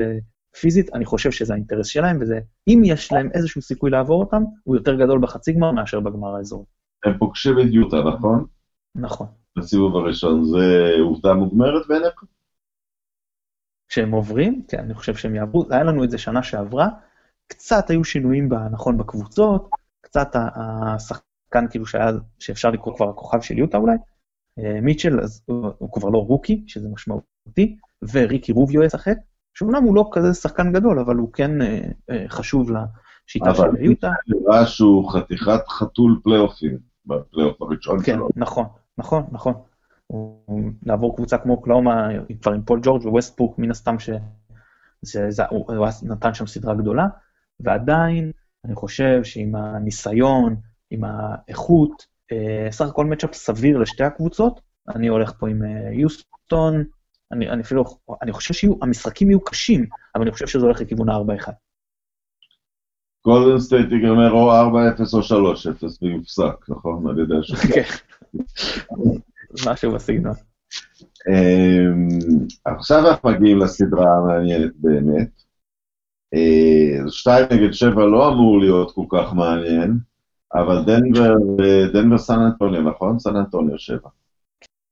פיזית, 0.60 0.94
אני 0.94 1.04
חושב 1.04 1.30
שזה 1.30 1.52
האינטרס 1.52 1.86
שלהם, 1.86 2.18
וזה, 2.20 2.40
אם 2.68 2.82
יש 2.84 3.12
להם 3.12 3.28
איזשהו 3.34 3.62
סיכוי 3.62 3.90
לעבור 3.90 4.20
אותם, 4.20 4.42
הוא 4.64 4.76
יותר 4.76 4.94
גדול 4.94 5.18
בחצי 5.22 5.52
גמר 5.52 5.72
מאשר 5.72 6.00
בגמר 6.00 6.36
האזור. 6.36 6.66
הם 7.04 7.18
פוגשים 7.18 7.58
את 7.58 7.66
יוטה, 7.70 7.96
נכון? 7.96 8.44
נכון. 8.94 9.26
בסיבוב 9.56 9.96
הראשון, 9.96 10.44
זה 10.44 10.92
עובדה 11.00 11.34
מוגמרת 11.34 11.86
בעיניך? 11.88 12.24
שהם 13.88 14.10
עוברים, 14.10 14.62
כן, 14.68 14.78
אני 14.78 14.94
חושב 14.94 15.14
שהם 15.14 15.34
יעברו, 15.34 15.66
היה 15.70 15.82
לנו 15.82 16.04
את 16.04 16.10
זה 16.10 16.18
שנה 16.18 16.42
שעברה, 16.42 16.88
קצת 17.46 17.90
היו 17.90 18.04
שינויים, 18.04 18.48
נכון, 18.70 18.98
בקבוצות, 18.98 19.70
קצת 20.10 20.28
השחקן 20.34 21.66
כאילו 21.70 21.86
שהיה, 21.86 22.10
שאפשר 22.38 22.70
לקרוא 22.70 22.96
כבר 22.96 23.08
הכוכב 23.08 23.40
של 23.40 23.58
יוטה 23.58 23.78
אולי, 23.78 23.96
אה, 24.58 24.80
מיטשל, 24.80 25.20
אז 25.20 25.42
הוא, 25.46 25.70
הוא 25.78 25.92
כבר 25.92 26.08
לא 26.08 26.18
רוקי, 26.18 26.64
שזה 26.66 26.88
משמעותי, 26.88 27.76
וריקי 28.12 28.52
רוביו 28.52 28.82
ישחק, 28.82 29.16
שאומנם 29.54 29.82
הוא 29.82 29.94
לא 29.94 30.10
כזה 30.12 30.34
שחקן 30.34 30.72
גדול, 30.72 30.98
אבל 30.98 31.16
הוא 31.16 31.32
כן 31.32 31.62
אה, 31.62 31.80
אה, 32.10 32.24
חשוב 32.28 32.70
לשיטה 32.70 33.54
של 33.54 33.62
יוטה. 33.80 34.06
אבל 34.08 34.38
נראה 34.40 34.66
שהוא 34.66 35.12
חתיכת 35.12 35.68
חתול 35.68 36.20
פלייאופים, 36.24 36.78
בפלייאוף 37.06 37.62
הראשון 37.62 37.98
כן, 38.02 38.14
שלו. 38.14 38.28
כן, 38.28 38.40
נכון, 38.40 38.64
נכון, 38.98 39.24
נכון. 39.32 39.54
הוא 40.06 40.44
לעבור 40.86 41.16
קבוצה 41.16 41.38
כמו 41.38 41.62
אוקלהומה, 41.62 42.08
כבר 42.42 42.52
עם 42.52 42.62
פול 42.62 42.80
ג'ורג' 42.82 43.06
וווסטברוק, 43.06 43.58
מן 43.58 43.70
הסתם 43.70 43.96
שהוא 43.98 45.72
נתן 46.02 46.34
שם 46.34 46.46
סדרה 46.46 46.74
גדולה, 46.74 47.06
ועדיין 47.60 48.32
אני 48.64 48.74
חושב 48.74 49.24
שעם 49.24 49.54
הניסיון, 49.54 50.56
עם 50.90 51.00
האיכות, 51.04 52.06
אה, 52.32 52.72
סך 52.72 52.88
הכל 52.88 53.06
match-up 53.06 53.34
סביר 53.34 53.78
לשתי 53.78 54.04
הקבוצות, 54.04 54.60
אני 54.88 55.08
הולך 55.08 55.32
פה 55.38 55.48
עם 55.48 55.62
אה, 55.64 55.92
יוסטון, 55.92 56.84
אני, 57.32 57.50
אני 57.50 57.62
אפילו, 57.62 57.84
אני 58.22 58.32
חושב 58.32 58.54
שהמשחקים 58.54 59.30
יהיו 59.30 59.40
קשים, 59.40 59.86
אבל 60.14 60.22
אני 60.22 60.32
חושב 60.32 60.46
שזה 60.46 60.64
הולך 60.64 60.80
לכיוון 60.80 61.08
ה-4-1. 61.08 61.52
גולדן 63.24 63.58
סטייט 63.58 63.92
ייגמר 63.92 64.32
או 64.32 64.50
4-0 64.50 64.54
או 65.12 65.20
3-0 65.20 65.84
ויופסק, 66.02 66.68
נכון? 66.68 67.08
על 67.08 67.18
ידי. 67.18 67.34
כן, 67.74 67.82
משהו 69.66 69.92
בסגנון. 69.92 70.34
אמ, 71.28 72.08
עכשיו 72.64 73.08
אנחנו 73.08 73.30
מגיעים 73.30 73.58
לסדרה 73.58 74.16
המעניינת 74.16 74.72
באמת. 74.76 75.49
אה, 76.34 77.10
שתיים 77.10 77.46
נגד 77.52 77.72
שבע 77.72 78.04
לא 78.04 78.28
אמור 78.28 78.60
להיות 78.60 78.94
כל 78.94 79.04
כך 79.10 79.32
מעניין, 79.34 79.98
אבל 80.54 80.84
דנבר, 80.84 81.34
דנבר 81.92 82.18
סן 82.18 82.38
אנטוניו, 82.40 82.82
נכון? 82.82 83.18
סן 83.18 83.36
אנטוניו 83.36 83.78
שבע. 83.78 84.08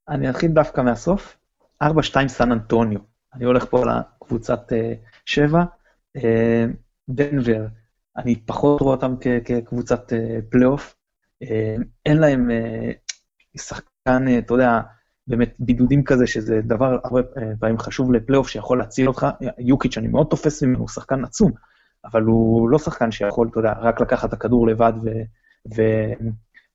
אני 0.08 0.30
אתחיל 0.30 0.50
דווקא 0.50 0.80
מהסוף. 0.80 1.36
ארבע, 1.82 2.02
שתיים, 2.02 2.28
סן 2.28 2.52
אנטוניו. 2.52 3.00
אני 3.34 3.44
הולך 3.44 3.64
פה 3.64 3.82
לקבוצת 3.84 4.72
uh, 4.72 5.08
שבע. 5.26 5.64
דנבר, 7.08 7.66
אני 8.16 8.36
פחות 8.36 8.80
רואה 8.80 8.94
אותם 8.94 9.14
כקבוצת 9.44 10.12
פלייאוף. 10.50 10.96
אין 12.06 12.16
להם 12.18 12.50
שחקן, 13.56 14.38
אתה 14.38 14.54
יודע, 14.54 14.80
באמת 15.28 15.56
בידודים 15.58 16.04
כזה, 16.04 16.26
שזה 16.26 16.60
דבר 16.64 16.98
הרבה 17.04 17.20
אה, 17.20 17.52
פעמים 17.60 17.78
חשוב 17.78 18.12
לפלייאוף 18.12 18.48
שיכול 18.48 18.78
להציל 18.78 19.08
אותך. 19.08 19.26
יוקיץ', 19.58 19.98
אני 19.98 20.08
מאוד 20.08 20.26
תופס 20.30 20.62
ממנו, 20.62 20.78
הוא 20.78 20.88
שחקן 20.88 21.24
עצום, 21.24 21.52
אבל 22.04 22.22
הוא 22.22 22.68
לא 22.68 22.78
שחקן 22.78 23.10
שיכול, 23.10 23.48
אתה 23.50 23.58
יודע, 23.58 23.72
רק 23.72 24.00
לקחת 24.00 24.28
את 24.28 24.32
הכדור 24.32 24.66
לבד 24.66 24.92
ו- 25.04 25.78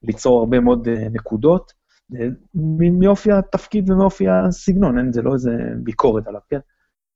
וליצור 0.03 0.39
הרבה 0.39 0.59
מאוד 0.59 0.87
אה, 0.87 1.07
נקודות. 1.11 1.83
מאופי 2.99 3.31
התפקיד 3.31 3.89
ומאופי 3.89 4.29
הסגנון, 4.29 4.97
אין, 4.97 5.11
זה 5.11 5.21
לא 5.21 5.33
איזה 5.33 5.51
ביקורת 5.77 6.27
עליו, 6.27 6.41
כן? 6.49 6.59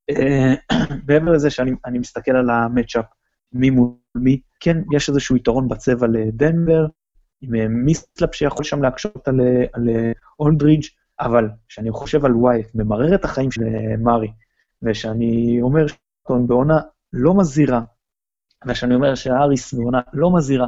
אה, 0.10 0.54
מעבר 1.07 1.32
לזה 1.32 1.49
שאני 1.49 1.99
מסתכל 1.99 2.32
על 2.32 2.49
המצ'אפ, 2.49 3.05
מי 3.53 3.70
מול 3.70 3.89
מי, 4.16 4.41
כן, 4.59 4.78
יש 4.91 5.09
איזשהו 5.09 5.36
יתרון 5.36 5.68
בצבע 5.68 6.07
לדנבר, 6.07 6.88
עם 7.41 7.86
מיסטלאפ 7.86 8.36
שיכול 8.36 8.66
שם 8.66 8.84
להקשות 8.84 9.28
על, 9.28 9.39
על 9.74 9.89
אולדרידג', 10.39 10.84
אבל 11.20 11.49
כשאני 11.68 11.91
חושב 11.91 12.26
על 12.26 12.36
ווייט, 12.36 12.68
ממרר 12.76 13.15
את 13.15 13.26
החיים 13.26 13.51
של 13.51 13.63
אה, 13.63 13.97
מארי, 13.97 14.32
ושאני 14.82 15.57
אומר 15.61 15.86
שאתון 15.88 16.47
בעונה 16.47 16.80
לא 17.13 17.34
מזהירה, 17.34 17.82
ושאני 18.68 18.95
אומר 18.95 19.15
שהאריס 19.15 19.74
בעונה 19.74 20.01
לא 20.13 20.36
מזהירה, 20.36 20.68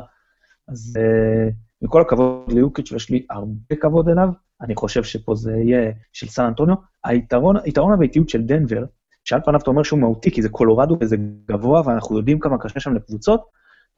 אז 0.67 0.97
uh, 0.97 1.53
עם 1.81 1.89
כל 1.89 2.01
הכבוד 2.01 2.51
ליוקיץ', 2.51 2.91
ויש 2.91 3.09
לי 3.09 3.25
הרבה 3.29 3.75
כבוד 3.81 4.09
אליו, 4.09 4.29
אני 4.61 4.75
חושב 4.75 5.03
שפה 5.03 5.35
זה 5.35 5.51
יהיה 5.51 5.91
של 6.13 6.27
סן 6.27 6.43
אנטוניו. 6.43 6.75
היתרון, 7.03 7.55
היתרון 7.63 7.93
הביתיות 7.93 8.29
של 8.29 8.41
דנבר, 8.41 8.85
שעל 9.23 9.41
פניו 9.45 9.59
אתה 9.59 9.69
אומר 9.69 9.83
שהוא 9.83 9.99
מהותי, 9.99 10.31
כי 10.31 10.41
זה 10.41 10.49
קולורדו 10.49 10.97
וזה 11.01 11.15
גבוה, 11.45 11.81
ואנחנו 11.85 12.17
יודעים 12.17 12.39
כמה 12.39 12.57
קשה 12.57 12.79
שם 12.79 12.93
לקבוצות, 12.93 13.45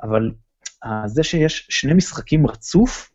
אבל 0.04 0.32
uh, 0.86 0.88
זה 1.06 1.24
שיש 1.24 1.68
שני 1.70 1.94
משחקים 1.94 2.48
רצוף, 2.48 3.12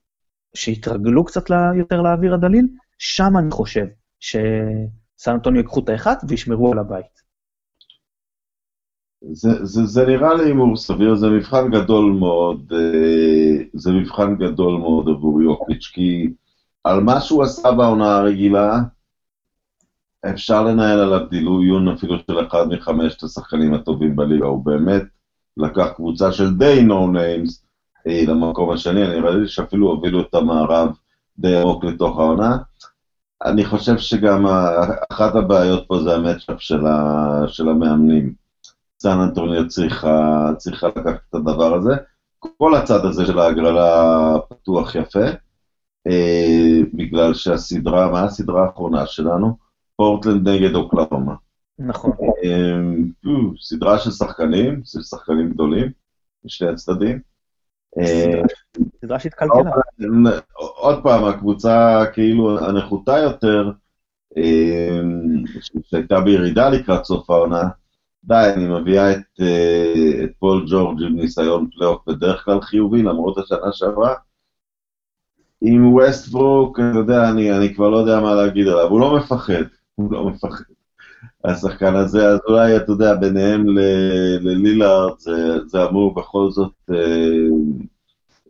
שהתרגלו 0.54 1.24
קצת 1.24 1.50
יותר 1.74 2.00
לאוויר 2.02 2.34
הדליל, 2.34 2.68
שם 2.98 3.32
אני 3.38 3.50
חושב 3.50 3.86
שסן 4.20 5.32
אנטוניו 5.32 5.60
ייקחו 5.60 5.80
את 5.80 5.88
האחד 5.88 6.16
וישמרו 6.28 6.72
על 6.72 6.78
הבית. 6.78 7.26
זה, 9.32 9.64
זה, 9.64 9.84
זה 9.84 10.06
נראה 10.06 10.34
לי 10.34 10.44
הימור 10.44 10.76
סביר, 10.76 11.14
זה 11.14 11.28
מבחן 11.28 11.70
גדול 11.70 12.12
מאוד, 12.12 12.72
אה, 12.72 13.64
זה 13.74 13.92
מבחן 13.92 14.36
גדול 14.36 14.80
מאוד 14.80 15.08
עבור 15.08 15.42
יוקיץ', 15.42 15.90
כי 15.92 16.30
על 16.84 17.00
מה 17.00 17.20
שהוא 17.20 17.42
עשה 17.42 17.72
בעונה 17.72 18.16
הרגילה, 18.16 18.80
אפשר 20.30 20.64
לנהל 20.64 20.98
עליו 20.98 21.26
דילויון 21.30 21.88
אפילו 21.88 22.16
של 22.18 22.46
אחד 22.46 22.68
מחמשת 22.68 23.22
השחקנים 23.22 23.74
הטובים 23.74 24.16
בליגה, 24.16 24.46
הוא 24.46 24.64
באמת 24.64 25.02
לקח 25.56 25.88
קבוצה 25.96 26.32
של 26.32 26.54
די 26.54 26.82
no 26.82 27.12
names 27.12 27.66
למקום 28.06 28.70
השני, 28.70 29.06
אני 29.06 29.20
ראיתי 29.20 29.48
שאפילו 29.48 29.88
הובילו 29.88 30.20
את 30.20 30.34
המערב 30.34 30.88
די 31.38 31.56
עמוק 31.56 31.84
לתוך 31.84 32.18
העונה. 32.18 32.56
אני 33.44 33.64
חושב 33.64 33.98
שגם 33.98 34.46
אחת 35.10 35.34
הבעיות 35.34 35.84
פה 35.88 36.02
זה 36.02 36.14
ה 36.14 36.20
match-up 36.20 36.62
של, 36.62 36.80
של 37.46 37.68
המאמנים. 37.68 38.34
סן 39.02 39.20
אנטוניו 39.20 39.68
צריכה, 39.68 40.50
צריכה 40.56 40.86
לקחת 40.86 41.20
את 41.30 41.34
הדבר 41.34 41.74
הזה. 41.74 41.96
כל 42.38 42.74
הצד 42.74 43.04
הזה 43.04 43.26
של 43.26 43.38
ההגרלה 43.38 44.38
פתוח 44.48 44.94
יפה, 44.94 45.26
אה, 46.06 46.80
בגלל 46.94 47.34
שהסדרה, 47.34 48.10
מה 48.10 48.24
הסדרה 48.24 48.66
האחרונה 48.66 49.06
שלנו? 49.06 49.56
פורטלנד 49.96 50.48
נגד 50.48 50.74
אוקלהומה. 50.74 51.34
נכון. 51.78 52.12
אה, 52.44 52.78
סדרה 53.60 53.98
של 53.98 54.10
שחקנים, 54.10 54.80
של 54.84 55.02
שחקנים 55.02 55.50
גדולים, 55.50 55.90
משני 56.44 56.68
הצדדים. 56.68 57.20
אה, 57.98 58.42
סדרה 59.06 59.18
שהתקלקלה. 59.18 59.70
עוד 60.54 61.02
פעם, 61.02 61.24
הקבוצה 61.24 62.04
כאילו 62.12 62.58
הנחותה 62.58 63.18
יותר, 63.18 63.70
אה, 64.36 65.00
שהייתה 65.82 66.20
בירידה 66.20 66.68
לקראת 66.68 67.04
סוף 67.04 67.30
העונה, 67.30 67.62
די, 68.24 68.52
אני 68.54 68.66
מביאה 68.68 69.12
את, 69.12 69.22
אה, 69.40 70.24
את 70.24 70.30
פול 70.38 70.66
ג'ורג' 70.70 71.02
עם 71.02 71.16
ניסיון 71.16 71.68
פלייאוף 71.76 72.08
בדרך 72.08 72.44
כלל 72.44 72.60
חיובי, 72.60 73.02
למרות 73.02 73.38
השנה 73.38 73.72
שעברה. 73.72 74.14
עם 75.60 75.94
ווסטברוק, 75.94 76.80
אתה 76.80 76.98
יודע, 76.98 77.30
אני, 77.30 77.56
אני 77.56 77.74
כבר 77.74 77.88
לא 77.88 77.96
יודע 77.96 78.20
מה 78.20 78.34
להגיד 78.34 78.68
עליו, 78.68 78.88
הוא 78.88 79.00
לא 79.00 79.16
מפחד, 79.16 79.62
הוא 79.94 80.12
לא 80.12 80.24
מפחד. 80.24 80.64
השחקן 81.44 81.96
הזה, 81.96 82.28
אז 82.28 82.38
אולי, 82.48 82.76
אתה 82.76 82.92
יודע, 82.92 83.14
ביניהם 83.14 83.66
ללילארד, 84.40 85.18
זה, 85.18 85.58
זה 85.66 85.84
אמור 85.84 86.14
בכל 86.14 86.50
זאת, 86.50 86.72
אה, 86.90 86.96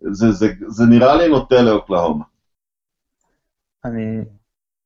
זה, 0.01 0.33
זה, 0.33 0.47
זה 0.67 0.85
נראה 0.87 1.17
לי 1.17 1.29
נוטה 1.29 1.63
לאוקלהומה. 1.63 2.25
אני, 3.85 4.19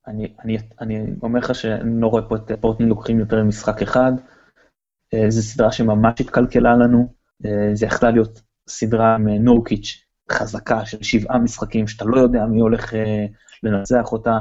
אני, 0.07 0.35
אני, 0.45 0.59
אני 0.81 1.15
אומר 1.23 1.39
לך 1.39 1.55
שאני 1.55 2.01
לא 2.01 2.07
רואה 2.07 2.23
פה 2.29 2.37
את 2.37 2.51
פורטנד 2.61 2.89
לוקחים 2.89 3.19
יותר 3.19 3.43
ממשחק 3.43 3.83
אחד. 3.83 4.13
אה, 5.15 5.31
זו 5.31 5.43
סדרה 5.43 5.73
שממש 5.73 6.21
התקלקלה 6.21 6.77
לנו, 6.77 7.13
אה, 7.45 7.75
זה 7.75 7.87
יכלה 7.87 8.11
להיות 8.11 8.43
סדרה 8.69 9.15
עם 9.15 9.29
נורקיץ' 9.29 10.05
חזקה 10.33 10.87
של 10.87 11.03
שבעה 11.03 11.39
משחקים, 11.39 11.87
שאתה 11.87 12.05
לא 12.05 12.21
יודע 12.21 12.45
מי 12.47 12.61
הולך 12.61 12.93
לנצח 13.63 14.13
אותה, 14.13 14.39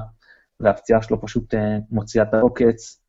והפציעה 0.59 1.01
שלו 1.01 1.21
פשוט 1.21 1.53
מוציאה 1.91 2.23
את 2.23 2.33
העוקץ. 2.33 3.01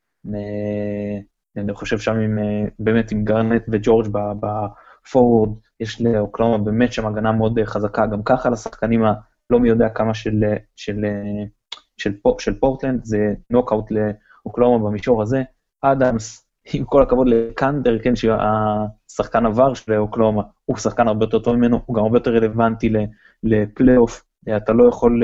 אני 1.57 1.75
חושב 1.75 1.99
שם 1.99 2.15
עם, 2.15 2.39
באמת 2.79 3.13
עם 3.13 3.25
גרנט 3.25 3.63
וג'ורג' 3.73 4.09
בפורוורד, 4.13 5.59
יש 5.81 6.01
לאוקלאומה 6.01 6.59
באמת 6.59 6.93
שם 6.93 7.07
הגנה 7.07 7.33
מאוד 7.33 7.59
חזקה, 7.65 8.07
גם 8.07 8.23
ככה 8.23 8.51
לשחקנים 8.51 9.05
הלא 9.05 9.61
מי 9.61 9.69
יודע 9.69 9.89
כמה 9.89 10.15
של, 10.15 10.45
של, 10.77 11.05
של, 11.97 12.13
של, 12.13 12.13
של 12.39 12.61
פורטלנד, 12.61 13.05
זה 13.05 13.35
נוקאוט 13.51 13.85
לאוקלאומה 13.91 14.89
במישור 14.89 15.23
הזה. 15.23 15.43
אדמס, 15.83 16.47
עם 16.75 16.85
כל 16.85 17.03
הכבוד 17.03 17.29
לקנדר, 17.29 17.99
כן, 17.99 18.13
שהשחקן 18.17 19.47
עבר 19.47 19.75
של 19.75 19.93
אוקלאומה, 19.93 20.43
הוא 20.65 20.77
שחקן 20.77 21.09
הרבה 21.09 21.25
יותר 21.25 21.39
טוב 21.39 21.57
ממנו, 21.57 21.81
הוא 21.87 21.97
גם 21.97 22.03
הרבה 22.03 22.17
יותר 22.17 22.31
רלוונטי 22.31 22.93
לפלייאוף. 23.43 24.25
אתה 24.57 24.73
לא 24.73 24.89
יכול, 24.89 25.23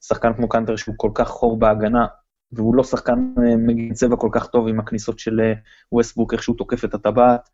שחקן 0.00 0.34
כמו 0.34 0.48
קנטר 0.48 0.76
שהוא 0.76 0.94
כל 0.98 1.10
כך 1.14 1.28
חור 1.28 1.58
בהגנה, 1.58 2.06
והוא 2.52 2.74
לא 2.74 2.84
שחקן 2.84 3.32
אה, 3.38 3.56
מגן 3.56 3.94
צבע 3.94 4.16
כל 4.16 4.28
כך 4.32 4.46
טוב 4.46 4.68
עם 4.68 4.80
הכניסות 4.80 5.18
של 5.18 5.40
ווסטברוק, 5.92 6.32
אה, 6.32 6.36
איך 6.36 6.42
שהוא 6.42 6.56
תוקף 6.56 6.84
את 6.84 6.94
הטבעת. 6.94 7.48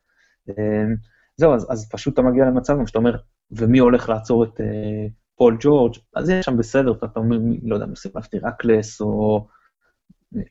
אה, 1.33 1.47
זהו, 1.47 1.55
אז, 1.55 1.67
אז 1.71 1.89
פשוט 1.93 2.15
אתה 2.15 2.23
מגיע 2.23 2.45
למצב 2.45 2.77
שאתה 2.87 2.99
אומר, 2.99 3.17
ומי 3.51 3.79
הולך 3.79 4.09
לעצור 4.09 4.45
את 4.45 4.61
אה, 4.61 5.07
פול 5.37 5.57
ג'ורג', 5.61 5.95
אז 6.17 6.31
יש 6.31 6.45
שם 6.45 6.57
בסדר, 6.57 6.93
אתה 6.93 7.21
אומר, 7.21 7.39
מי, 7.39 7.61
לא 7.63 7.75
יודע, 7.75 7.87
מוסיף 7.87 8.17
על 8.17 8.26
הפתיר 8.26 8.49
הרקלס, 8.49 9.01
או 9.01 9.47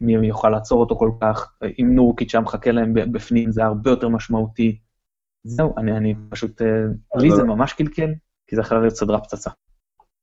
מי 0.01 0.27
יוכל 0.27 0.49
לעצור 0.49 0.79
אותו 0.79 0.95
כל 0.95 1.11
כך, 1.21 1.53
אם 1.79 1.95
נורקיץ' 1.95 2.31
שם 2.31 2.43
מחכה 2.43 2.71
להם 2.71 2.93
בפנים, 2.93 3.51
זה 3.51 3.63
הרבה 3.63 3.89
יותר 3.89 4.09
משמעותי. 4.09 4.79
זהו, 5.43 5.73
אני, 5.77 5.97
אני 5.97 6.15
פשוט, 6.29 6.61
לי 7.15 7.31
זה 7.31 7.43
ממש 7.43 7.73
קלקל, 7.73 8.13
כי 8.47 8.55
זה 8.55 8.61
יכול 8.61 8.81
להיות 8.81 8.95
סדרה 8.95 9.19
פצצה. 9.19 9.49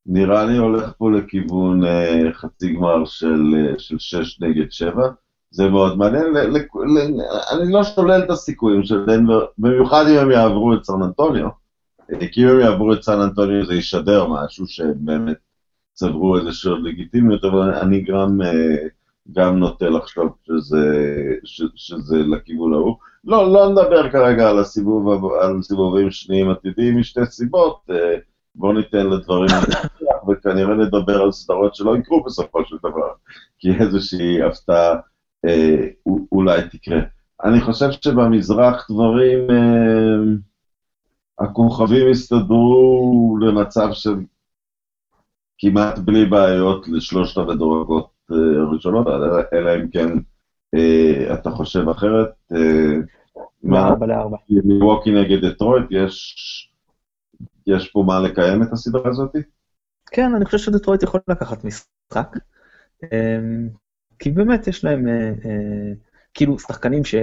נראה 0.07 0.45
לי 0.45 0.57
הולך 0.57 0.93
פה 0.99 1.11
לכיוון 1.11 1.81
uh, 1.85 2.33
חצי 2.33 2.75
גמר 2.75 3.05
של, 3.05 3.43
uh, 3.75 3.79
של 3.79 3.99
6 3.99 4.41
נגד 4.41 4.71
7. 4.71 5.09
זה 5.51 5.69
מאוד 5.69 5.99
מעניין, 5.99 6.25
ל, 6.25 6.39
ל, 6.39 6.59
ל, 6.59 7.21
אני 7.53 7.73
לא 7.73 7.85
שולל 7.85 8.23
את 8.25 8.31
הסיכויים 8.31 8.83
של 8.83 9.07
דנבר, 9.07 9.47
במיוחד 9.59 10.05
אם 10.09 10.19
הם 10.19 10.31
יעברו 10.31 10.75
את 10.75 10.85
סן 10.85 11.03
אנטוניו. 11.03 11.49
כי 12.33 12.45
אם 12.45 12.49
הם 12.49 12.61
יעברו 12.61 12.93
את 12.93 13.03
סן 13.03 13.21
אנטוניו 13.21 13.67
זה 13.67 13.75
ישדר 13.75 14.27
משהו 14.27 14.67
שהם 14.67 14.95
באמת 14.97 15.37
צברו 15.93 16.39
איזשהו 16.39 16.77
לגיטימיות, 16.77 17.45
אבל 17.45 17.75
אני 17.75 18.01
גם, 18.01 18.41
uh, 18.43 18.89
גם 19.33 19.59
נוטה 19.59 19.89
לחשוב 19.89 20.29
שזה, 20.47 20.85
ש, 21.45 21.63
שזה 21.75 22.19
לכיוון 22.19 22.73
ההוא. 22.73 22.97
לא, 23.25 23.53
לא 23.53 23.69
נדבר 23.69 24.11
כרגע 24.11 24.51
על, 24.51 24.59
הסיבוב, 24.59 25.33
על 25.41 25.63
סיבובים 25.63 26.11
שניים 26.11 26.51
עתידיים 26.51 26.99
משתי 26.99 27.21
סיבות. 27.27 27.81
Uh, 27.91 27.95
בואו 28.55 28.73
ניתן 28.73 29.07
לדברים 29.07 29.51
וכנראה 30.29 30.75
נדבר 30.75 31.23
על 31.23 31.33
סדרות 31.33 31.75
שלא 31.75 31.97
יקרו 31.97 32.25
בסופו 32.25 32.65
של 32.65 32.77
דבר, 32.79 33.13
כי 33.59 33.69
איזושהי 33.81 34.43
הפתעה 34.43 34.95
אה, 35.47 35.87
אולי 36.33 36.69
תקרה. 36.69 36.99
אני 37.45 37.61
חושב 37.61 37.91
שבמזרח 37.91 38.91
דברים, 38.91 39.51
אה, 39.51 40.35
הכוכבים 41.39 42.11
הסתדרו 42.11 43.39
למצב 43.41 43.89
של 43.93 44.15
כמעט 45.59 45.99
בלי 45.99 46.27
בעיות 46.27 46.89
לשלושת 46.89 47.37
המדורגות 47.37 48.11
אה, 48.33 48.63
הראשונות, 48.63 49.07
אלא 49.53 49.75
אם 49.77 49.89
כן 49.89 50.09
אה, 50.75 51.35
אתה 51.35 51.51
חושב 51.51 51.89
אחרת. 51.89 52.29
אה, 52.53 52.95
מארבע 53.63 54.07
לארבע. 54.07 54.37
מווקי 54.65 55.11
נגד 55.11 55.45
דטרויט, 55.45 55.87
יש 55.91 56.35
יש 57.67 57.89
פה 57.89 58.05
מה 58.07 58.21
לקיים 58.21 58.63
את 58.63 58.73
הסדרה 58.73 59.11
הזאת? 59.11 59.37
כן, 60.07 60.35
אני 60.37 60.45
חושב 60.45 60.59
שדטרויט 60.59 61.03
יכול 61.03 61.21
לקחת 61.29 61.65
משחק. 61.65 62.37
כי 64.19 64.31
באמת 64.31 64.67
יש 64.67 64.85
להם, 64.85 65.09
אה, 65.09 65.29
אה, 65.45 65.93
כאילו, 66.35 66.59
שחקנים 66.59 67.05
ש... 67.05 67.15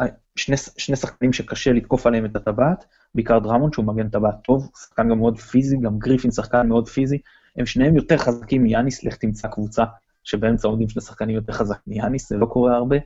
אה, 0.00 0.06
שני, 0.36 0.56
שני 0.56 0.96
שחקנים 0.96 1.32
שקשה 1.32 1.72
לתקוף 1.72 2.06
עליהם 2.06 2.24
את 2.24 2.36
הטבעת, 2.36 2.84
בעיקר 3.14 3.38
דרמון, 3.38 3.72
שהוא 3.72 3.84
מגן 3.84 4.08
טבעת 4.08 4.34
טוב, 4.44 4.70
שחקן 4.76 5.08
גם 5.08 5.18
מאוד 5.18 5.38
פיזי, 5.38 5.76
גם 5.76 5.98
גריפין 5.98 6.30
שחקן 6.30 6.68
מאוד 6.68 6.88
פיזי, 6.88 7.18
הם 7.56 7.66
שניהם 7.66 7.96
יותר 7.96 8.18
חזקים 8.18 8.62
מיאניס, 8.62 9.04
לך 9.04 9.16
תמצא 9.16 9.48
קבוצה 9.48 9.84
שבאמצע 10.24 10.68
עומדים 10.68 10.88
שני 10.88 11.02
שחקנים 11.02 11.36
יותר 11.36 11.52
חזק 11.52 11.78
מיאניס, 11.86 12.28
זה 12.28 12.36
לא 12.36 12.46
קורה 12.46 12.76
הרבה. 12.76 12.96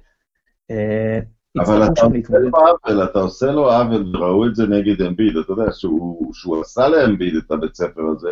אבל 1.59 1.85
אתה 1.85 2.01
עושה 2.01 2.39
לו 2.39 2.51
עוול, 2.59 3.05
אתה 3.05 3.19
עושה 3.19 3.47
לו 3.47 3.73
עוול, 3.73 4.17
וראו 4.17 4.47
את 4.47 4.55
זה 4.55 4.67
נגד 4.67 5.03
אמביד, 5.03 5.37
אתה 5.37 5.53
יודע, 5.53 5.73
שהוא, 5.73 6.35
שהוא 6.35 6.61
עשה 6.61 6.89
לאמביד 6.89 7.35
את 7.37 7.51
הבית 7.51 7.75
ספר 7.75 8.03
הזה. 8.17 8.29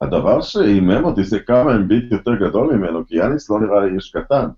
הדבר 0.00 0.40
שהימם 0.40 1.04
אותי 1.04 1.24
זה 1.24 1.40
כמה 1.40 1.74
אמביד 1.76 2.12
יותר 2.12 2.34
גדול 2.34 2.76
ממנו, 2.76 3.06
כי 3.06 3.16
יאניס 3.16 3.50
לא 3.50 3.60
נראה 3.60 3.80
לי 3.80 3.94
איש 3.94 4.16
קטן. 4.16 4.48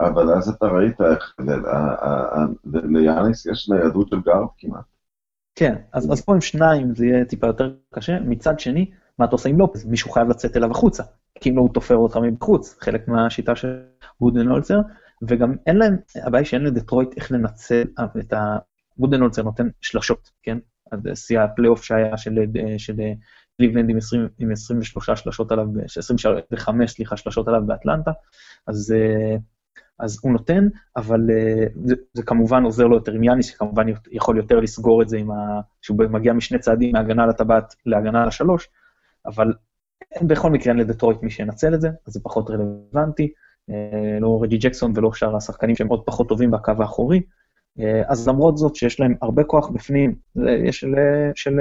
אבל 0.00 0.30
אז 0.30 0.48
אתה 0.48 0.66
ראית 0.66 1.00
איך 1.00 1.34
ליאניס 2.64 3.46
יש 3.46 3.70
ניידות 3.70 4.08
של 4.08 4.20
גארד 4.20 4.48
כמעט. 4.58 4.84
כן, 5.54 5.74
אז, 5.92 6.12
אז 6.12 6.24
פה 6.24 6.34
עם 6.34 6.40
שניים 6.40 6.94
זה 6.94 7.06
יהיה 7.06 7.24
טיפה 7.24 7.46
יותר 7.46 7.74
קשה. 7.94 8.20
מצד 8.20 8.58
שני, 8.58 8.90
מה 9.18 9.24
אתה 9.24 9.34
עושה 9.34 9.48
עם 9.48 9.58
לופז? 9.58 9.84
מישהו 9.86 10.10
חייב 10.10 10.28
לצאת 10.28 10.56
אליו 10.56 10.70
החוצה, 10.70 11.02
כי 11.40 11.50
אם 11.50 11.56
לא 11.56 11.60
הוא 11.60 11.74
תופר 11.74 11.96
אותך 11.96 12.16
מבחוץ, 12.16 12.76
חלק 12.80 13.08
מהשיטה 13.08 13.56
של 13.56 13.82
בודנולצר. 14.20 14.80
וגם 15.28 15.54
אין 15.66 15.76
להם, 15.76 15.96
הבעיה 16.24 16.40
היא 16.40 16.46
שאין 16.46 16.62
לדטרויט 16.62 17.16
איך 17.16 17.32
לנצל 17.32 17.82
את 18.20 18.32
ה... 18.32 18.56
בודנולצר 18.96 19.42
נותן 19.42 19.68
שלשות, 19.80 20.30
כן? 20.42 20.58
אז 20.92 21.00
שיא 21.14 21.40
הפלייאוף 21.40 21.82
שהיה 21.82 22.16
של, 22.16 22.38
של 22.78 22.94
קליבלנד 23.56 23.90
עם, 23.90 23.96
20, 23.96 24.28
עם 24.38 24.52
23 24.52 25.10
שלשות 25.10 25.52
עליו, 25.52 25.66
25, 25.96 26.90
סליחה, 26.90 27.16
שלשות 27.16 27.48
עליו 27.48 27.60
באטלנטה, 27.66 28.10
אז, 28.66 28.94
אז 29.98 30.18
הוא 30.22 30.32
נותן, 30.32 30.68
אבל 30.96 31.20
זה, 31.84 31.94
זה 32.12 32.22
כמובן 32.22 32.62
עוזר 32.62 32.86
לו 32.86 32.96
יותר 32.96 33.12
עם 33.12 33.24
יאניס, 33.24 33.46
שכמובן 33.46 33.86
יכול 34.10 34.36
יותר 34.36 34.60
לסגור 34.60 35.02
את 35.02 35.08
זה 35.08 35.18
עם 35.18 35.30
ה... 35.30 35.60
שהוא 35.82 35.96
מגיע 36.10 36.32
משני 36.32 36.58
צעדים, 36.58 36.92
מהגנה 36.92 37.26
לטבעת 37.26 37.74
להגנה 37.86 38.26
לשלוש, 38.26 38.68
אבל 39.26 39.52
בכל 40.22 40.50
מקרה 40.50 40.72
אין 40.72 40.80
לדטרויט 40.80 41.22
מי 41.22 41.30
שינצל 41.30 41.74
את 41.74 41.80
זה, 41.80 41.88
אז 42.06 42.12
זה 42.12 42.20
פחות 42.22 42.50
רלוונטי. 42.50 43.32
אה, 43.70 44.18
לא 44.20 44.38
רג'י 44.42 44.58
ג'קסון 44.58 44.92
ולא 44.94 45.12
שאר 45.12 45.36
השחקנים 45.36 45.76
שהם 45.76 45.88
עוד 45.88 46.02
פחות 46.06 46.28
טובים 46.28 46.50
בקו 46.50 46.72
האחורי. 46.78 47.20
אה, 47.80 48.02
אז 48.08 48.28
למרות 48.28 48.56
זאת 48.56 48.76
שיש 48.76 49.00
להם 49.00 49.14
הרבה 49.22 49.44
כוח 49.44 49.68
בפנים, 49.68 50.14
יש 50.68 50.80
של, 50.80 50.94
של 51.34 51.52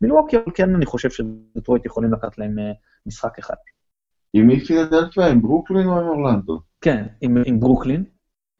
מילווקי, 0.00 0.36
אבל 0.36 0.52
כן 0.54 0.74
אני 0.74 0.86
חושב 0.86 1.10
שדטרויט 1.10 1.86
יכולים 1.86 2.12
לקחת 2.12 2.38
להם 2.38 2.58
אה, 2.58 2.72
משחק 3.06 3.38
אחד. 3.38 3.54
עם 4.32 4.46
מי 4.46 4.60
פילדלפיה? 4.60 5.26
עם 5.26 5.42
ברוקלין 5.42 5.86
או 5.86 6.00
עם 6.00 6.06
אורלנדו? 6.06 6.60
כן, 6.80 7.06
עם, 7.20 7.36
עם 7.46 7.60
ברוקלין, 7.60 8.04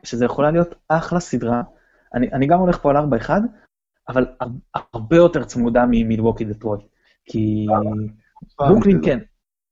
שזה 0.03 0.25
יכולה 0.25 0.51
להיות 0.51 0.75
אחלה 0.89 1.21
סדרה. 1.21 1.63
אני, 2.15 2.33
אני 2.33 2.47
גם 2.47 2.59
הולך 2.59 2.79
פה 2.79 2.91
על 2.91 2.97
4-1, 2.97 3.31
אבל 4.09 4.27
הרבה 4.95 5.17
יותר 5.17 5.45
צמודה 5.45 5.85
ממילווקי 5.91 6.45
דטרויט. 6.45 6.83
כי 7.25 7.67
ברוקלין 8.59 9.01
כן, 9.05 9.19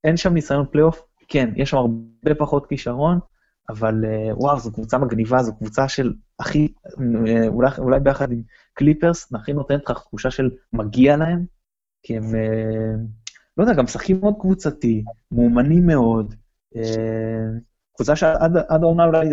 אין 0.05 0.17
שם 0.17 0.35
ניסיון 0.35 0.67
פלייאוף, 0.71 1.03
כן, 1.29 1.51
יש 1.57 1.71
שם 1.71 1.77
הרבה 1.77 2.35
פחות 2.39 2.67
כישרון, 2.67 3.19
אבל 3.69 4.05
אה, 4.05 4.37
וואו, 4.37 4.59
זו 4.59 4.73
קבוצה 4.73 4.99
מגניבה, 4.99 5.43
זו 5.43 5.57
קבוצה 5.57 5.89
של 5.89 6.13
הכי, 6.39 6.73
אה, 7.29 7.49
אולי, 7.49 7.71
אולי 7.79 8.01
ביחד 8.01 8.33
עם 8.33 8.43
קליפרס, 8.75 9.33
הכי 9.35 9.53
נותנת 9.53 9.91
לך 9.91 9.99
תחושה 9.99 10.31
של 10.31 10.51
מגיע 10.73 11.17
להם, 11.17 11.45
כי 12.03 12.17
הם, 12.17 12.35
אה, 12.35 12.95
לא 13.57 13.63
יודע, 13.63 13.75
גם 13.75 13.85
משחקים 13.85 14.21
מאוד 14.21 14.35
קבוצתי, 14.41 15.05
מאומנים 15.33 15.87
מאוד, 15.87 16.35
קבוצה 17.97 18.17
שעד 18.17 18.57
העונה 18.83 19.05
אולי 19.05 19.29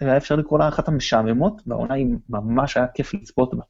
היה 0.00 0.16
אפשר 0.16 0.36
לקרוא 0.36 0.58
לה 0.58 0.68
אחת 0.68 0.88
המשעממות, 0.88 1.62
והעונה 1.66 1.94
היא 1.94 2.06
ממש 2.28 2.76
היה 2.76 2.86
כיף 2.86 3.14
לצפות 3.14 3.54
בה. 3.54 3.62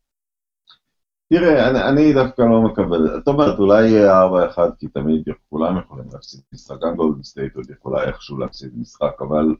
תראה, 1.28 1.70
אני, 1.70 1.82
אני 1.82 2.12
דווקא 2.12 2.42
לא 2.42 2.62
מקבל, 2.62 3.08
זאת 3.18 3.28
אומרת, 3.28 3.58
אולי 3.58 3.88
יהיה 3.88 4.22
4-1, 4.56 4.58
כי 4.78 4.88
תמיד 4.88 5.24
כולם 5.50 5.78
יכולים 5.78 6.04
להפסיד 6.12 6.40
משחק, 6.52 6.76
גם 6.82 6.96
גולדן 6.96 7.22
סטייט 7.22 7.56
עוד 7.56 7.70
יכולה 7.70 8.04
איכשהו 8.04 8.38
להפסיד 8.38 8.78
משחק, 8.78 9.12
אבל 9.20 9.54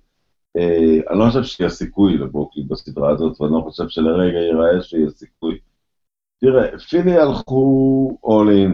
אני 0.57 1.19
לא 1.19 1.27
חושב 1.27 1.43
שיהיה 1.45 1.71
סיכוי 1.71 2.17
לברוקלין 2.17 2.69
בסדרה 2.69 3.11
הזאת, 3.11 3.41
ואני 3.41 3.53
לא 3.53 3.61
חושב 3.61 3.89
שלרגע 3.89 4.39
ייראה 4.39 4.83
שיהיה 4.83 5.11
סיכוי. 5.11 5.59
תראה, 6.41 6.79
פילי 6.79 7.19
הלכו 7.19 8.19
all 8.25 8.49
in 8.49 8.73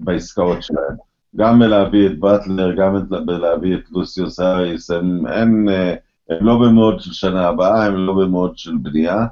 בעסקאות 0.00 0.62
שלהם. 0.62 0.96
גם 1.36 1.58
בלהביא 1.58 2.06
את 2.06 2.18
באטלר, 2.18 2.74
גם 2.76 3.08
בלהביא 3.26 3.76
את 3.76 3.90
לוסיוס 3.90 4.40
האריס, 4.40 4.90
הם, 4.90 5.26
הם, 5.26 5.68
אה, 5.68 5.94
הם 6.30 6.46
לא 6.46 6.58
במוד 6.58 7.00
של 7.00 7.12
שנה 7.12 7.48
הבאה, 7.48 7.84
הם 7.86 7.94
לא 7.94 8.14
במוד 8.14 8.58
של 8.58 8.76
בנייה. 8.82 9.26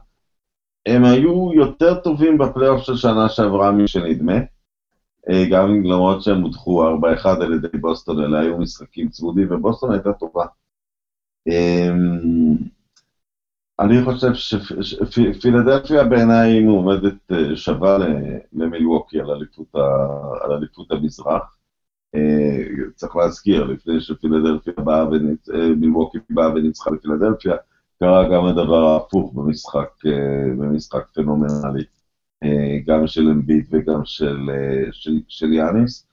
הם 0.86 1.04
היו 1.04 1.52
יותר 1.54 1.94
טובים 1.94 2.38
בפלייאוף 2.38 2.82
של 2.82 2.96
שנה 2.96 3.28
שעברה 3.28 3.72
משנדמה. 3.72 4.34
אה, 5.30 5.44
גם 5.50 5.84
למרות 5.84 6.22
שהם 6.22 6.40
הודחו 6.42 6.84
4-1 7.24 7.26
על 7.26 7.54
ידי 7.54 7.78
בוסטון, 7.78 8.20
אלה 8.24 8.40
היו 8.40 8.58
משחקים 8.58 9.08
צמודים, 9.08 9.48
ובוסטון 9.50 9.92
הייתה 9.92 10.12
טובה. 10.12 10.44
אמ, 11.48 12.56
אני 13.80 14.04
חושב 14.04 14.34
שפילדלפיה 14.82 16.04
בעיניי 16.04 16.60
מועמדת 16.60 17.32
אה, 17.32 17.56
שווה 17.56 17.98
למילווקי 18.52 19.20
על 19.20 19.30
אליפות, 20.50 20.90
המזרח. 20.90 21.56
אה, 22.14 22.62
צריך 22.94 23.16
להזכיר, 23.16 23.64
לפני 23.64 24.00
שפילדלפיה 24.00 24.72
באה 24.84 25.08
ומילווקי 25.08 26.18
באה 26.30 26.50
וניצחה 26.54 26.90
לפילדלפיה, 26.90 27.54
קרה 27.98 28.28
גם 28.28 28.44
הדבר 28.44 28.84
ההפוך 28.84 29.34
במשחק 29.34 31.06
פנומנלי. 31.14 31.84
אה, 32.42 32.78
גם 32.86 33.06
של 33.06 33.28
אמביט 33.28 33.66
וגם 33.70 34.00
של, 34.04 34.50
אה, 34.50 34.92
של, 34.92 35.18
של 35.28 35.52
יאניס. 35.52 36.06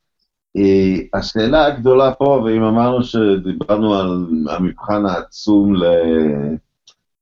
אה, 0.58 1.20
השאלה 1.20 1.66
הגדולה 1.66 2.14
פה, 2.14 2.42
ואם 2.46 2.64
אמרנו 2.64 3.04
שדיברנו 3.04 3.96
על 3.96 4.28
המבחן 4.50 5.06
העצום, 5.06 5.76
ל... 5.76 5.84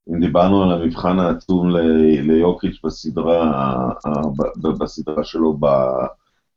אם 0.10 0.20
דיברנו 0.20 0.64
על 0.64 0.82
המבחן 0.82 1.20
העצום 1.20 1.70
ל... 1.70 1.78
ליוקיץ' 2.22 2.80
בסדרה, 2.84 3.90
בסדרה 4.80 5.24
שלו 5.24 5.60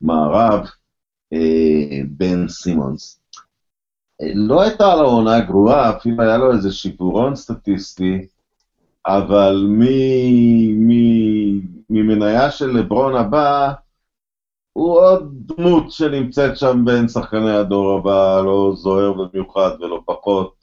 במערב, 0.03 0.67
בן 2.09 2.49
סימונס. 2.49 3.21
לא 4.35 4.63
הייתה 4.63 4.97
לו 4.97 5.09
עונה 5.09 5.41
גרועה, 5.41 5.97
אפילו 5.97 6.23
היה 6.23 6.39
לו 6.39 6.53
איזה 6.53 6.73
שיפורון 6.73 7.37
סטטיסטי, 7.37 8.27
אבל 9.07 9.67
ממניה 11.91 12.51
של 12.51 12.71
לברון 12.71 13.17
הבא, 13.17 13.73
הוא 14.73 15.01
עוד 15.01 15.33
דמות 15.35 15.91
שנמצאת 15.91 16.57
שם 16.57 16.85
בין 16.85 17.09
שחקני 17.09 17.51
הדור 17.51 17.99
הבא, 17.99 18.43
לא 18.45 18.73
זוהר 18.77 19.13
במיוחד 19.13 19.71
ולא 19.81 20.03
פחות, 20.07 20.55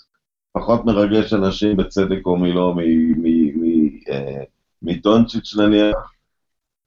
פחות 0.52 0.86
מרגש 0.86 1.34
אנשים 1.34 1.78
בצדק 1.78 2.26
או 2.26 2.36
מלא 2.36 2.74
אה, 4.10 4.44
מטונצ'יץ' 4.82 5.56
נניח. 5.56 6.14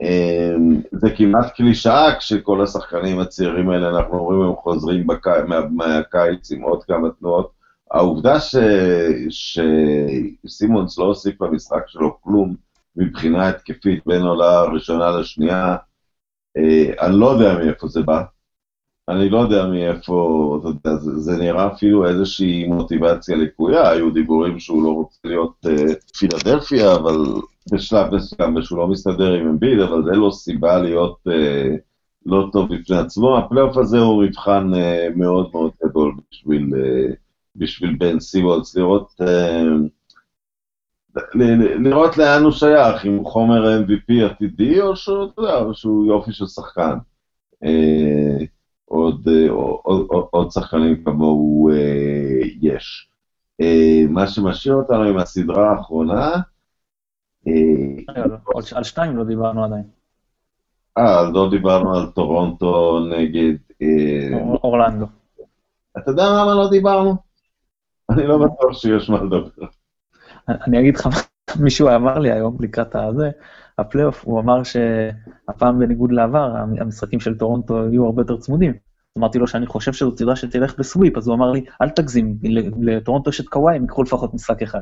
אמ, 0.02 0.80
זה 0.92 1.10
כמעט 1.16 1.56
קלישאה 1.56 2.18
כשכל 2.18 2.62
השחקנים 2.62 3.18
הצעירים 3.18 3.70
האלה, 3.70 3.88
אנחנו 3.88 4.18
אומרים, 4.18 4.40
הם 4.40 4.56
חוזרים 4.56 5.06
מהקיץ 5.70 6.52
עם 6.52 6.62
עוד 6.62 6.84
כמה 6.84 7.08
תנועות. 7.10 7.62
העובדה. 7.92 8.36
שסימונס 10.46 10.98
לא 10.98 11.04
הוסיף 11.04 11.42
במשחק 11.42 11.82
שלו 11.86 12.20
כלום 12.20 12.54
מבחינה 12.96 13.48
התקפית 13.48 14.02
בין 14.06 14.22
עולה 14.22 14.58
הראשונה 14.58 15.10
לשנייה, 15.10 15.76
אה, 16.56 17.06
אני 17.06 17.20
לא 17.20 17.26
יודע 17.26 17.58
מאיפה 17.58 17.88
זה 17.88 18.02
בא. 18.02 18.22
אני 19.08 19.28
לא 19.28 19.38
יודע 19.38 19.66
מאיפה, 19.66 20.58
אתה 20.60 20.68
יודע, 20.68 20.96
זה, 20.96 21.18
זה 21.18 21.36
נראה 21.36 21.72
אפילו 21.72 22.08
איזושהי 22.08 22.64
מוטיבציה 22.66 23.36
לקויה, 23.36 23.90
היו 23.90 24.10
דיבורים 24.10 24.58
שהוא 24.58 24.82
לא 24.82 24.88
רוצה 24.88 25.18
להיות 25.24 25.66
אה, 25.66 25.94
פילדלפיה, 26.18 26.94
אבל 26.94 27.16
בשלב 27.72 28.14
מסוים, 28.14 28.56
ושהוא 28.56 28.78
לא 28.78 28.88
מסתדר 28.88 29.32
עם 29.32 29.48
אמביד, 29.48 29.80
אבל 29.80 30.04
זה 30.04 30.10
לא 30.10 30.30
סיבה 30.30 30.78
להיות 30.78 31.18
אה, 31.28 31.76
לא 32.26 32.48
טוב 32.52 32.74
בפני 32.74 32.96
עצמו. 32.96 33.38
הפלייאוף 33.38 33.76
הזה 33.76 33.98
הוא 33.98 34.24
מבחן 34.24 34.74
אה, 34.74 35.08
מאוד 35.16 35.50
מאוד 35.52 35.70
גדול 35.84 36.14
בשביל... 36.30 36.70
אה, 36.76 37.14
בשביל 37.56 37.96
בן 37.98 38.20
סימונס, 38.20 38.76
לראות, 38.76 39.08
אה, 39.20 39.64
לראות 41.84 42.18
לאן 42.18 42.42
הוא 42.42 42.52
שייך, 42.52 43.06
אם 43.06 43.16
הוא 43.16 43.26
חומר 43.26 43.78
MVP 43.78 44.24
עתידי, 44.24 44.80
או 44.80 44.96
שהוא, 44.96 45.24
אתה 45.24 45.42
יודע, 45.42 45.58
או 45.58 45.74
שהוא 45.74 46.06
יופי 46.06 46.32
של 46.32 46.46
שחקן. 46.46 46.98
אה, 47.64 48.44
עוד, 48.84 49.28
אה, 49.28 49.50
עוד, 49.50 50.06
עוד, 50.08 50.26
עוד 50.30 50.50
שחקנים 50.50 51.04
כמוהו 51.04 51.70
יש. 52.60 53.08
מה 54.08 54.26
שמשאיר 54.26 54.74
אותנו 54.74 55.02
עם 55.02 55.18
הסדרה 55.18 55.70
האחרונה, 55.70 56.32
על 58.74 58.84
שתיים 58.84 59.16
לא 59.16 59.24
דיברנו 59.24 59.64
עדיין. 59.64 59.84
אה, 60.98 61.30
לא 61.30 61.50
דיברנו 61.50 61.96
על 61.96 62.06
טורונטו 62.06 63.00
נגד... 63.10 63.54
אורלנדו. 64.64 65.06
אתה 65.98 66.10
יודע 66.10 66.22
למה 66.22 66.54
לא 66.54 66.70
דיברנו? 66.70 67.16
אני 68.10 68.26
לא 68.26 68.38
בטוח 68.38 68.72
שיש 68.72 69.10
מה 69.10 69.22
לדבר. 69.22 69.66
אני 70.48 70.80
אגיד 70.80 70.96
לך, 70.96 71.08
מישהו 71.64 71.88
אמר 71.88 72.18
לי 72.18 72.32
היום 72.32 72.56
לקראת 72.60 72.94
הזה, 72.94 73.30
הפלייאוף, 73.78 74.24
הוא 74.24 74.40
אמר 74.40 74.62
שהפעם 74.62 75.78
בניגוד 75.78 76.12
לעבר, 76.12 76.56
המשחקים 76.80 77.20
של 77.20 77.38
טורונטו 77.38 77.88
יהיו 77.88 78.04
הרבה 78.04 78.22
יותר 78.22 78.36
צמודים. 78.36 78.72
אמרתי 79.18 79.38
לו 79.38 79.46
שאני 79.46 79.66
חושב 79.66 79.92
שזו 79.92 80.16
סדרה 80.16 80.36
שתלך 80.36 80.78
ב 80.78 80.84
sweep, 80.84 81.16
אז 81.16 81.28
הוא 81.28 81.34
אמר 81.34 81.50
לי, 81.50 81.64
אל 81.82 81.88
תגזים, 81.88 82.38
לטורונטו 82.80 83.30
יש 83.30 83.40
את 83.40 83.48
קוואי, 83.48 83.76
הם 83.76 83.82
ייקחו 83.82 84.02
לפחות 84.02 84.34
משחק 84.34 84.62
אחד. 84.62 84.80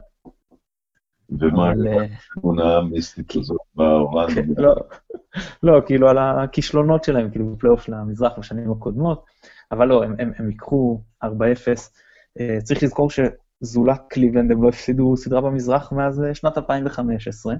ומה 1.38 1.66
אה, 1.66 2.06
התמונה 2.36 2.76
המיסטית 2.76 3.36
הזאת 3.36 3.58
באורלנדו? 3.74 4.34
כן, 4.34 4.62
לא, 4.62 4.74
לא, 5.62 5.80
כאילו 5.86 6.08
על 6.08 6.18
הכישלונות 6.18 7.04
שלהם, 7.04 7.30
כאילו 7.30 7.54
בפלייאוף 7.54 7.88
למזרח 7.88 8.32
בשנים 8.38 8.72
הקודמות, 8.72 9.24
אבל 9.72 9.88
לא, 9.88 10.04
הם 10.04 10.50
ייקחו 10.50 11.00
4-0. 11.24 11.28
אה, 12.40 12.58
צריך 12.62 12.82
לזכור 12.82 13.10
שזולת 13.64 14.00
קליבלנד 14.08 14.52
הם 14.52 14.62
לא 14.62 14.68
הפסידו 14.68 15.16
סדרה 15.16 15.40
במזרח 15.40 15.92
מאז 15.92 16.22
אה, 16.22 16.34
שנת 16.34 16.58
2015, 16.58 17.54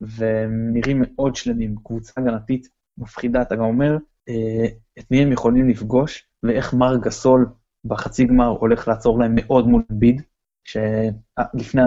והם 0.00 0.70
נראים 0.72 1.02
מאוד 1.06 1.36
שלמים, 1.36 1.74
קבוצה 1.84 2.12
הגנתית 2.16 2.68
מפחידה, 2.98 3.42
אתה 3.42 3.56
גם 3.56 3.64
אומר 3.64 3.96
אה, 4.28 4.66
את 4.98 5.10
מי 5.10 5.22
הם 5.22 5.32
יכולים 5.32 5.68
לפגוש, 5.68 6.28
ואיך 6.42 6.74
מר 6.74 6.96
גסול 6.96 7.46
בחצי 7.84 8.24
גמר 8.24 8.46
הולך 8.46 8.88
לעצור 8.88 9.18
להם 9.18 9.32
מאוד 9.34 9.68
מול 9.68 9.82
ביד, 9.90 10.22
שלפני 10.64 11.82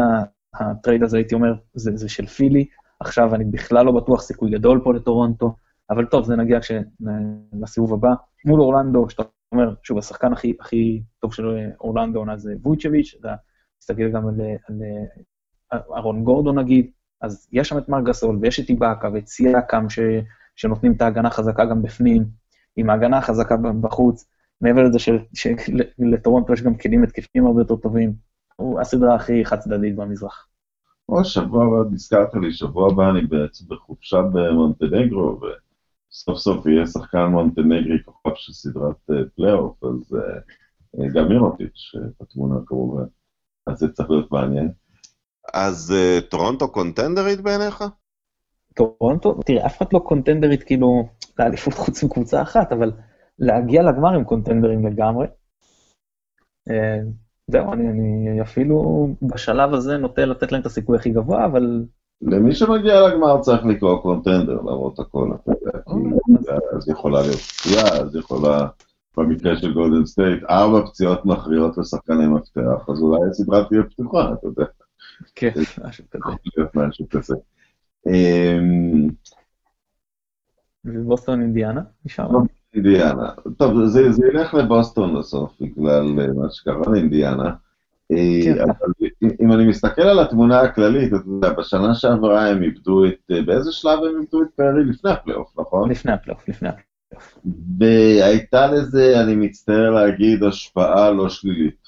ה 0.53 0.62
trade 0.62 1.03
הזה 1.03 1.17
הייתי 1.17 1.35
אומר, 1.35 1.53
זה, 1.73 1.91
זה 1.95 2.09
של 2.09 2.25
פילי, 2.25 2.65
עכשיו 2.99 3.35
אני 3.35 3.45
בכלל 3.45 3.85
לא 3.85 3.91
בטוח 3.91 4.21
סיכוי 4.21 4.51
גדול 4.51 4.81
פה 4.83 4.93
לטורונטו, 4.93 5.55
אבל 5.89 6.05
טוב, 6.05 6.25
זה 6.25 6.35
נגיע 6.35 6.59
לסיבוב 7.61 7.93
הבא. 7.93 8.09
מול 8.45 8.61
אורלנדו, 8.61 9.09
שאתה 9.09 9.23
אומר, 9.51 9.73
שוב, 9.83 9.97
השחקן 9.97 10.33
הכי, 10.33 10.53
הכי 10.59 11.03
טוב 11.19 11.33
של 11.33 11.71
אורלנדו 11.79 12.19
עונה 12.19 12.37
זה 12.37 12.53
ווצ'ביץ', 12.63 13.15
אתה 13.19 13.35
מסתכל 13.81 14.09
גם 14.09 14.27
על, 14.27 14.41
על 14.69 15.79
אהרון 15.93 16.23
גורדון 16.23 16.51
נגיד, 16.51 16.91
אז 17.21 17.47
יש 17.51 17.69
שם 17.69 17.77
את 17.77 17.89
מארק 17.89 18.01
גסול, 18.01 18.39
ויש 18.41 18.59
את 18.59 18.69
איבאקה 18.69 19.09
ואת 19.13 19.27
סיאקאם, 19.27 19.89
ש, 19.89 19.99
שנותנים 20.55 20.91
את 20.91 21.01
ההגנה 21.01 21.27
החזקה 21.27 21.65
גם 21.65 21.81
בפנים, 21.81 22.25
עם 22.75 22.89
ההגנה 22.89 23.17
החזקה 23.17 23.55
בחוץ, 23.81 24.29
מעבר 24.61 24.83
לזה 24.83 24.99
שלטורונטו 25.33 26.53
יש 26.53 26.61
גם 26.61 26.77
כלים 26.77 27.03
התקפיים 27.03 27.45
הרבה 27.45 27.61
יותר 27.61 27.75
טובים, 27.75 28.13
הוא 28.55 28.79
הסדרה 28.79 29.15
הכי 29.15 29.45
חד 29.45 29.59
צדדית 29.59 29.95
במזרח. 29.95 30.47
או 31.09 31.25
שבוע 31.25 31.65
הבא, 31.65 31.89
נזכרת 31.91 32.33
לי, 32.35 32.51
שבוע 32.51 32.91
הבא 32.91 33.09
אני 33.09 33.21
בעצם 33.21 33.65
בחופשה 33.67 34.21
במונטנגרו, 34.21 35.39
סוף 36.11 36.37
סוף 36.37 36.65
יהיה 36.65 36.85
שחקן 36.85 37.25
מונטנגרי 37.25 38.03
כוכב 38.05 38.35
של 38.35 38.53
סדרת 38.53 39.09
אה, 39.11 39.15
פלייאוף, 39.35 39.83
אז... 39.83 40.15
אה, 40.15 40.39
גם 41.13 41.29
מירוטיץ' 41.29 41.91
בתמונה 42.21 42.55
כמובן, 42.65 43.03
אז 43.67 43.77
זה 43.77 43.87
צריך 43.93 44.09
להיות 44.09 44.31
מעניין. 44.31 44.71
אז 45.53 45.93
טורונטו 46.29 46.71
קונטנדרית 46.71 47.41
בעיניך? 47.41 47.83
טורונטו, 48.75 49.39
תראה, 49.45 49.65
אף 49.65 49.77
אחד 49.77 49.85
לא 49.93 49.99
contender 49.99 50.52
ית 50.52 50.63
כאילו 50.63 51.09
לאליפות 51.39 51.73
חוץ 51.73 52.03
מקבוצה 52.03 52.41
אחת, 52.41 52.71
אבל 52.71 52.91
להגיע 53.39 53.83
לגמר 53.83 54.13
עם 54.15 54.23
contender 54.23 54.76
ים 54.76 54.87
לגמרי. 54.87 55.27
זהו, 57.51 57.73
אני, 57.73 57.87
אני 57.89 58.41
אפילו 58.41 59.07
בשלב 59.21 59.73
הזה 59.73 59.97
נוטה 59.97 60.25
לתת 60.25 60.51
להם 60.51 60.61
את 60.61 60.65
הסיכוי 60.65 60.97
הכי 60.97 61.09
גבוה, 61.09 61.45
אבל... 61.45 61.85
למי 62.21 62.55
שמגיע 62.55 63.07
לגמר 63.07 63.41
צריך 63.41 63.65
לקרוא 63.65 64.01
contender, 64.01 64.53
למרות 64.53 64.99
הכל, 64.99 65.31
אתה 65.35 65.51
יודע, 65.51 65.79
כי 65.85 66.51
אז 66.77 66.89
יכולה 66.89 67.21
להיות 67.21 67.39
פציעה, 67.39 67.97
אז 68.01 68.15
יכולה, 68.15 68.67
במקרה 69.17 69.57
של 69.57 69.73
גולדן 69.73 70.05
סטייט, 70.05 70.43
ארבע 70.49 70.85
פציעות 70.85 71.25
מכריעות 71.25 71.77
לשחקני 71.77 72.27
מפתח, 72.27 72.89
אז 72.89 73.01
אולי 73.01 73.29
הסדרה 73.29 73.63
תהיה 73.69 73.83
פתוחה, 73.83 74.33
אתה 74.33 74.47
יודע. 74.47 74.65
כן, 75.35 75.51
משהו 75.87 76.05
כזה. 76.11 76.63
משהו 76.75 77.05
כזה. 77.09 77.35
ובוסטון 80.85 81.41
אינדיאנה? 81.41 81.81
נשאר. 82.05 82.29
אינדיאנה. 82.73 83.29
טוב, 83.57 83.85
זה, 83.85 84.11
זה 84.11 84.27
ילך 84.27 84.53
לבוסטון 84.53 85.19
בסוף, 85.19 85.51
בגלל 85.61 86.19
אה, 86.19 86.27
מה 86.33 86.49
שקרה 86.49 86.91
לאינדיאנה. 86.91 87.53
אה, 88.11 88.39
כן. 88.43 88.61
אבל 88.61 89.09
אם 89.41 89.51
אני 89.51 89.67
מסתכל 89.67 90.01
על 90.01 90.19
התמונה 90.19 90.61
הכללית, 90.61 91.13
אתה 91.13 91.23
יודע, 91.27 91.53
בשנה 91.53 91.95
שעברה 91.95 92.47
הם 92.47 92.63
איבדו 92.63 93.05
את, 93.05 93.31
אה, 93.31 93.41
באיזה 93.41 93.71
שלב 93.71 93.99
הם 93.99 94.21
איבדו 94.21 94.41
את 94.41 94.47
קיירי? 94.55 94.85
לפני 94.85 95.11
הפלייאוף, 95.11 95.59
נכון? 95.59 95.91
לפני 95.91 96.11
הפלייאוף, 96.11 96.49
לפני 96.49 96.69
הפלייאוף. 96.69 96.87
והייתה 97.79 98.71
לזה, 98.71 99.21
אני 99.23 99.35
מצטער 99.35 99.89
להגיד, 99.89 100.43
השפעה 100.43 101.11
לא 101.11 101.29
שלילית 101.29 101.87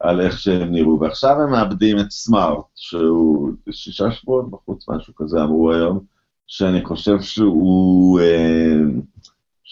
על 0.00 0.20
איך 0.20 0.38
שהם 0.38 0.72
נראו. 0.72 1.00
ועכשיו 1.00 1.40
הם 1.42 1.50
מאבדים 1.50 1.98
את 1.98 2.10
סמארט, 2.10 2.64
שהוא 2.74 3.50
שישה 3.70 4.10
שבועות 4.10 4.50
בחוץ, 4.50 4.88
משהו 4.88 5.14
כזה 5.14 5.42
אמרו 5.42 5.72
היום, 5.72 6.00
שאני 6.46 6.84
חושב 6.84 7.20
שהוא... 7.20 8.20
אה, 8.20 8.74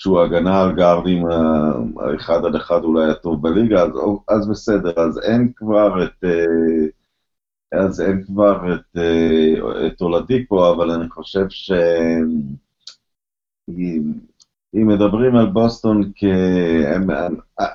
שהוא 0.01 0.21
הגנה 0.21 0.63
על 0.63 0.73
גארדים 0.73 1.27
האחד 2.01 2.45
על 2.45 2.57
אחד 2.57 2.85
אולי 2.85 3.11
הטוב 3.11 3.43
בליגה, 3.43 3.83
אז, 3.83 3.91
אז 4.29 4.49
בסדר, 4.49 5.01
אז 5.01 5.19
אין 5.19 5.53
כבר 5.57 6.05
את... 6.05 6.25
אה, 6.25 6.87
אז 7.73 8.01
אין 8.01 8.25
כבר 8.25 8.75
את, 8.75 8.97
אה, 8.97 9.87
את 9.87 10.01
אולדיפו, 10.01 10.73
אבל 10.75 10.91
אני 10.91 11.09
חושב 11.09 11.47
ש... 11.49 11.73
אם 14.75 14.87
מדברים 14.87 15.37
על 15.37 15.47
בוסטון 15.47 16.13
כ... 16.17 16.25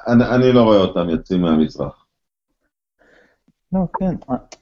אני, 0.08 0.24
אני 0.36 0.54
לא 0.54 0.64
רואה 0.64 0.78
אותם 0.78 1.10
יוצאים 1.10 1.42
מהמזרח. 1.42 2.06
לא, 3.74 3.80
כן, 4.00 4.16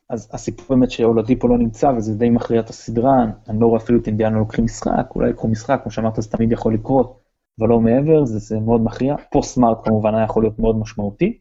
אז 0.09 0.29
הסיפור 0.33 0.77
באמת 0.77 0.91
שאולדיפו 0.91 1.47
לא 1.47 1.57
נמצא, 1.57 1.87
וזה 1.97 2.13
די 2.13 2.29
מכריע 2.29 2.59
את 2.59 2.69
הסדרה, 2.69 3.25
אני 3.49 3.59
לא 3.59 3.65
רואה 3.65 3.79
אפילו 3.79 3.99
את 3.99 4.07
אינדיאנו 4.07 4.39
לוקחים 4.39 4.65
משחק, 4.65 5.07
אולי 5.15 5.29
יקחו 5.29 5.47
משחק, 5.47 5.79
כמו 5.83 5.91
שאמרת, 5.91 6.15
זה 6.15 6.29
תמיד 6.29 6.51
יכול 6.51 6.73
לקרות. 6.73 7.22
אבל 7.59 7.69
לא 7.69 7.79
מעבר, 7.79 8.25
זה, 8.25 8.39
זה 8.39 8.59
מאוד 8.59 8.83
מכריע. 8.83 9.15
פוסט 9.31 9.55
סמארט 9.55 9.77
כמובן 9.83 10.15
היה 10.15 10.23
יכול 10.23 10.43
להיות 10.43 10.59
מאוד 10.59 10.77
משמעותי. 10.77 11.39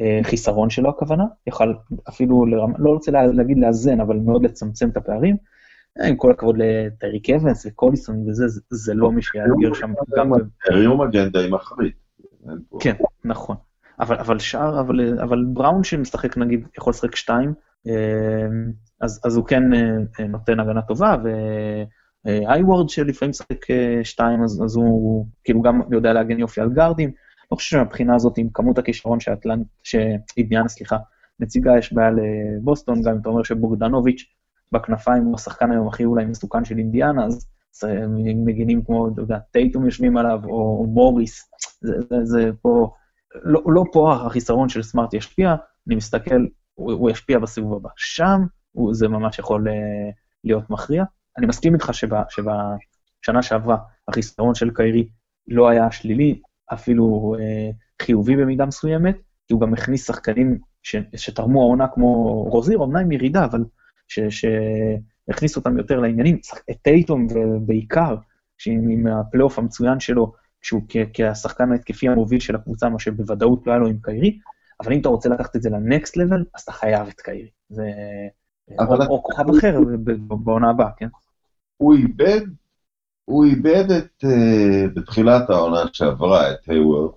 אה, 0.00 0.20
חיסרון 0.22 0.70
שלו 0.70 0.90
הכוונה, 0.90 1.24
יוכל 1.46 1.74
אפילו, 2.08 2.46
לרמה, 2.46 2.74
לא 2.78 2.90
רוצה 2.90 3.10
לה, 3.10 3.26
להגיד 3.26 3.58
לאזן, 3.58 4.00
אבל 4.00 4.16
מאוד 4.16 4.44
לצמצם 4.44 4.88
את 4.88 4.96
הפערים. 4.96 5.36
אה, 6.00 6.08
עם 6.08 6.16
כל 6.16 6.30
הכבוד 6.30 6.56
לטריק 6.58 7.30
אבנס 7.30 7.66
וקוליסון 7.66 8.28
וזה, 8.28 8.48
זה, 8.48 8.60
זה 8.70 8.94
לא 8.94 9.12
מי 9.12 9.22
שיאתגר 9.22 9.74
שם 9.74 9.92
גם... 10.16 10.32
היום 10.70 11.02
אגנדה 11.02 11.44
עם 11.44 11.54
אחרית. 11.54 11.94
כן, 12.80 12.94
נכון. 13.24 13.56
אבל, 14.00 14.16
אבל 14.16 14.38
שאר, 14.38 14.80
אבל, 14.80 15.20
אבל 15.22 15.44
בראון 15.48 15.84
שמשחק 15.84 16.36
נגיד, 16.36 16.66
יכול 16.78 16.90
לשחק 16.90 17.16
שתיים, 17.16 17.54
אה, 17.86 18.46
אז, 19.00 19.20
אז 19.24 19.36
הוא 19.36 19.44
כן 19.44 19.62
נותן 20.28 20.60
הגנה 20.60 20.82
טובה, 20.82 21.16
ו... 21.24 21.28
איי-וורד 22.26 22.88
שלפעמים 22.88 23.30
משחק 23.30 23.70
אה, 23.70 24.00
שתיים, 24.04 24.42
אז, 24.42 24.62
אז 24.64 24.76
הוא 24.76 25.26
כאילו 25.44 25.62
גם 25.62 25.80
יודע 25.90 26.12
להגן 26.12 26.38
יופי 26.38 26.60
על 26.60 26.70
גארדים. 26.72 27.10
לא 27.50 27.56
חושב 27.56 27.76
שמבחינה 27.76 28.14
הזאת, 28.14 28.38
עם 28.38 28.48
כמות 28.54 28.78
הכישרון 28.78 29.20
שאטלנט, 29.20 29.66
שאידיאנה, 29.82 30.68
סליחה, 30.68 30.96
נציגה, 31.40 31.78
יש 31.78 31.92
בעיה 31.92 32.10
לבוסטון, 32.10 33.02
גם 33.02 33.12
אם 33.12 33.20
אתה 33.20 33.28
אומר 33.28 33.42
שבוגדנוביץ' 33.42 34.24
בכנפיים 34.72 35.24
הוא 35.24 35.34
השחקן 35.34 35.70
היום 35.72 35.88
הכי 35.88 36.04
אולי 36.04 36.24
מסוכן 36.24 36.64
של 36.64 36.78
אינדיאנה, 36.78 37.26
אז 37.26 37.48
מגינים 38.44 38.84
כמו, 38.84 39.08
אתה 39.08 39.20
יודע, 39.20 39.38
טייטום 39.38 39.84
יושבים 39.84 40.16
עליו, 40.16 40.40
או, 40.44 40.86
מוריס, 40.86 41.50
זה, 41.80 41.94
זה, 42.10 42.16
זה 42.24 42.50
פה, 42.62 42.90
לא, 43.34 43.62
לא 43.66 43.84
פה 43.92 44.14
החיסרון 44.14 44.68
של 44.68 44.82
סמארט 44.82 45.14
ישפיע, 45.14 45.54
אני 45.86 45.94
מסתכל, 45.94 46.46
הוא, 46.74 46.92
הוא 46.92 47.10
ישפיע 47.10 47.38
בסיבוב 47.38 47.74
הבא. 47.74 47.88
שם 47.96 48.40
הוא, 48.72 48.94
זה 48.94 49.08
ממש 49.08 49.38
יכול 49.38 49.68
uh, 49.68 49.72
להיות 50.44 50.70
מכריע. 50.70 51.04
אני 51.38 51.46
מסכים 51.46 51.74
איתך 51.74 51.90
שבשנה 51.94 53.42
שעברה 53.42 53.76
החיסרון 54.08 54.54
של 54.54 54.70
קיירי 54.74 55.08
לא 55.48 55.68
היה 55.68 55.90
שלילי, 55.90 56.40
אפילו 56.72 57.34
אה, 57.38 57.70
חיובי 58.02 58.36
במידה 58.36 58.66
מסוימת, 58.66 59.16
כי 59.46 59.54
הוא 59.54 59.60
גם 59.60 59.74
הכניס 59.74 60.06
שחקנים 60.06 60.58
ש, 60.82 60.96
שתרמו 61.16 61.62
העונה 61.62 61.88
כמו 61.88 62.42
רוזיר, 62.42 62.84
אמנם 62.84 62.96
עם 62.96 63.12
ירידה, 63.12 63.44
אבל 63.44 63.64
שהכניס 64.08 65.56
אותם 65.56 65.78
יותר 65.78 66.00
לעניינים. 66.00 66.38
את 66.70 66.76
טייטום 66.82 67.26
ובעיקר, 67.30 68.16
עם 68.66 69.06
הפלייאוף 69.06 69.58
המצוין 69.58 70.00
שלו, 70.00 70.32
כשהוא 70.60 70.82
כשחקן 71.12 71.72
ההתקפי 71.72 72.08
המוביל 72.08 72.40
של 72.40 72.54
הקבוצה, 72.54 72.88
מה 72.88 72.98
שבוודאות 72.98 73.66
לא 73.66 73.72
היה 73.72 73.78
לו 73.78 73.86
עם 73.86 73.98
קיירי, 74.02 74.38
אבל 74.80 74.92
אם 74.92 75.00
אתה 75.00 75.08
רוצה 75.08 75.28
לקחת 75.28 75.56
את 75.56 75.62
זה 75.62 75.70
ל 75.70 75.79
next 75.79 76.16
level, 76.16 76.44
אז 76.54 76.62
אתה 76.62 76.72
חייב 76.72 77.08
את 77.08 77.20
קיירי. 77.20 77.50
זה... 77.68 77.90
או, 78.78 79.06
או 79.08 79.22
כוכב 79.22 79.44
אחר 79.58 79.78
בעונה 80.28 80.70
הבאה, 80.70 80.90
כן? 80.96 81.08
הוא 81.76 81.94
איבד, 81.94 82.40
הוא 83.24 83.44
איבד 83.44 83.90
את, 83.90 84.24
אה, 84.24 84.94
בתחילת 84.94 85.50
העונה 85.50 85.80
שעברה 85.92 86.50
את 86.50 86.58
היוורד, 86.66 87.10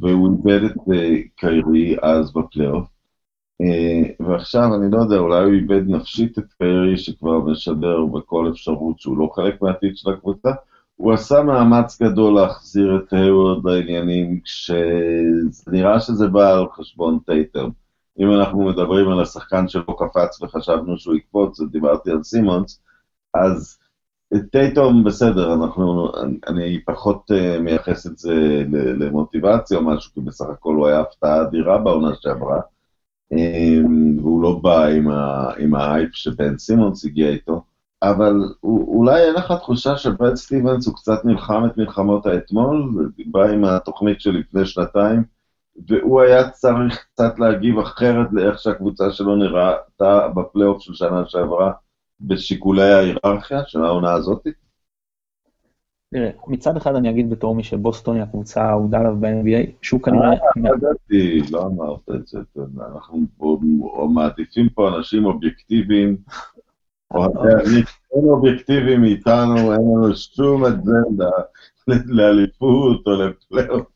והוא 0.00 0.36
איבד 0.36 0.64
את 0.64 0.76
אה, 0.76 1.28
קיירי 1.36 1.96
אז 2.02 2.32
בפלייאוף. 2.32 2.84
אה, 3.62 4.24
ועכשיו, 4.28 4.74
אני 4.74 4.90
לא 4.90 4.98
יודע, 4.98 5.16
אולי 5.16 5.44
הוא 5.44 5.52
איבד 5.52 5.88
נפשית 5.88 6.38
את 6.38 6.52
קיירי 6.58 6.96
שכבר 6.96 7.38
משדר 7.38 8.04
בכל 8.04 8.50
אפשרות 8.50 9.00
שהוא 9.00 9.18
לא 9.18 9.30
חלק 9.34 9.62
מהעתיד 9.62 9.96
של 9.96 10.10
הקבוצה. 10.10 10.50
הוא 10.96 11.12
עשה 11.12 11.42
מאמץ 11.42 12.02
גדול 12.02 12.34
להחזיר 12.34 12.96
את 12.96 13.12
היוורד 13.12 13.64
לעניינים, 13.64 14.40
כשנראה 14.40 16.00
שזה 16.00 16.28
בא 16.28 16.58
על 16.58 16.66
חשבון 16.72 17.18
טייטום. 17.26 17.68
אם 18.18 18.32
אנחנו 18.32 18.64
מדברים 18.64 19.08
על 19.08 19.20
השחקן 19.20 19.68
שלא 19.68 19.96
קפץ 19.98 20.42
וחשבנו 20.42 20.98
שהוא 20.98 21.14
יקפוץ, 21.14 21.60
דיברתי 21.60 22.10
על 22.10 22.22
סימונס, 22.22 22.80
אז 23.34 23.78
טייטום 24.50 25.04
בסדר, 25.04 25.54
אנחנו, 25.54 26.12
אני 26.48 26.80
פחות 26.84 27.30
אה, 27.30 27.60
מייחס 27.60 28.06
את 28.06 28.18
זה 28.18 28.64
למוטיבציה 28.72 29.78
או 29.78 29.84
משהו, 29.84 30.12
כי 30.14 30.20
בסך 30.20 30.44
הכל 30.48 30.74
הוא 30.74 30.86
היה 30.86 31.00
הפתעה 31.00 31.42
אדירה 31.42 31.78
בעונה 31.78 32.14
שעברה, 32.20 32.60
um, 33.34 34.20
והוא 34.22 34.42
לא 34.42 34.60
בא 34.62 34.86
עם, 34.86 35.08
עם 35.58 35.74
האייפ 35.74 36.10
שבן 36.12 36.58
סימונס 36.58 37.04
הגיע 37.04 37.28
איתו, 37.28 37.62
אבל 38.02 38.34
אולי 38.62 39.22
אין 39.22 39.34
לך 39.34 39.52
תחושה 39.52 39.96
שברד 39.96 40.34
סטיבנס 40.34 40.86
הוא 40.86 40.94
קצת 40.94 41.24
נלחם 41.24 41.62
את 41.66 41.76
מלחמות 41.76 42.26
האתמול, 42.26 43.10
בא 43.26 43.48
עם 43.48 43.64
התוכנית 43.64 44.20
של 44.20 44.30
לפני 44.30 44.66
שנתיים, 44.66 45.22
והוא 45.88 46.20
היה 46.20 46.50
צריך 46.50 47.04
קצת 47.12 47.38
להגיב 47.38 47.78
אחרת 47.78 48.26
לאיך 48.32 48.58
שהקבוצה 48.58 49.10
שלו 49.10 49.36
נראתה 49.36 50.28
בפלייאוף 50.28 50.82
של 50.82 50.94
שנה 50.94 51.22
שעברה. 51.26 51.72
בשיקולי 52.22 52.92
ההיררכיה 52.92 53.62
של 53.66 53.84
העונה 53.84 54.12
הזאת? 54.12 54.46
תראה, 56.14 56.30
מצד 56.46 56.76
אחד 56.76 56.94
אני 56.94 57.10
אגיד 57.10 57.30
בתור 57.30 57.54
מי 57.54 57.64
שבוסטון 57.64 58.16
היא 58.16 58.22
הקבוצה 58.22 58.62
האהודה 58.62 58.98
עליו 58.98 59.16
ב-NBA, 59.20 59.70
שהוא 59.82 60.00
כנראה... 60.00 60.30
אה, 60.30 60.36
לא 60.56 60.70
ידעתי, 60.76 61.42
לא 61.50 61.66
אמרת 61.66 62.10
את 62.14 62.26
זה, 62.26 62.38
אנחנו 62.92 63.18
מעדיפים 64.08 64.68
פה 64.68 64.96
אנשים 64.96 65.24
אובייקטיביים, 65.24 66.16
אין 68.14 68.24
אובייקטיביים 68.24 69.00
מאיתנו, 69.00 69.56
אין 69.56 69.80
לנו 69.80 70.16
שום 70.16 70.64
אג'נדה 70.64 71.30
לאליפות 72.06 73.06
או 73.06 73.12
לפלייאוף. 73.12 73.86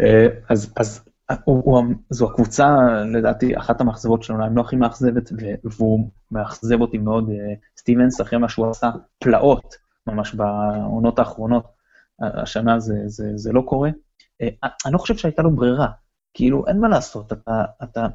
אה, 0.00 0.26
אז 0.48 1.04
הוא, 1.44 1.62
הוא, 1.64 1.84
זו 2.10 2.30
הקבוצה, 2.30 2.76
לדעתי, 3.12 3.58
אחת 3.58 3.80
המאכזבות 3.80 4.22
שלנו, 4.22 4.46
אם 4.46 4.56
לא 4.56 4.60
הכי 4.60 4.76
מאכזבת, 4.76 5.30
והוא 5.64 6.10
מאכזב 6.30 6.80
אותי 6.80 6.98
מאוד, 6.98 7.30
אה, 7.30 7.54
סטיבנס, 7.78 8.20
אחרי 8.20 8.38
מה 8.38 8.48
שהוא 8.48 8.70
עשה, 8.70 8.90
פלאות, 9.18 9.74
ממש 10.06 10.34
בעונות 10.34 11.18
האחרונות, 11.18 11.64
השנה 12.20 12.78
זה, 12.78 12.94
זה, 13.06 13.30
זה 13.34 13.52
לא 13.52 13.62
קורה. 13.66 13.90
אה, 14.42 14.48
אני 14.86 14.92
לא 14.92 14.98
חושב 14.98 15.16
שהייתה 15.16 15.42
לו 15.42 15.56
ברירה, 15.56 15.88
כאילו, 16.34 16.66
אין 16.66 16.80
מה 16.80 16.88
לעשות, 16.88 17.32
אתה, 17.32 17.64
אתה, 17.82 18.06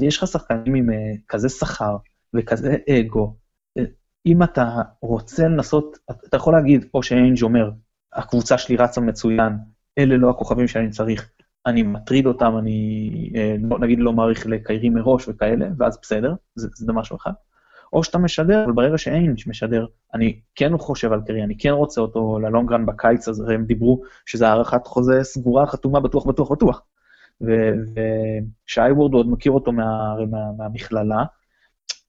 יש 0.00 0.18
לך 0.18 0.26
שחקנים 0.26 0.74
עם 0.74 0.90
אה, 0.90 1.12
כזה 1.28 1.48
שכר 1.48 1.96
וכזה 2.34 2.76
אגו, 2.90 3.36
אם 4.26 4.42
אתה 4.42 4.82
רוצה 5.02 5.48
לנסות, 5.48 5.98
אתה 6.28 6.36
יכול 6.36 6.54
להגיד, 6.54 6.86
או 6.94 7.02
שאיינג' 7.02 7.42
אומר, 7.42 7.70
הקבוצה 8.12 8.58
שלי 8.58 8.76
רצה 8.76 9.00
מצוין, 9.00 9.52
אלה 9.98 10.16
לא 10.16 10.30
הכוכבים 10.30 10.68
שאני 10.68 10.90
צריך, 10.90 11.30
אני 11.68 11.82
מטריד 11.82 12.26
אותם, 12.26 12.58
אני 12.58 13.10
אה, 13.36 13.56
לא- 13.60 13.78
נגיד 13.78 13.98
לא 13.98 14.12
מעריך 14.12 14.46
לקיירי 14.46 14.88
מראש 14.88 15.28
וכאלה, 15.28 15.66
ואז 15.78 15.98
בסדר, 16.02 16.34
זה, 16.54 16.68
זה 16.74 16.92
משהו 16.92 17.16
אחד. 17.16 17.32
או 17.92 18.04
שאתה 18.04 18.18
משדר, 18.18 18.64
אבל 18.64 18.72
ברגע 18.72 18.98
שאין 18.98 19.34
משדר, 19.46 19.86
אני 20.14 20.40
כן 20.54 20.78
חושב 20.78 21.12
על 21.12 21.20
קרי, 21.26 21.44
אני 21.44 21.58
כן 21.58 21.70
רוצה 21.70 22.00
אותו 22.00 22.38
ללונגרן 22.38 22.86
בקיץ, 22.86 23.28
אז 23.28 23.48
הם 23.48 23.64
דיברו 23.64 24.02
שזה 24.26 24.48
הארכת 24.48 24.86
חוזה 24.86 25.20
סגורה, 25.22 25.66
חתומה, 25.66 26.00
בטוח, 26.00 26.26
בטוח, 26.26 26.52
בטוח. 26.52 26.82
ושייוורד 27.40 29.12
עוד 29.12 29.30
מכיר 29.30 29.52
אותו 29.52 29.72
מה, 29.72 30.14
מה, 30.30 30.38
מהמכללה, 30.58 31.24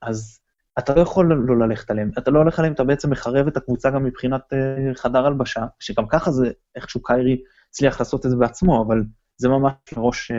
אז 0.02 0.40
אתה 0.80 0.96
לא 0.96 1.02
יכול 1.02 1.34
לא 1.48 1.60
ללכת 1.60 1.92
עליהם. 1.92 2.12
אתה 2.18 2.32
לא 2.32 2.40
הולך 2.40 2.60
עליהם, 2.60 2.74
אתה 2.74 2.84
בעצם 2.84 3.10
מחרב 3.10 3.48
את 3.48 3.58
הקבוצה 3.58 3.90
גם 3.90 4.04
מבחינת 4.04 4.42
uh, 4.54 4.98
חדר 4.98 5.26
הלבשה, 5.26 5.66
שגם 5.80 6.08
ככה 6.08 6.32
זה 6.32 6.52
איכשהו 6.76 7.04
קיירי 7.04 7.42
הצליח 7.70 8.00
לעשות 8.00 8.26
את 8.26 8.32
זה 8.32 8.38
בעצמו, 8.38 8.86
אבל 8.88 9.04
זה 9.40 9.50
ממש 9.50 9.74
לראש 9.98 10.32
uh, 10.32 10.36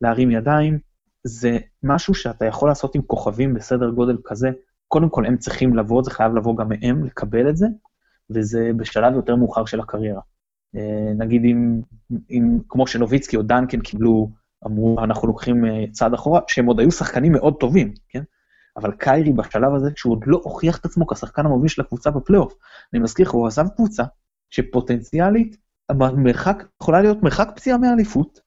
להרים 0.00 0.30
ידיים. 0.30 0.78
זה 1.24 1.58
משהו 1.82 2.14
שאתה 2.14 2.44
יכול 2.44 2.68
לעשות 2.68 2.94
עם 2.94 3.02
כוכבים 3.02 3.54
בסדר 3.54 3.90
גודל 3.90 4.16
כזה. 4.24 4.50
קודם 4.88 5.08
כל, 5.08 5.26
הם 5.26 5.36
צריכים 5.36 5.76
לבוא, 5.76 6.02
זה 6.02 6.10
חייב 6.10 6.34
לבוא 6.34 6.56
גם 6.56 6.68
מהם, 6.68 7.04
לקבל 7.04 7.48
את 7.48 7.56
זה, 7.56 7.66
וזה 8.30 8.70
בשלב 8.76 9.14
יותר 9.14 9.36
מאוחר 9.36 9.64
של 9.64 9.80
הקריירה. 9.80 10.20
אה, 10.76 10.78
נגיד 11.18 11.44
אם, 11.44 11.80
אם 12.30 12.58
כמו 12.68 12.86
שנוביצקי 12.86 13.36
או 13.36 13.42
דנקן 13.42 13.80
קיבלו, 13.80 14.30
אמרו, 14.66 15.04
אנחנו 15.04 15.28
לוקחים 15.28 15.64
אה, 15.64 15.68
צעד 15.92 16.14
אחורה, 16.14 16.40
שהם 16.48 16.66
עוד 16.66 16.80
היו 16.80 16.90
שחקנים 16.90 17.32
מאוד 17.32 17.54
טובים, 17.60 17.94
כן? 18.08 18.22
אבל 18.76 18.92
קיירי 18.92 19.32
בשלב 19.32 19.74
הזה, 19.74 19.90
כשהוא 19.90 20.12
עוד 20.12 20.22
לא 20.26 20.40
הוכיח 20.44 20.78
את 20.78 20.84
עצמו 20.84 21.06
כשחקן 21.06 21.46
המוביל 21.46 21.68
של 21.68 21.82
הקבוצה 21.82 22.10
בפלייאוף, 22.10 22.54
אני 22.92 23.02
מזכיר 23.02 23.26
לך, 23.26 23.32
הוא 23.32 23.46
עזב 23.46 23.68
קבוצה 23.68 24.04
שפוטנציאלית, 24.50 25.56
המרחק, 25.88 26.64
יכולה 26.82 27.00
להיות 27.02 27.22
מרחק 27.22 27.48
פציעה 27.56 27.78
מאליפות, 27.78 28.40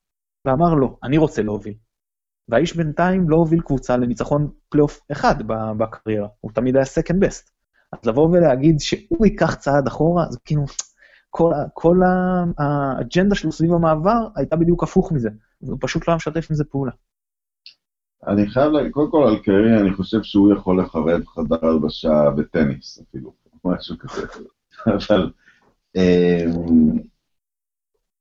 ואמר 0.46 0.74
לא, 0.74 0.98
אני 1.04 1.18
רוצה 1.18 1.42
להוביל. 1.42 1.74
והאיש 2.50 2.76
בינתיים 2.76 3.30
לא 3.30 3.36
הוביל 3.36 3.62
קבוצה 3.62 3.98
לניצחון 3.98 4.52
פלייאוף 4.70 5.00
אחד 5.12 5.36
בקריירה, 5.78 6.28
הוא 6.42 6.52
תמיד 6.52 6.76
היה 6.76 6.86
second 6.86 7.26
best. 7.26 7.52
אז 7.94 8.00
לבוא 8.06 8.30
ולהגיד 8.30 8.80
שהוא 8.80 9.26
ייקח 9.26 9.56
צעד 9.56 9.88
אחורה, 9.88 10.26
זה 10.30 10.40
כאילו, 10.46 10.64
כל, 11.30 11.52
כל 11.74 11.98
האג'נדה 12.58 13.36
שלו 13.36 13.52
סביב 13.52 13.74
המעבר 13.74 14.28
הייתה 14.36 14.56
בדיוק 14.56 14.84
הפוך 14.84 15.12
מזה, 15.12 15.30
הוא 15.60 15.78
פשוט 15.82 16.08
לא 16.08 16.12
היה 16.12 16.16
משתף 16.16 16.48
עם 16.50 16.56
זה 16.56 16.64
פעולה. 16.64 16.92
אני 18.28 18.50
חייב 18.50 18.72
להגיד, 18.72 18.92
קודם 18.92 19.12
כל 19.12 19.28
על 19.28 19.40
קרי, 19.44 19.82
אני 19.82 19.94
חושב 19.94 20.24
שהוא 20.24 20.54
יכול 20.54 20.82
לחרב 20.82 21.26
חדר 21.26 21.68
הלבשה 21.68 22.30
בטניס 22.38 23.00
אפילו, 23.00 23.34
משהו 23.66 23.96
כזה. 23.98 24.22
אבל 24.96 25.32
אה, 25.96 26.46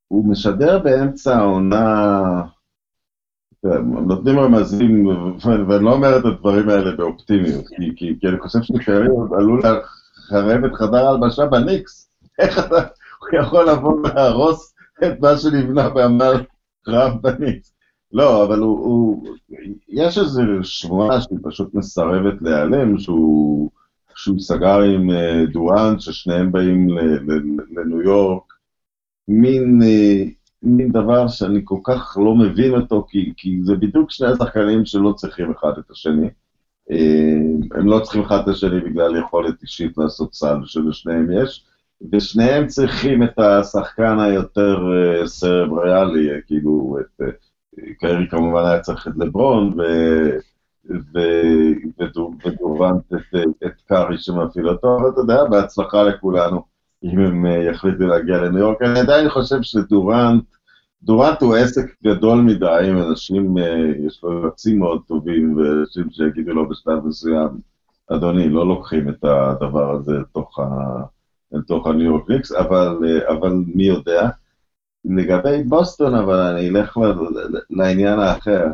הוא 0.09 0.29
משדר 0.29 0.79
באמצע 0.79 1.37
העונה, 1.37 2.43
נותנים 4.07 4.39
רמזים, 4.39 5.07
ואני 5.69 5.85
לא 5.85 5.93
אומר 5.93 6.19
את 6.19 6.25
הדברים 6.25 6.69
האלה 6.69 6.97
באופטימיות, 6.97 7.69
כי, 7.69 7.93
כי, 7.97 8.15
כי 8.21 8.29
אני 8.29 8.41
חושב 8.41 8.63
שקרי 8.63 9.07
עלול 9.39 9.63
לחרב 9.63 10.65
את 10.65 10.75
חדר 10.75 11.07
ההלבשה 11.07 11.47
בניקס. 11.47 12.11
איך 12.39 12.59
אתה, 12.59 12.77
הוא 13.21 13.41
יכול 13.41 13.71
לבוא 13.71 13.93
ולהרוס 13.93 14.75
את 15.05 15.21
מה 15.21 15.37
שנבנה 15.37 15.89
בעמל 15.89 16.45
קרב 16.85 17.13
בניקס. 17.23 17.73
לא, 18.13 18.45
אבל 18.45 18.59
הוא, 18.59 18.79
הוא... 18.79 19.27
יש 19.89 20.19
איזו 20.19 20.43
שמועה 20.63 21.21
שהיא 21.21 21.39
פשוט 21.43 21.75
מסרבת 21.75 22.43
להיעלם, 22.43 22.99
שהוא, 22.99 23.71
שהוא 24.15 24.39
סגר 24.39 24.81
עם 24.81 25.11
uh, 25.11 25.53
דואן, 25.53 25.99
ששניהם 25.99 26.53
באים 26.53 26.89
לניו 27.77 28.03
יורק. 28.03 28.56
מין, 29.29 29.81
uh, 29.83 30.31
מין 30.63 30.93
דבר 30.93 31.29
שאני 31.29 31.61
כל 31.65 31.79
כך 31.85 32.17
לא 32.25 32.35
מבין 32.35 32.75
אותו, 32.75 33.07
כי, 33.09 33.33
כי 33.37 33.59
זה 33.63 33.75
בדיוק 33.75 34.11
שני 34.11 34.29
השחקנים 34.29 34.85
שלא 34.85 35.13
צריכים 35.13 35.51
אחד 35.51 35.73
את 35.79 35.91
השני. 35.91 36.29
Uh, 36.91 36.95
הם 37.75 37.87
לא 37.87 38.01
צריכים 38.01 38.23
אחד 38.23 38.39
את 38.43 38.49
השני 38.49 38.81
בגלל 38.81 39.17
יכולת 39.17 39.63
אישית 39.63 39.99
לעשות 39.99 40.35
סל, 40.35 40.57
שלשניהם 40.65 41.29
יש. 41.43 41.65
ושניהם 42.13 42.67
צריכים 42.67 43.23
את 43.23 43.39
השחקן 43.39 44.19
היותר 44.19 44.79
uh, 44.79 45.27
סרבריאלי, 45.27 46.29
כאילו, 46.47 46.97
את, 47.01 47.23
קיירי 47.99 48.29
כמובן 48.31 48.65
היה 48.65 48.81
צריך 48.81 49.09
את 49.09 49.13
לברון, 49.17 49.81
ו... 49.81 49.83
ודורבנט 52.45 53.13
את 53.67 53.81
קארי 53.89 54.19
שמפעיל 54.19 54.69
אותו, 54.69 54.97
אבל 54.97 55.09
אתה 55.09 55.21
יודע, 55.21 55.45
בהצלחה 55.45 56.03
לכולנו, 56.03 56.63
אם 57.05 57.19
הם 57.19 57.47
אה, 57.47 57.63
יחליטו 57.63 58.07
להגיע 58.07 58.37
לניו 58.37 58.59
יורק. 58.59 58.83
אני 58.83 59.01
עדיין 59.01 59.31
חושב 59.31 59.63
שדורנט, 59.63 60.45
דורנט 61.03 61.43
הוא 61.43 61.57
עסק 61.57 61.85
גדול 62.05 62.41
מדי, 62.41 62.91
עם 62.91 62.99
אנשים, 62.99 63.59
אה, 63.59 63.93
יש 64.07 64.21
לו 64.23 64.33
יועצים 64.33 64.79
מאוד 64.79 65.03
טובים, 65.09 65.57
ואנשים 65.57 66.11
שיגידו 66.11 66.53
לו 66.53 66.69
בשלב 66.69 67.07
מסוים, 67.07 67.49
אדוני, 68.13 68.49
לא 68.49 68.69
לוקחים 68.69 69.09
את 69.09 69.25
הדבר 69.25 69.91
הזה 69.91 70.13
לתוך, 70.13 70.59
ה... 70.59 70.65
לתוך 71.53 71.87
הניו 71.87 72.07
יורק 72.07 72.31
ניקס, 72.31 72.53
אבל, 72.53 72.99
אה, 73.07 73.37
אבל 73.37 73.53
מי 73.75 73.85
יודע. 73.85 74.29
לגבי 75.05 75.63
בוסטון, 75.65 76.15
אבל 76.15 76.41
אני 76.41 76.69
אלך 76.69 77.01
לעניין 77.71 78.19
האחר. 78.19 78.67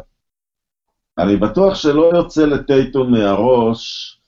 אני 1.19 1.37
בטוח 1.37 1.75
שלא 1.75 2.11
יוצא 2.15 2.47
לטייטום 2.47 3.11
מהראש 3.11 4.19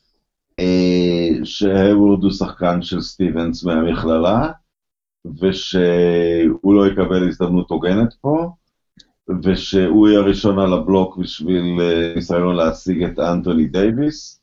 אה, 0.61 1.45
שהיוורד 1.45 2.23
הוא 2.23 2.33
שחקן 2.33 2.83
של 2.83 3.01
סטיבנס 3.01 3.65
מהמכללה, 3.65 4.51
ושהוא 5.41 6.75
לא 6.75 6.87
יקבל 6.87 7.29
הזדמנות 7.29 7.71
הוגנת 7.71 8.15
פה, 8.21 8.51
ושהוא 9.43 10.09
יהיה 10.09 10.21
ראשון 10.21 10.59
על 10.59 10.73
הבלוק 10.73 11.17
בשביל 11.17 11.81
אה, 11.81 12.13
ניסיון 12.17 12.57
להשיג 12.57 13.03
את 13.03 13.19
אנטוני 13.19 13.67
דייוויס. 13.67 14.41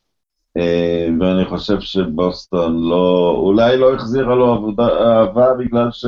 אה, 0.58 1.08
ואני 1.20 1.46
חושב 1.46 1.80
שבוסטון 1.80 2.90
לא, 2.90 3.36
אולי 3.38 3.78
לא 3.78 3.94
החזירה 3.94 4.36
לו 4.36 4.54
עבודה, 4.54 4.88
אהבה 4.88 5.54
בגלל 5.54 5.92
ש... 5.92 6.06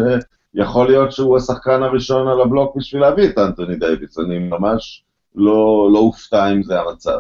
יכול 0.54 0.88
להיות 0.88 1.12
שהוא 1.12 1.38
השחקן 1.38 1.84
הראשון 1.84 2.28
על 2.28 2.42
הבלוק 2.42 2.76
בשביל 2.76 3.02
להביא 3.02 3.30
את 3.30 3.38
אנטוני 3.38 3.76
דייוויס, 3.76 4.20
אני 4.20 4.40
ממש 4.40 5.04
לא, 5.36 5.90
לא 5.94 6.00
אופתע 6.00 6.52
אם 6.52 6.64
זה 6.64 6.82
המצב. 6.82 7.18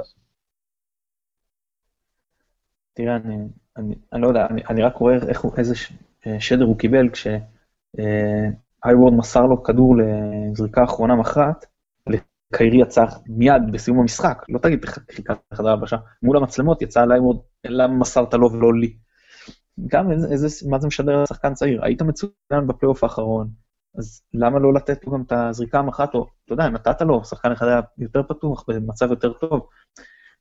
תראה, 2.94 3.16
אני, 3.16 3.36
אני, 3.78 3.96
אני 4.14 4.22
לא 4.22 4.28
יודע, 4.28 4.46
אני, 4.46 4.62
אני 4.70 4.82
רק 4.82 4.96
רואה 4.96 5.16
איך, 5.28 5.46
איזה 5.58 5.76
אה, 6.28 6.39
שדר 6.39 6.66
הוא 6.66 6.78
קיבל 6.78 7.10
כשהייוורד 7.10 9.14
אה, 9.14 9.18
מסר 9.18 9.46
לו 9.46 9.64
כדור 9.64 9.96
לזריקה 9.98 10.84
אחרונה 10.84 11.16
מכרעת, 11.16 11.66
קיירי 12.54 12.82
יצא 12.82 13.06
מיד 13.28 13.62
בסיום 13.72 14.00
המשחק, 14.00 14.46
לא 14.50 14.60
תגיד 14.60 14.86
חיכה 15.12 15.34
בחדר 15.52 15.70
הבשה, 15.70 15.98
מול 16.24 16.38
המצלמות 16.38 16.82
יצא 16.82 17.06
להייוורד, 17.06 17.38
למה 17.66 17.94
מסרת 17.94 18.34
לו 18.34 18.52
ולא 18.52 18.74
לי? 18.74 18.98
גם 19.88 20.12
איזה, 20.12 20.28
איזה, 20.32 20.48
מה 20.70 20.80
זה 20.80 20.88
משדר 20.88 21.24
לשחקן 21.24 21.54
צעיר? 21.54 21.86
היית 21.86 22.02
מצוין 22.02 22.68
בפלייאוף 22.68 23.04
האחרון, 23.04 23.50
אז 23.98 24.22
למה 24.34 24.60
לא 24.60 24.74
לתת 24.74 25.06
לו 25.06 25.14
גם 25.14 25.22
את 25.22 25.32
הזריקה 25.32 25.80
המחת, 25.80 26.14
או, 26.14 26.28
אתה 26.46 26.54
יודע, 26.54 26.70
נתת 26.70 27.02
לו, 27.02 27.26
שחקן 27.26 27.52
אחד 27.52 27.68
היה 27.68 27.80
יותר 27.98 28.24
פתוח, 28.24 28.66
במצב 28.68 29.10
יותר 29.10 29.34
טוב. 29.34 29.68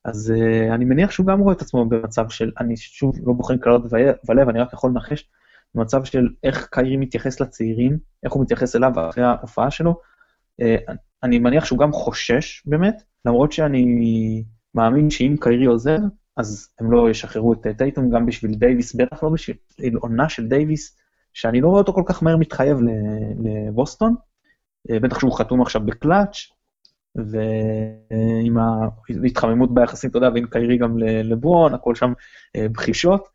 אז 0.04 0.32
uh, 0.36 0.74
אני 0.74 0.84
מניח 0.84 1.10
שהוא 1.10 1.26
גם 1.26 1.40
רואה 1.40 1.54
את 1.54 1.62
עצמו 1.62 1.84
במצב 1.84 2.28
של, 2.28 2.50
אני 2.60 2.76
שוב 2.76 3.16
לא 3.26 3.32
בוחן 3.32 3.58
קללות 3.58 3.82
ולב, 4.28 4.48
אני 4.48 4.60
רק 4.60 4.72
יכול 4.72 4.90
לנחש, 4.90 5.28
במצב 5.74 6.04
של 6.04 6.28
איך 6.42 6.68
קיירי 6.70 6.96
מתייחס 6.96 7.40
לצעירים, 7.40 7.98
איך 8.24 8.32
הוא 8.32 8.42
מתייחס 8.42 8.76
אליו 8.76 8.92
אחרי 9.10 9.24
ההופעה 9.24 9.70
שלו. 9.70 10.00
אה, 10.62 10.92
אני 11.22 11.38
מניח 11.38 11.64
שהוא 11.64 11.78
גם 11.78 11.92
חושש 11.92 12.62
באמת, 12.66 13.02
למרות 13.24 13.52
שאני 13.52 14.44
מאמין 14.74 15.10
שאם 15.10 15.36
קיירי 15.40 15.64
עוזר, 15.64 15.98
אז 16.36 16.68
הם 16.80 16.92
לא 16.92 17.10
ישחררו 17.10 17.52
את 17.52 17.66
טייטום 17.78 18.10
גם 18.10 18.26
בשביל 18.26 18.54
דייוויס, 18.54 18.94
בטח 18.94 19.22
לא 19.22 19.28
בשביל 19.28 19.56
עונה 20.00 20.28
של 20.28 20.48
דייוויס, 20.48 20.96
שאני 21.32 21.60
לא 21.60 21.68
רואה 21.68 21.80
אותו 21.80 21.92
כל 21.92 22.02
כך 22.06 22.22
מהר 22.22 22.36
מתחייב 22.36 22.78
לבוסטון, 23.44 24.14
אה, 24.90 25.00
בטח 25.00 25.18
שהוא 25.18 25.38
חתום 25.38 25.62
עכשיו 25.62 25.86
בקלאץ', 25.86 26.36
ועם 27.16 28.58
ההתחממות 29.22 29.74
ביחסים, 29.74 30.10
אתה 30.10 30.18
יודע, 30.18 30.28
ועם 30.34 30.46
קיירי 30.46 30.78
גם 30.78 30.98
לברון, 30.98 31.74
הכל 31.74 31.94
שם 31.94 32.12
אה, 32.56 32.68
בחישות. 32.68 33.28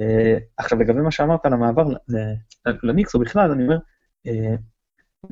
אה, 0.00 0.38
עכשיו, 0.56 0.78
לגבי 0.78 1.00
מה 1.00 1.10
שאמרת 1.10 1.46
על 1.46 1.52
המעבר 1.52 1.84
לניקס, 2.82 3.14
או 3.14 3.20
בכלל, 3.20 3.50
אני 3.50 3.62
אומר, 3.62 3.78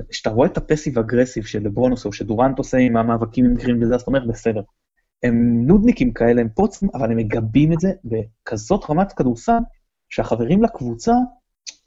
כשאתה 0.09 0.29
רואה 0.29 0.47
את 0.47 0.57
הפסיב 0.57 0.99
אגרסיב 0.99 1.45
של 1.45 1.59
לברונוס, 1.63 2.05
או 2.05 2.13
שדורנט 2.13 2.57
עושה 2.57 2.77
עם 2.77 2.97
המאבקים 2.97 3.45
עם 3.45 3.55
גרין 3.55 3.79
בזה, 3.79 3.95
אז 3.95 4.01
אתה 4.01 4.11
אומר, 4.11 4.25
בסדר, 4.27 4.61
הם 5.23 5.67
נודניקים 5.67 6.13
כאלה, 6.13 6.41
הם 6.41 6.49
פוצים, 6.49 6.89
אבל 6.93 7.11
הם 7.11 7.17
מגבים 7.17 7.73
את 7.73 7.79
זה 7.79 7.91
בכזאת 8.05 8.89
רמת 8.89 9.11
כדורסל, 9.11 9.59
שהחברים 10.09 10.63
לקבוצה 10.63 11.13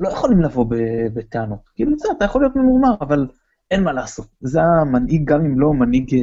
לא 0.01 0.09
יכולים 0.09 0.41
לבוא 0.41 0.67
בטענות. 1.15 1.61
כאילו, 1.75 1.99
זה, 1.99 2.09
אתה 2.17 2.25
יכול 2.25 2.43
להיות 2.43 2.57
ממורמר, 2.57 2.95
אבל 3.01 3.27
אין 3.73 3.85
מה 3.85 3.93
לעשות. 3.93 4.27
זה 4.41 4.63
המנהיג, 4.63 5.25
גם 5.25 5.41
אם 5.41 5.61
לא 5.61 5.73
מנהיג, 5.73 6.17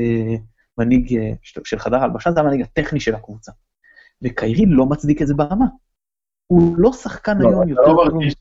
מנהיג 0.77 1.19
של 1.43 1.79
חדר 1.79 2.03
הלבשה, 2.03 2.31
זה 2.31 2.39
המנהיג 2.39 2.61
הטכני 2.61 2.99
של 2.99 3.15
הקבוצה. 3.15 3.51
וקיירי 4.21 4.65
לא 4.65 4.85
מצדיק 4.85 5.21
את 5.21 5.27
זה 5.27 5.33
ברמה. 5.33 5.65
הוא 6.47 6.75
לא 6.77 6.93
שחקן 6.93 7.37
לא, 7.37 7.49
היום 7.49 7.69
יותר... 7.69 7.81
לא 7.81 7.95
מרגיש 7.95 8.33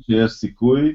שיש 0.00 0.32
סיכוי 0.32 0.94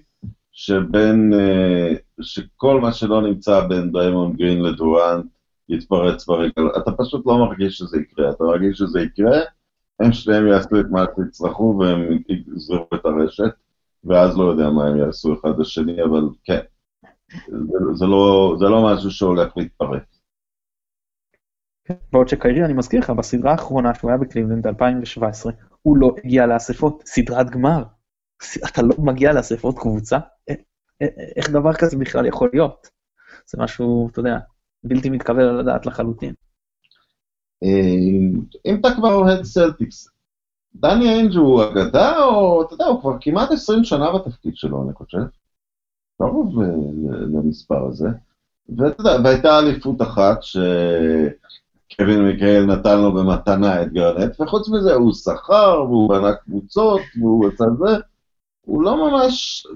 שבין, 0.51 1.33
אה, 1.33 1.93
שכל 2.21 2.81
מה 2.81 2.93
שלא 2.93 3.21
נמצא 3.21 3.67
בין 3.67 3.91
דריימון 3.91 4.33
גרין 4.33 4.61
לדורנט 4.61 5.25
יתפרץ 5.69 6.25
ברגע, 6.25 6.61
אתה 6.77 6.91
פשוט 6.91 7.25
לא 7.25 7.37
מרגיש 7.37 7.77
שזה 7.77 7.97
יקרה, 7.97 8.29
אתה 8.29 8.43
מרגיש 8.43 8.77
שזה 8.77 9.01
יקרה, 9.01 9.39
הם 9.99 10.13
שניהם 10.13 10.47
יעשו 10.47 10.79
את 10.79 10.85
מה 10.91 11.05
שיצטרכו 11.15 11.77
והם 11.79 12.19
יגזרו 12.29 12.87
את 12.93 13.05
הרשת, 13.05 13.53
ואז 14.03 14.37
לא 14.37 14.43
יודע 14.43 14.69
מה 14.69 14.87
הם 14.87 14.97
יעשו 14.97 15.33
אחד 15.33 15.59
לשני, 15.59 16.03
אבל 16.03 16.23
כן, 16.43 16.59
זה, 17.31 17.77
זה, 17.93 18.05
לא, 18.05 18.55
זה 18.59 18.65
לא 18.65 18.93
משהו 18.93 19.11
שהולך 19.11 19.57
להתפרץ. 19.57 20.19
בעוד 22.11 22.27
שקיירי, 22.27 22.65
אני 22.65 22.73
מזכיר 22.73 22.99
לך, 22.99 23.09
בסדרה 23.09 23.51
האחרונה 23.51 23.95
שהוא 23.95 24.11
היה 24.11 24.17
בקליבלנד 24.17 24.67
2017, 24.67 25.51
הוא 25.81 25.97
לא 25.97 26.15
הגיע 26.23 26.45
לאספות, 26.45 27.03
סדרת 27.05 27.49
גמר. 27.49 27.83
אתה 28.69 28.81
לא 28.81 28.95
מגיע 28.97 29.33
לאספות 29.33 29.79
קבוצה? 29.79 30.17
איך 31.35 31.49
דבר 31.49 31.73
כזה 31.73 31.97
בכלל 31.97 32.25
יכול 32.25 32.49
להיות? 32.53 32.87
זה 33.47 33.57
משהו, 33.63 34.09
אתה 34.11 34.19
יודע, 34.19 34.37
בלתי 34.83 35.09
מתקבל 35.09 35.43
על 35.43 35.59
הדעת 35.59 35.85
לחלוטין. 35.85 36.33
אה, 37.63 38.65
אם 38.65 38.79
אתה 38.79 38.89
כבר 38.95 39.13
אוהד 39.13 39.43
סלטיקס, 39.43 40.07
דני 40.75 41.09
איינג' 41.09 41.35
הוא 41.35 41.63
אגדה, 41.63 42.17
או 42.17 42.63
אתה 42.65 42.73
יודע, 42.73 42.85
הוא 42.85 43.01
כבר 43.01 43.17
כמעט 43.21 43.51
20 43.51 43.83
שנה 43.83 44.05
בתפקיד 44.13 44.55
שלו, 44.55 44.83
אני 44.83 44.93
חושב. 44.93 45.17
קרוב 46.17 46.61
למספר 47.33 47.87
הזה. 47.87 48.09
והייתה 49.23 49.59
אליפות 49.59 50.01
אחת 50.01 50.37
שקווין 50.41 52.21
מיקאל 52.21 52.65
נתן 52.65 53.01
לו 53.01 53.13
במתנה 53.13 53.81
את 53.81 53.93
גרנט, 53.93 54.41
וחוץ 54.41 54.69
מזה 54.69 54.93
הוא 54.93 55.13
שכר, 55.13 55.83
והוא 55.87 56.09
בנה 56.09 56.33
קבוצות, 56.35 57.01
והוא 57.19 57.47
עשה 57.47 57.65
זה. 57.79 57.97
הוא 58.61 58.83
לא 58.83 59.09
ממש... 59.09 59.67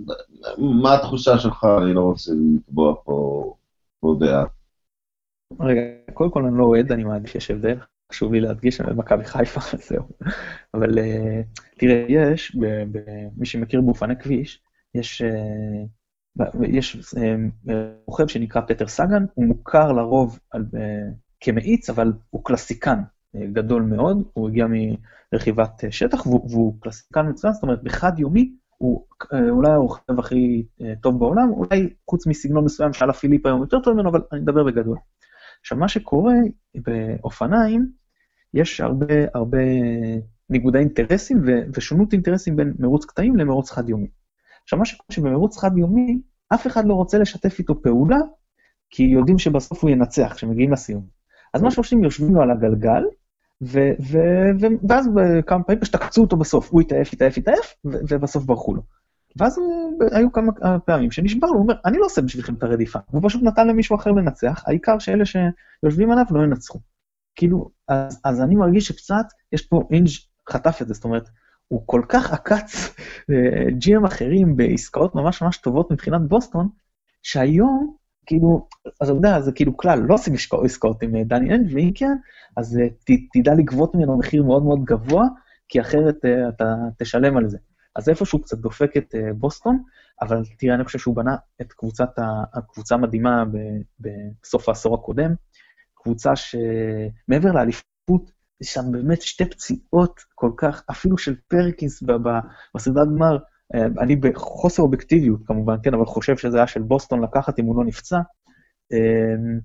מה 0.57 0.95
התחושה 0.95 1.39
שלך? 1.39 1.67
אני 1.83 1.93
לא 1.93 2.01
רוצה 2.01 2.31
לקבוע 2.55 2.95
פה, 3.03 3.53
פה 3.99 4.15
דעה. 4.19 4.45
רגע, 5.59 5.81
קודם 6.13 6.31
כל 6.31 6.45
אני 6.45 6.57
לא 6.57 6.63
אוהד, 6.63 6.91
אני 6.91 7.03
מעדיף 7.03 7.31
שיש 7.31 7.51
הבדל. 7.51 7.77
חשוב 8.11 8.33
לי 8.33 8.39
להדגיש, 8.39 8.81
אני 8.81 8.93
במכבי 8.93 9.25
חיפה, 9.25 9.77
זהו. 9.87 10.03
אבל 10.73 10.97
uh, 10.97 11.77
תראה, 11.77 12.05
יש, 12.09 12.57
מי 13.37 13.45
שמכיר 13.45 13.81
באופני 13.81 14.15
כביש, 14.19 14.61
יש, 14.95 15.21
uh, 15.21 15.87
יש 16.63 17.15
uh, 17.15 17.71
רוכב 18.05 18.27
שנקרא 18.27 18.61
פטר 18.61 18.87
סגן, 18.87 19.25
הוא 19.33 19.45
מוכר 19.45 19.91
לרוב 19.91 20.39
על, 20.51 20.65
uh, 20.73 20.77
כמאיץ, 21.39 21.89
אבל 21.89 22.13
הוא 22.29 22.45
קלסיקן 22.45 22.99
uh, 22.99 23.39
גדול 23.53 23.81
מאוד, 23.81 24.23
הוא 24.33 24.49
הגיע 24.49 24.67
מרכיבת 25.33 25.83
שטח, 25.89 26.27
והוא, 26.27 26.49
והוא 26.51 26.75
קלסיקן 26.81 27.29
מצוין, 27.29 27.53
זאת 27.53 27.63
אומרת, 27.63 27.83
בחד 27.83 28.19
יומי 28.19 28.51
הוא 28.77 29.05
אולי 29.49 29.71
הרוכב 29.71 30.19
הכי 30.19 30.63
טוב 31.01 31.19
בעולם, 31.19 31.49
אולי 31.49 31.93
חוץ 32.09 32.27
מסגנון 32.27 32.65
מסוים 32.65 32.93
שאלה 32.93 33.13
פיליפ 33.13 33.45
היום 33.45 33.61
יותר 33.61 33.79
טוב 33.79 33.93
ממנו, 33.93 34.09
אבל 34.09 34.21
אני 34.31 34.41
מדבר 34.41 34.63
בגדול. 34.63 34.97
עכשיו, 35.61 35.77
מה 35.77 35.87
שקורה 35.87 36.33
באופניים, 36.75 37.91
יש 38.53 38.81
הרבה 38.81 39.13
הרבה 39.33 39.57
ניגודי 40.49 40.77
אינטרסים 40.77 41.41
ושונות 41.75 42.13
אינטרסים 42.13 42.55
בין 42.55 42.73
מרוץ 42.79 43.05
קטעים 43.05 43.35
למרוץ 43.35 43.71
חד-יומי. 43.71 44.07
עכשיו, 44.69 44.79
מה 44.79 44.85
שקורה 44.85 45.07
שבמרוץ 45.11 45.57
חד-יומי, 45.57 46.21
אף 46.53 46.67
אחד 46.67 46.85
לא 46.85 46.93
רוצה 46.93 47.17
לשתף 47.17 47.59
איתו 47.59 47.81
פעולה, 47.81 48.17
כי 48.89 49.03
יודעים 49.03 49.39
שבסוף 49.39 49.83
הוא 49.83 49.89
ינצח 49.89 50.33
כשמגיעים 50.35 50.71
לסיום. 50.71 51.05
אז 51.53 51.61
מה 51.61 51.71
שעושים, 51.71 52.03
יושבים 52.03 52.35
לו 52.35 52.41
על 52.41 52.51
הגלגל, 52.51 53.03
ו- 53.61 53.91
ו- 54.11 54.51
ו- 54.61 54.87
ואז 54.89 55.09
כמה 55.47 55.63
פעמים 55.63 55.81
פשוט 55.81 55.95
אותו 56.17 56.37
בסוף, 56.37 56.69
הוא 56.71 56.81
התעייף, 56.81 57.13
התעייף, 57.13 57.37
התעייף, 57.37 57.75
ובסוף 57.85 58.43
ברחו 58.43 58.75
לו. 58.75 58.81
ואז 59.37 59.59
היו 60.11 60.31
כמה 60.31 60.51
פעמים 60.85 61.11
שנשבר 61.11 61.47
לו, 61.47 61.53
הוא 61.53 61.61
אומר, 61.61 61.75
אני 61.85 61.97
לא 61.97 62.05
עושה 62.05 62.21
בשבילכם 62.21 62.53
את 62.53 62.63
הרדיפה. 62.63 62.99
הוא 63.11 63.21
פשוט 63.23 63.43
נתן 63.43 63.67
למישהו 63.67 63.95
אחר 63.95 64.11
לנצח, 64.11 64.63
העיקר 64.67 64.99
שאלה 64.99 65.23
שיושבים 65.25 66.11
עליו 66.11 66.25
לא 66.31 66.43
ינצחו. 66.43 66.79
כאילו, 67.35 67.69
אז, 67.87 68.21
אז 68.23 68.41
אני 68.41 68.55
מרגיש 68.55 68.87
שקצת, 68.87 69.25
יש 69.53 69.61
פה 69.61 69.83
איינג' 69.91 70.09
חטף 70.49 70.81
את 70.81 70.87
זה, 70.87 70.93
זאת 70.93 71.03
אומרת, 71.03 71.29
הוא 71.69 71.83
כל 71.85 72.01
כך 72.09 72.33
עקץ 72.33 72.95
GM 73.77 74.05
אחרים 74.05 74.57
בעסקאות 74.57 75.15
ממש 75.15 75.41
ממש 75.41 75.57
טובות 75.57 75.91
מבחינת 75.91 76.21
בוסטון, 76.27 76.69
שהיום, 77.23 77.95
כאילו, 78.25 78.67
אז 79.01 79.09
אתה 79.09 79.17
יודע, 79.17 79.41
זה 79.41 79.51
כאילו 79.51 79.77
כלל, 79.77 79.99
לא 79.99 80.13
עושים 80.13 80.33
עסקאות 80.63 81.03
עם 81.03 81.23
דני 81.23 81.55
איינג', 81.55 81.73
ואם 81.73 81.91
כן, 81.95 82.15
אז 82.57 82.79
ת, 83.03 83.11
תדע 83.33 83.53
לגבות 83.53 83.95
ממנו 83.95 84.17
מחיר 84.17 84.43
מאוד 84.43 84.63
מאוד 84.63 84.83
גבוה, 84.83 85.27
כי 85.69 85.81
אחרת 85.81 86.15
אתה 86.49 86.75
תשלם 86.97 87.37
על 87.37 87.49
זה. 87.49 87.57
אז 87.95 88.09
איפשהו 88.09 88.41
קצת 88.41 88.57
דופק 88.57 88.97
את 88.97 89.15
בוסטון, 89.35 89.83
אבל 90.21 90.43
תראה, 90.57 90.75
אני 90.75 90.83
חושב 90.83 90.99
שהוא 90.99 91.15
בנה 91.15 91.35
את 91.61 91.73
קבוצת, 91.73 92.09
הקבוצה 92.53 92.95
המדהימה 92.95 93.43
בסוף 93.99 94.69
העשור 94.69 94.95
הקודם, 94.95 95.33
קבוצה 95.93 96.31
שמעבר 96.35 97.51
לאליפות, 97.51 98.31
שם 98.63 98.91
באמת 98.91 99.21
שתי 99.21 99.45
פציעות 99.45 100.19
כל 100.35 100.51
כך, 100.57 100.83
אפילו 100.91 101.17
של 101.17 101.35
פרקינס 101.47 102.03
בסדרת 102.75 103.07
גמר, 103.07 103.37
אה, 103.75 103.85
אני 103.99 104.15
בחוסר 104.15 104.83
אובייקטיביות 104.83 105.39
כמובן, 105.45 105.75
כן, 105.83 105.93
אבל 105.93 106.05
חושב 106.05 106.37
שזה 106.37 106.57
היה 106.57 106.67
של 106.67 106.81
בוסטון 106.81 107.23
לקחת 107.23 107.59
אם 107.59 107.65
הוא 107.65 107.77
לא 107.77 107.85
נפצע, 107.85 108.19
אמ, 108.93 109.59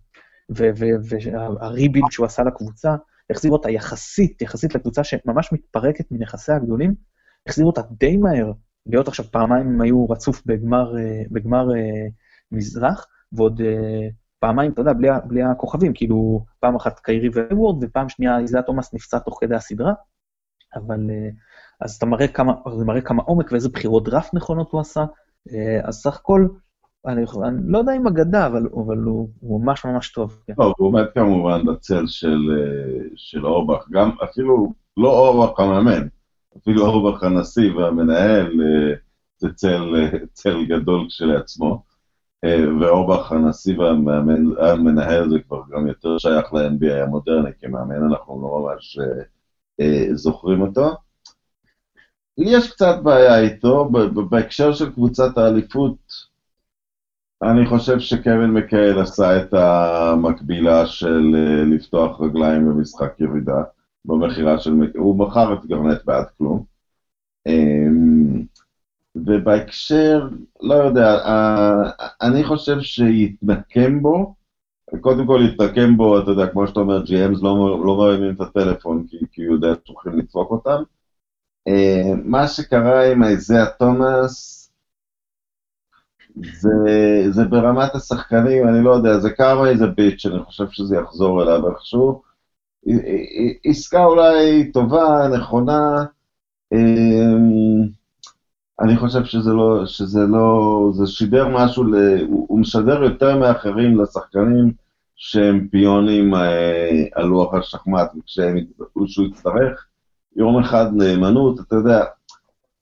והריבילד 0.49 2.11
שהוא 2.11 2.26
עשה 2.26 2.42
לקבוצה, 2.42 2.95
החזיר 3.30 3.53
אותה 3.53 3.70
יחסית, 3.70 4.42
יחסית 4.42 4.74
לקבוצה 4.74 5.05
שממש 5.05 5.53
מתפרקת 5.53 6.05
מנכסיה 6.11 6.57
הגדולים, 6.57 6.95
החזיר 7.47 7.66
אותה 7.66 7.80
די 7.90 8.16
מהר, 8.16 8.53
להיות 8.86 9.09
עכשיו 9.09 9.24
פעמיים 9.24 9.66
הם 9.66 9.80
היו 9.80 10.07
רצוף 10.11 10.42
בגמר, 10.47 10.99
אה, 10.99 11.22
בגמר 11.30 11.74
אה, 11.74 12.07
מזרח, 12.53 13.07
ועוד 13.32 13.61
פעמיים, 14.45 14.72
אתה 14.72 14.80
יודע, 14.80 14.92
בלי, 14.92 15.09
בלי 15.24 15.42
הכוכבים, 15.42 15.92
כאילו, 15.95 16.45
פעם 16.61 16.76
אחת 16.76 16.99
קיירי 17.01 17.28
ואייוורד, 17.32 17.84
ופעם 17.84 18.09
שנייה 18.09 18.38
איזיה 18.38 18.62
תומאס 18.62 18.95
נפצע 18.95 19.18
תוך 19.18 19.38
כדי 19.40 19.55
הסדרה, 19.55 19.92
אבל 20.74 21.11
אה, 21.11 21.28
אז 21.80 21.97
אתה 21.97 22.07
מראה 22.07 22.28
כמה, 22.28 22.53
זה 22.78 22.84
מראה 22.84 23.01
כמה 23.01 23.22
עומק 23.22 23.53
ואיזה 23.53 23.68
בחירות 23.68 24.05
דראפט 24.05 24.34
נכונות 24.34 24.72
הוא 24.72 24.80
עשה, 24.80 25.05
אה, 25.53 25.80
אז 25.84 25.95
סך 25.95 26.16
הכל, 26.16 26.47
אני, 27.07 27.24
אני 27.47 27.57
לא 27.64 27.78
יודע 27.78 27.92
אם 27.97 28.07
אגדה, 28.07 28.47
אבל, 28.47 28.68
אבל 28.84 28.99
הוא, 28.99 29.28
הוא 29.40 29.64
ממש 29.64 29.84
ממש 29.84 30.12
טוב. 30.12 30.42
כן. 30.47 30.55
טוב, 30.55 30.72
הוא 30.78 30.86
עומד 30.88 31.05
כמובן 31.14 31.64
בצל 31.64 32.07
של, 32.07 32.38
אה, 32.59 33.07
של 33.16 33.47
אורבך, 33.47 33.88
גם 33.90 34.11
אפילו 34.24 34.72
לא 34.97 35.09
אורבך 35.09 35.61
המאמן, 35.61 36.07
אפילו 36.59 36.86
אורבך 36.86 37.22
הנשיא 37.22 37.72
והמנהל, 37.72 38.53
זה 39.36 39.49
צל, 39.55 40.11
צל 40.32 40.64
גדול 40.64 41.07
כשלעצמו. 41.09 41.93
אה, 42.45 42.64
ואורבך 42.80 43.32
הנשיא 43.32 43.78
והמנהל 43.78 45.30
זה 45.30 45.38
כבר 45.47 45.62
גם 45.70 45.86
יותר 45.86 46.18
שייך 46.18 46.55
ל-NBA 46.55 47.03
המודרני, 47.03 47.51
כמאמן 47.61 48.03
אנחנו 48.03 48.42
לא 48.42 48.61
ממש 48.61 48.99
אה, 48.99 49.22
אה, 49.80 50.14
זוכרים 50.14 50.62
אותו. 50.62 50.90
לי 52.38 52.51
יש 52.51 52.72
קצת 52.72 52.97
בעיה 53.03 53.40
איתו, 53.40 53.90
בהקשר 54.30 54.72
של 54.72 54.92
קבוצת 54.92 55.38
האליפות, 55.38 55.97
אני 57.42 57.66
חושב 57.66 57.99
שקווין 57.99 58.51
מקייל 58.51 58.99
עשה 58.99 59.42
את 59.42 59.55
המקבילה 59.55 60.86
של 60.86 61.36
לפתוח 61.70 62.20
רגליים 62.20 62.66
במשחק 62.66 63.20
ירידה, 63.20 63.62
במכירה 64.05 64.59
של... 64.59 64.72
הוא 64.95 65.18
מכר 65.18 65.55
את 65.55 65.66
גרנט 65.66 66.05
בעד 66.05 66.26
כלום. 66.38 66.64
ובהקשר, 69.16 70.28
לא 70.60 70.74
יודע, 70.74 71.18
אני 72.22 72.44
חושב 72.44 72.80
שיתנקם 72.80 74.02
בו, 74.02 74.34
קודם 75.00 75.26
כל 75.26 75.40
יתנקם 75.48 75.96
בו, 75.96 76.18
אתה 76.18 76.30
יודע, 76.30 76.46
כמו 76.46 76.66
שאתה 76.66 76.80
אומר, 76.80 77.02
GMs 77.02 77.42
לא, 77.42 77.84
לא 77.84 77.96
מרימים 77.96 78.34
את 78.34 78.40
הטלפון 78.40 79.06
כי, 79.08 79.16
כי 79.32 79.44
הוא 79.44 79.54
יודע 79.54 79.68
שהולכים 79.84 80.18
לדפוק 80.18 80.50
אותם. 80.50 80.82
אה, 81.68 82.12
מה 82.24 82.48
שקרה 82.48 83.12
עם 83.12 83.24
איזאה 83.24 83.66
תומאס, 83.78 84.64
זה, 86.36 86.70
זה 87.30 87.44
ברמת 87.44 87.94
השחקנים, 87.94 88.68
אני 88.68 88.84
לא 88.84 88.90
יודע, 88.90 89.18
זה 89.18 89.30
קרה 89.30 89.68
איזה 89.68 89.86
ביץ', 89.86 90.26
אני 90.26 90.42
חושב 90.44 90.64
שזה 90.70 90.96
יחזור 90.96 91.42
אליו 91.42 91.70
איכשהו. 91.70 92.22
עסקה 93.64 94.04
אולי 94.04 94.72
טובה, 94.72 95.28
נכונה, 95.38 96.04
אה, 96.72 96.78
אני 98.81 98.97
חושב 98.97 99.25
שזה 99.25 99.51
לא, 99.51 99.87
שזה 99.87 100.20
לא, 100.20 100.91
זה 100.93 101.07
שידר 101.07 101.49
משהו, 101.49 101.85
ל, 101.85 101.95
הוא, 102.29 102.47
הוא 102.49 102.61
משדר 102.61 103.03
יותר 103.03 103.39
מאחרים 103.39 104.01
לשחקנים 104.01 104.72
שהם 105.16 105.68
פיונים 105.68 106.35
אה, 106.35 107.05
על 107.12 107.25
לוח 107.25 107.55
השחמט, 107.55 108.12
וכשהוא 108.97 109.27
יצטרך 109.27 109.87
יום 110.37 110.59
אחד 110.59 110.87
נאמנות, 110.95 111.61
אתה 111.61 111.77
יודע, 111.77 112.05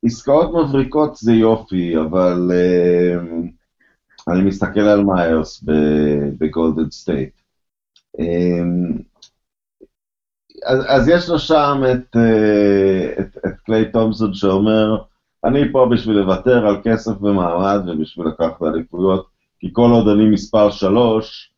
עסקאות 0.04 0.50
מבריקות 0.54 1.16
זה 1.16 1.32
יופי, 1.32 1.96
אבל 1.96 2.50
אה, 2.52 3.16
אני 4.28 4.42
מסתכל 4.42 4.80
על 4.80 5.04
מיירס 5.04 5.64
בגולדן 6.38 6.90
סטייט. 6.90 7.32
אה, 8.20 8.62
אז, 10.66 10.84
אז 10.88 11.08
יש 11.08 11.28
לו 11.28 11.38
שם 11.38 11.82
את, 11.92 12.16
אה, 12.16 13.12
את, 13.20 13.36
את 13.46 13.60
קליי 13.64 13.92
תומסון 13.92 14.34
שאומר, 14.34 15.02
אני 15.44 15.72
פה 15.72 15.88
בשביל 15.90 16.16
לוותר 16.16 16.66
על 16.66 16.76
כסף 16.84 17.22
ומעמד 17.22 17.88
ובשביל 17.88 18.26
לקחת 18.26 18.62
אליפויות, 18.62 19.26
כי 19.58 19.68
כל 19.72 19.90
עוד 19.92 20.08
אני 20.08 20.30
מספר 20.30 20.70
שלוש, 20.70 21.52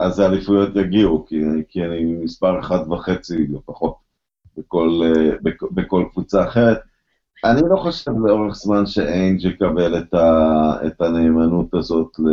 אז 0.00 0.18
האליפויות 0.18 0.76
יגיעו, 0.76 1.26
כי, 1.26 1.40
כי 1.68 1.84
אני 1.84 2.04
מספר 2.04 2.60
אחד 2.60 2.90
וחצי 2.90 3.46
לפחות 3.46 3.94
בכל, 4.58 5.00
אה, 5.04 5.36
בכ, 5.42 5.62
בכל 5.70 6.04
קבוצה 6.12 6.44
אחרת. 6.44 6.78
אני 7.44 7.62
לא 7.70 7.76
חושב 7.76 8.10
לאורך 8.26 8.54
זמן 8.54 8.86
שאיינג' 8.86 9.44
יקבל 9.44 9.98
את, 9.98 10.14
ה, 10.14 10.86
את 10.86 11.00
הנאמנות 11.00 11.74
הזאת 11.74 12.18
ל, 12.18 12.28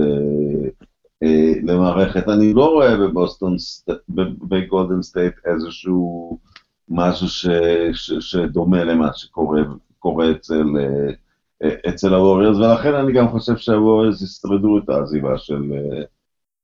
אה, 1.23 1.53
למערכת. 1.63 2.29
אני 2.29 2.53
לא 2.53 2.65
רואה 2.65 2.97
בבוסטון, 2.97 3.55
בגולדן 4.47 5.01
סטייט 5.01 5.33
איזשהו 5.45 6.39
משהו 6.89 7.27
ש, 7.27 7.47
ש, 7.93 8.13
שדומה 8.19 8.83
למה 8.83 9.13
שקורה 9.13 9.61
אצל, 10.31 10.63
אה, 11.63 11.89
אצל 11.89 12.13
הווריורס, 12.13 12.57
ולכן 12.57 12.93
אני 12.93 13.13
גם 13.13 13.27
חושב 13.27 13.57
שהווריורס 13.57 14.21
ישרדו 14.21 14.77
את 14.77 14.89
העזיבה 14.89 15.37
של, 15.37 15.61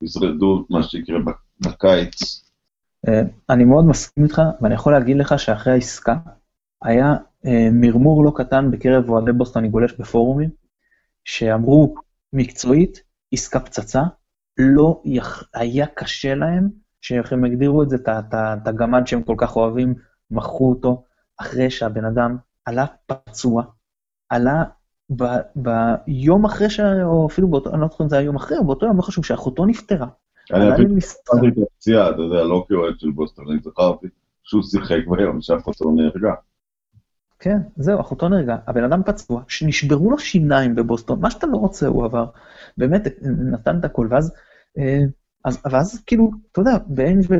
ישרדו 0.01 0.65
מה 0.69 0.83
שיקרה 0.83 1.19
בקיץ. 1.59 2.43
אני 3.49 3.63
מאוד 3.63 3.85
מסכים 3.85 4.23
איתך, 4.23 4.41
ואני 4.61 4.73
יכול 4.73 4.93
להגיד 4.93 5.17
לך 5.17 5.39
שאחרי 5.39 5.73
העסקה, 5.73 6.15
היה 6.81 7.15
אה, 7.45 7.69
מרמור 7.71 8.25
לא 8.25 8.31
קטן 8.35 8.71
בקרב 8.71 9.09
אוהדי 9.09 9.31
בוסטון, 9.31 9.63
אני 9.63 9.71
גולש 9.71 9.93
בפורומים, 9.93 10.49
שאמרו 11.25 11.95
מקצועית, 12.33 13.03
עסקה 13.31 13.59
פצצה, 13.59 14.01
לא 14.57 15.01
יח... 15.05 15.43
היה 15.53 15.85
קשה 15.85 16.35
להם, 16.35 16.69
שאיך 17.01 17.33
הם 17.33 17.45
הגדירו 17.45 17.83
את 17.83 17.89
זה, 17.89 17.95
את 17.95 18.67
הגמד 18.67 19.07
שהם 19.07 19.23
כל 19.23 19.35
כך 19.37 19.55
אוהבים, 19.55 19.93
מכרו 20.31 20.69
אותו, 20.69 21.03
אחרי 21.37 21.69
שהבן 21.69 22.05
אדם 22.05 22.37
עלה 22.66 22.86
פצוע, 23.05 23.64
עלה 24.30 24.64
ב, 25.16 25.24
ביום 25.55 26.45
אחרי, 26.45 26.70
ש... 26.70 26.80
או 26.80 27.28
אפילו 27.28 27.47
באותו, 27.47 27.74
אני 27.74 27.82
לא 27.82 27.88
זוכר 27.88 28.03
אם 28.03 28.09
זה 28.09 28.18
היה 28.18 28.26
יום 28.26 28.36
אחרי, 28.36 28.57
או 28.57 28.66
באותו 28.66 28.86
יום, 28.86 28.97
לא 28.97 29.01
חשוב, 29.01 29.26
שאחותו 29.26 29.66
נפטרה. 29.66 30.07
אני 30.53 30.74
אפילו 30.74 30.95
זכרתי 30.99 31.47
את 31.47 31.53
הפציעה, 31.74 32.09
אתה 32.09 32.22
יודע, 32.22 32.43
לא 32.43 32.66
כאוהד 32.68 32.99
של 32.99 33.12
בוסטון, 33.12 33.51
אני 33.51 33.59
זכרתי 33.64 34.07
שהוא 34.43 34.64
שיחק 34.64 35.07
ביום 35.07 35.41
שאחותו 35.41 35.91
נהרגה. 35.91 36.34
כן, 37.39 37.57
זהו, 37.76 37.99
אחותו 37.99 38.30
נהרגה, 38.30 38.57
הבן 38.68 38.84
אדם 38.84 39.03
פצוע, 39.03 39.43
שנשברו 39.47 40.12
לו 40.12 40.20
שיניים 40.20 40.76
בבוסטון, 40.76 41.20
מה 41.20 41.32
שאתה 41.32 41.47
לא 41.47 41.57
רוצה 41.57 41.88
הוא 41.88 42.05
עבר, 42.05 42.26
באמת 42.78 43.07
נתן 43.22 43.80
את 43.80 43.86
הכל, 43.86 44.07
ואז, 44.09 44.34
אה, 44.78 44.99
אז, 45.45 45.62
ואז 45.72 46.03
כאילו, 46.05 46.32
אתה 46.51 46.62
יודע, 46.62 46.78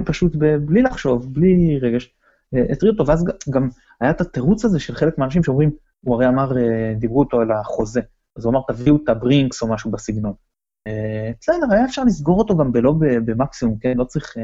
פשוט, 0.06 0.36
בלי 0.66 0.82
לחשוב, 0.82 1.34
בלי 1.34 1.80
רגש, 1.80 2.14
הטריד 2.54 2.92
אותו, 2.92 3.08
ואז 3.08 3.26
גם 3.50 3.70
היה 4.02 4.12
את 4.12 4.22
התירוץ 4.22 4.66
הזה 4.66 4.80
של 4.80 4.96
חלק 4.96 5.18
מהאנשים 5.18 5.44
שאומרים, 5.44 5.72
הוא 6.02 6.16
הרי 6.16 6.28
אמר, 6.28 6.58
אה, 6.58 6.94
דיברו 6.98 7.24
איתו 7.24 7.42
על 7.42 7.52
החוזה, 7.52 8.02
אז 8.38 8.46
הוא 8.46 8.52
אמר, 8.52 8.62
תביאו 8.68 8.96
את 9.04 9.10
הברינקס 9.10 9.62
או 9.62 9.68
משהו 9.68 9.92
בסגנון. 9.92 10.34
בסדר, 11.42 11.66
היה 11.72 11.86
אפשר 11.86 12.04
לסגור 12.04 12.40
אותו 12.40 12.58
גם 12.58 12.72
בלא 12.72 12.94
במקסימום, 13.26 13.78
כן? 13.80 13.98
לא 13.98 14.04
צריך 14.04 14.36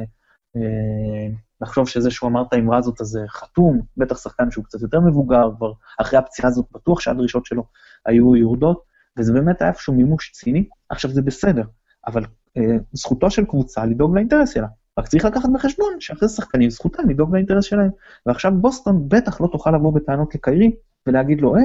לחשוב 1.61 1.87
שזה 1.87 2.11
שהוא 2.11 2.29
אמר 2.29 2.41
את 2.41 2.53
האמרה 2.53 2.77
הזאת, 2.77 3.01
אז 3.01 3.19
חתום, 3.27 3.81
בטח 3.97 4.17
שחקן 4.17 4.51
שהוא 4.51 4.65
קצת 4.65 4.81
יותר 4.81 4.99
מבוגר, 4.99 5.49
כבר 5.57 5.71
אחרי 6.01 6.19
הפציעה 6.19 6.47
הזאת 6.47 6.65
בטוח 6.71 6.99
שהדרישות 6.99 7.45
שלו 7.45 7.63
היו 8.05 8.35
יורדות, 8.35 8.83
וזה 9.17 9.33
באמת 9.33 9.61
היה 9.61 9.69
איפשהו 9.69 9.93
מימוש 9.93 10.31
ציני. 10.31 10.67
עכשיו, 10.89 11.11
זה 11.11 11.21
בסדר, 11.21 11.63
אבל 12.07 12.23
אה, 12.57 12.77
זכותו 12.93 13.31
של 13.31 13.45
קבוצה 13.45 13.85
לדאוג 13.85 14.15
לאינטרס 14.15 14.53
שלה. 14.53 14.67
רק 14.97 15.07
צריך 15.07 15.25
לקחת 15.25 15.49
בחשבון 15.53 15.93
שאחרי 15.99 16.29
שחקנים 16.29 16.69
זכותם 16.69 17.09
לדאוג 17.09 17.33
לאינטרס 17.33 17.65
שלהם. 17.65 17.89
ועכשיו 18.25 18.51
בוסטון 18.61 19.09
בטח 19.09 19.41
לא 19.41 19.47
תוכל 19.47 19.71
לבוא 19.71 19.93
בטענות 19.93 20.35
לקיירי 20.35 20.75
ולהגיד 21.07 21.41
לו, 21.41 21.55
אה, 21.55 21.61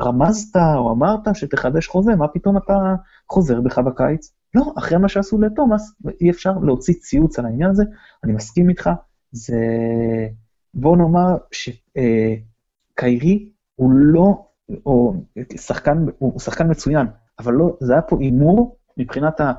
רמזת 0.00 0.56
או 0.56 0.92
אמרת 0.92 1.20
שתחדש 1.34 1.86
חוזה, 1.86 2.16
מה 2.16 2.28
פתאום 2.28 2.56
אתה 2.56 2.94
חוזר 3.30 3.60
בך 3.60 3.78
בקיץ? 3.78 4.32
לא, 4.54 4.72
אחרי 4.78 4.98
מה 4.98 5.08
שעשו 5.08 5.40
לתומאס, 5.40 5.94
אי 6.20 6.30
אפשר 6.30 6.52
להוציא 6.62 6.94
ציוץ 6.94 7.38
על 7.38 7.46
העניין 7.46 7.70
הזה, 7.70 7.84
אני 8.24 8.32
מסכים 8.32 8.68
איתך, 8.70 8.90
זה, 9.32 9.56
בוא 10.74 10.96
נאמר 10.96 11.36
שקיירי 11.52 13.44
אה, 13.44 13.52
הוא 13.74 13.90
לא, 13.92 14.46
או 14.86 15.14
שחקן, 15.56 16.06
הוא 16.18 16.40
שחקן 16.40 16.70
מצוין, 16.70 17.06
אבל 17.38 17.52
לא, 17.52 17.76
זה 17.80 17.92
היה 17.92 18.02
פה 18.02 18.16
הימור 18.20 18.76
מבחינת 18.96 19.40
ה... 19.40 19.52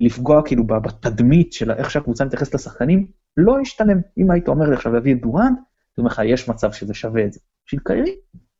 לפגוע 0.00 0.42
כאילו 0.44 0.66
בתדמית 0.66 1.52
של 1.52 1.70
איך 1.70 1.90
שהקבוצה 1.90 2.24
מתייחסת 2.24 2.54
לשחקנים, 2.54 3.06
לא 3.36 3.60
ישתלם. 3.60 4.00
אם 4.18 4.30
היית 4.30 4.48
אומר 4.48 4.68
לי 4.68 4.74
עכשיו 4.74 4.92
להביא 4.92 5.14
את 5.14 5.20
דורנט, 5.20 5.58
הייתי 5.58 6.00
אומר 6.00 6.10
לך, 6.10 6.20
יש 6.24 6.48
מצב 6.48 6.72
שזה 6.72 6.94
שווה 6.94 7.24
את 7.24 7.32
זה. 7.32 7.40
בשביל 7.66 7.80
קיירי, 7.84 8.14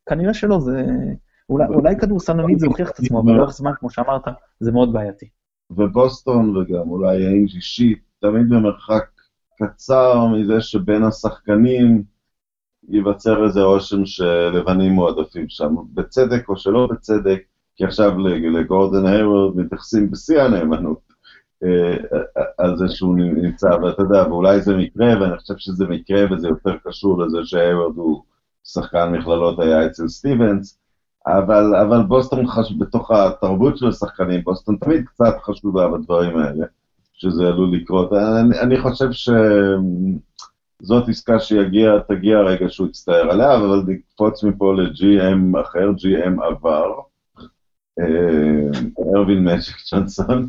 כנראה 0.09 0.35
שלא, 0.35 0.61
זה... 0.61 0.87
אולי, 1.49 1.67
אולי 1.67 1.97
כדורסלנית 2.01 2.59
זה 2.59 2.67
הוכיח 2.67 2.91
את 2.91 2.99
עצמו, 2.99 3.21
אבל 3.21 3.33
לאורך 3.33 3.51
זמן, 3.51 3.73
כמו 3.79 3.91
שאמרת, 3.91 4.23
זה 4.61 4.73
מאוד 4.73 4.93
בעייתי. 4.93 5.27
ובוסטון 5.71 6.57
וגם 6.57 6.89
אולי 6.89 7.27
איינג' 7.27 7.55
אישית, 7.55 7.99
תמיד 8.21 8.49
במרחק 8.49 9.05
קצר 9.63 10.27
מזה 10.27 10.61
שבין 10.61 11.03
השחקנים 11.03 12.03
ייווצר 12.89 13.45
איזה 13.45 13.63
רושם 13.63 14.07
שלבנים 14.07 14.93
מועדפים 14.93 15.49
שם, 15.49 15.75
בצדק 15.95 16.49
או 16.49 16.57
שלא 16.57 16.89
בצדק, 16.93 17.43
כי 17.77 17.85
עכשיו 17.85 18.19
לגורדון 18.19 19.07
הייוורד 19.07 19.57
מתייחסים 19.57 20.11
בשיא 20.11 20.43
הנאמנות 20.43 20.99
אה, 21.65 21.97
על 22.59 22.77
זה 22.77 22.89
שהוא 22.89 23.15
נמצא, 23.17 23.67
ואתה 23.67 24.03
יודע, 24.03 24.25
ואולי 24.29 24.61
זה 24.61 24.77
מקרה, 24.77 25.21
ואני 25.21 25.39
חושב 25.39 25.55
שזה 25.59 25.85
מקרה 25.87 26.25
וזה 26.31 26.49
יותר 26.49 26.77
קשור 26.85 27.23
לזה 27.23 27.39
שהייוורד 27.45 27.97
הוא 27.97 28.23
שחקן 28.65 29.13
מכללות 29.13 29.61
היה 29.61 29.87
אצל 29.87 30.09
סטיבנס, 30.09 30.79
אבל, 31.27 31.77
אבל 31.77 32.03
בוסטון 32.03 32.47
חש... 32.47 32.73
בתוך 32.79 33.11
התרבות 33.11 33.79
של 33.79 33.89
השחקנים, 33.89 34.41
בוסטון 34.45 34.77
תמיד 34.77 35.05
קצת 35.07 35.35
חשובה 35.43 35.89
בדברים 35.89 36.39
האלה. 36.39 36.67
שזה 37.15 37.47
עלול 37.47 37.77
לקרות. 37.77 38.13
אני, 38.13 38.61
אני 38.61 38.81
חושב 38.81 39.09
שזאת 40.83 41.09
עסקה 41.09 41.41
שיגיע, 41.41 41.99
תגיע 42.09 42.39
הרגע 42.39 42.69
שהוא 42.69 42.87
יצטער 42.89 43.31
עליה, 43.31 43.57
אבל 43.57 43.83
נקפוץ 43.87 44.45
מפה 44.45 44.75
ל-GM 44.75 45.61
אחר, 45.61 45.91
GM 45.91 46.45
עבר, 46.45 46.93
ארווין 49.15 49.45
מג'יק 49.45 49.77
ג'ונסון, 49.93 50.49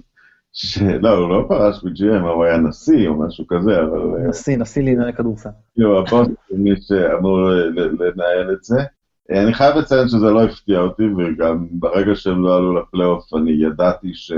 שלא, 0.54 1.10
הוא 1.10 1.30
לא 1.30 1.46
פרש 1.48 1.84
ב-GM, 1.84 2.28
הוא 2.28 2.44
היה 2.44 2.58
נשיא 2.58 3.08
או 3.08 3.20
משהו 3.20 3.48
כזה, 3.48 3.82
אבל... 3.82 4.00
אה, 4.00 4.28
נשיא, 4.28 4.58
נשיא 4.58 4.84
לענייני 4.84 5.14
כדורסל. 5.14 5.50
יו, 5.78 6.00
הבוס 6.00 6.28
הוא 6.48 6.60
מי 6.60 6.82
שאמור 6.82 7.50
לנהל 8.00 8.54
את 8.54 8.64
זה. 8.64 8.80
אה, 9.32 9.44
אני 9.44 9.54
חייב 9.54 9.76
לציין 9.76 10.08
שזה 10.08 10.26
לא 10.26 10.44
הפתיע 10.44 10.80
אותי, 10.80 11.04
וגם 11.18 11.68
ברגע 11.72 12.16
שהם 12.16 12.44
לא 12.44 12.58
עלו 12.58 12.80
לפלייאוף, 12.80 13.34
אני 13.34 13.52
ידעתי 13.52 14.12
ש... 14.14 14.32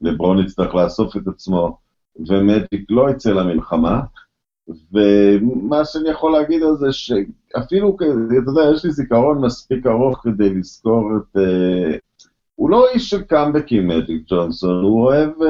לברון 0.00 0.38
יצטרך 0.38 0.74
לאסוף 0.74 1.16
את 1.16 1.28
עצמו, 1.28 1.78
ומג'יק 2.28 2.86
לא 2.90 3.10
יצא 3.10 3.30
למלחמה. 3.30 4.00
ומה 4.92 5.84
שאני 5.84 6.08
יכול 6.10 6.32
להגיד 6.32 6.62
על 6.62 6.76
זה, 6.76 6.92
שאפילו, 6.92 7.96
אתה 7.96 8.50
יודע, 8.50 8.70
יש 8.74 8.84
לי 8.84 8.90
זיכרון 8.90 9.44
מספיק 9.44 9.86
ארוך 9.86 10.20
כדי 10.22 10.54
לזכור 10.54 11.10
את... 11.16 11.36
הוא 12.58 12.70
לא 12.70 12.88
איש 12.88 13.10
של 13.10 13.22
קאמבקים, 13.22 13.88
מג'יק 13.88 14.22
ג'ונסון, 14.26 14.84
הוא 14.84 15.04
אוהב, 15.04 15.30
uh, 15.30 15.44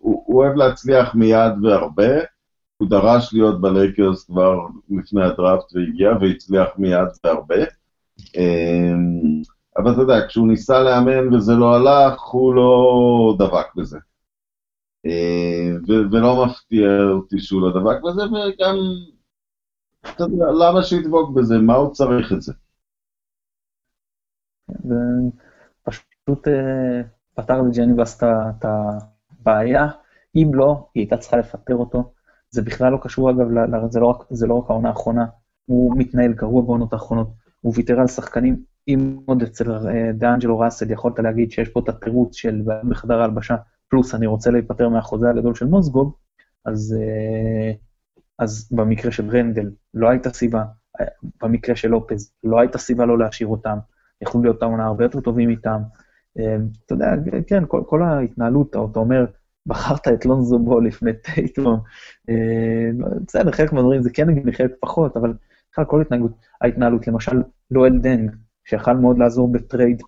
הוא, 0.00 0.22
הוא 0.26 0.42
אוהב 0.42 0.56
להצליח 0.56 1.14
מיד 1.14 1.52
והרבה. 1.62 2.12
הוא 2.76 2.88
דרש 2.90 3.34
להיות 3.34 3.60
בלייקרס 3.60 4.24
כבר 4.24 4.58
לפני 4.90 5.24
הדראפט 5.24 5.72
והגיע, 5.74 6.10
והצליח 6.20 6.68
מיד 6.78 7.08
והרבה. 7.24 7.64
Uh, 8.20 9.48
אבל 9.76 9.92
אתה 9.92 10.00
יודע, 10.00 10.26
כשהוא 10.28 10.48
ניסה 10.48 10.82
לאמן 10.82 11.34
וזה 11.34 11.52
לא 11.52 11.76
הלך, 11.76 12.20
הוא 12.20 12.54
לא 12.54 13.36
דבק 13.38 13.66
בזה. 13.76 13.98
אה, 15.06 15.96
ולא 16.12 16.46
מפתיע 16.46 16.88
אותי 17.12 17.38
שהוא 17.38 17.62
לא 17.62 17.70
דבק 17.80 18.02
בזה, 18.02 18.22
וגם, 18.22 18.76
אתה 20.00 20.22
יודע, 20.24 20.46
למה 20.60 20.82
שידבוק 20.82 21.30
בזה? 21.36 21.58
מה 21.58 21.74
הוא 21.74 21.92
צריך 21.92 22.32
את 22.32 22.42
זה? 22.42 22.52
פשוט 26.32 26.48
פתר 27.34 27.62
לג'ני 27.62 28.02
וס 28.02 28.22
את 28.22 28.64
הבעיה, 28.64 29.88
אם 30.36 30.50
לא, 30.54 30.88
היא 30.94 31.02
הייתה 31.02 31.16
צריכה 31.16 31.36
לפטר 31.36 31.76
אותו. 31.76 32.12
זה 32.50 32.62
בכלל 32.62 32.92
לא 32.92 32.98
קשור, 33.02 33.30
אגב, 33.30 33.46
זה 33.90 34.00
לא 34.00 34.06
רק, 34.06 34.24
זה 34.30 34.46
לא 34.46 34.54
רק 34.54 34.70
העונה 34.70 34.88
האחרונה, 34.88 35.26
הוא 35.66 35.94
מתנהל 35.96 36.32
גרוע 36.32 36.62
בעונות 36.62 36.92
האחרונות, 36.92 37.28
הוא 37.60 37.72
ויתר 37.76 38.00
על 38.00 38.06
שחקנים. 38.06 38.62
אם 38.88 39.18
עוד 39.26 39.42
אצל 39.42 39.72
אה, 39.72 40.12
דאנג'לו 40.14 40.58
ראסל 40.58 40.90
יכולת 40.90 41.18
להגיד 41.18 41.50
שיש 41.50 41.68
פה 41.68 41.80
את 41.80 41.88
התירוץ 41.88 42.36
של 42.36 42.62
בחדר 42.88 43.20
ההלבשה, 43.20 43.56
פלוס 43.88 44.14
אני 44.14 44.26
רוצה 44.26 44.50
להיפטר 44.50 44.88
מהחוזה 44.88 45.30
הגדול 45.30 45.54
של 45.54 45.66
מוסגוב, 45.66 46.14
אז, 46.64 46.96
אה, 47.00 47.72
אז 48.38 48.68
במקרה 48.72 49.12
של 49.12 49.28
רנדל 49.28 49.70
לא 49.94 50.08
הייתה 50.08 50.30
סיבה, 50.30 50.64
אה, 51.00 51.06
במקרה 51.42 51.76
של 51.76 51.88
לופז 51.88 52.32
לא 52.44 52.60
הייתה 52.60 52.78
סיבה 52.78 53.06
לא 53.06 53.18
להשאיר 53.18 53.48
אותם, 53.48 53.78
יכלו 54.22 54.42
להיות 54.42 54.62
העונה 54.62 54.86
הרבה 54.86 55.04
יותר 55.04 55.20
טובים 55.20 55.50
איתם. 55.50 55.82
אתה 56.36 56.94
יודע, 56.94 57.06
כן, 57.46 57.64
כל, 57.68 57.82
כל 57.86 58.02
ההתנהלות, 58.02 58.68
אתה 58.70 58.98
אומר, 58.98 59.24
בחרת 59.66 60.08
את 60.08 60.26
לונזו 60.26 60.58
בול 60.58 60.80
לפני 60.80 61.10
טייטום, 61.12 61.80
בסדר, 63.26 63.52
חלק 63.52 63.72
מהדברים 63.72 64.02
זה 64.02 64.10
כן 64.10 64.28
נגיד 64.28 64.54
חלק 64.54 64.72
פחות, 64.80 65.16
אבל 65.16 65.34
בכלל 65.72 65.84
כל 65.84 65.98
ההתנהלות, 65.98 66.32
ההתנהלות, 66.60 67.06
למשל, 67.06 67.42
לואל 67.70 67.86
דנג, 67.86 68.30
שיכול 68.64 68.94
מאוד 68.94 69.18
לעזור 69.18 69.52
בטרייד, 69.52 70.02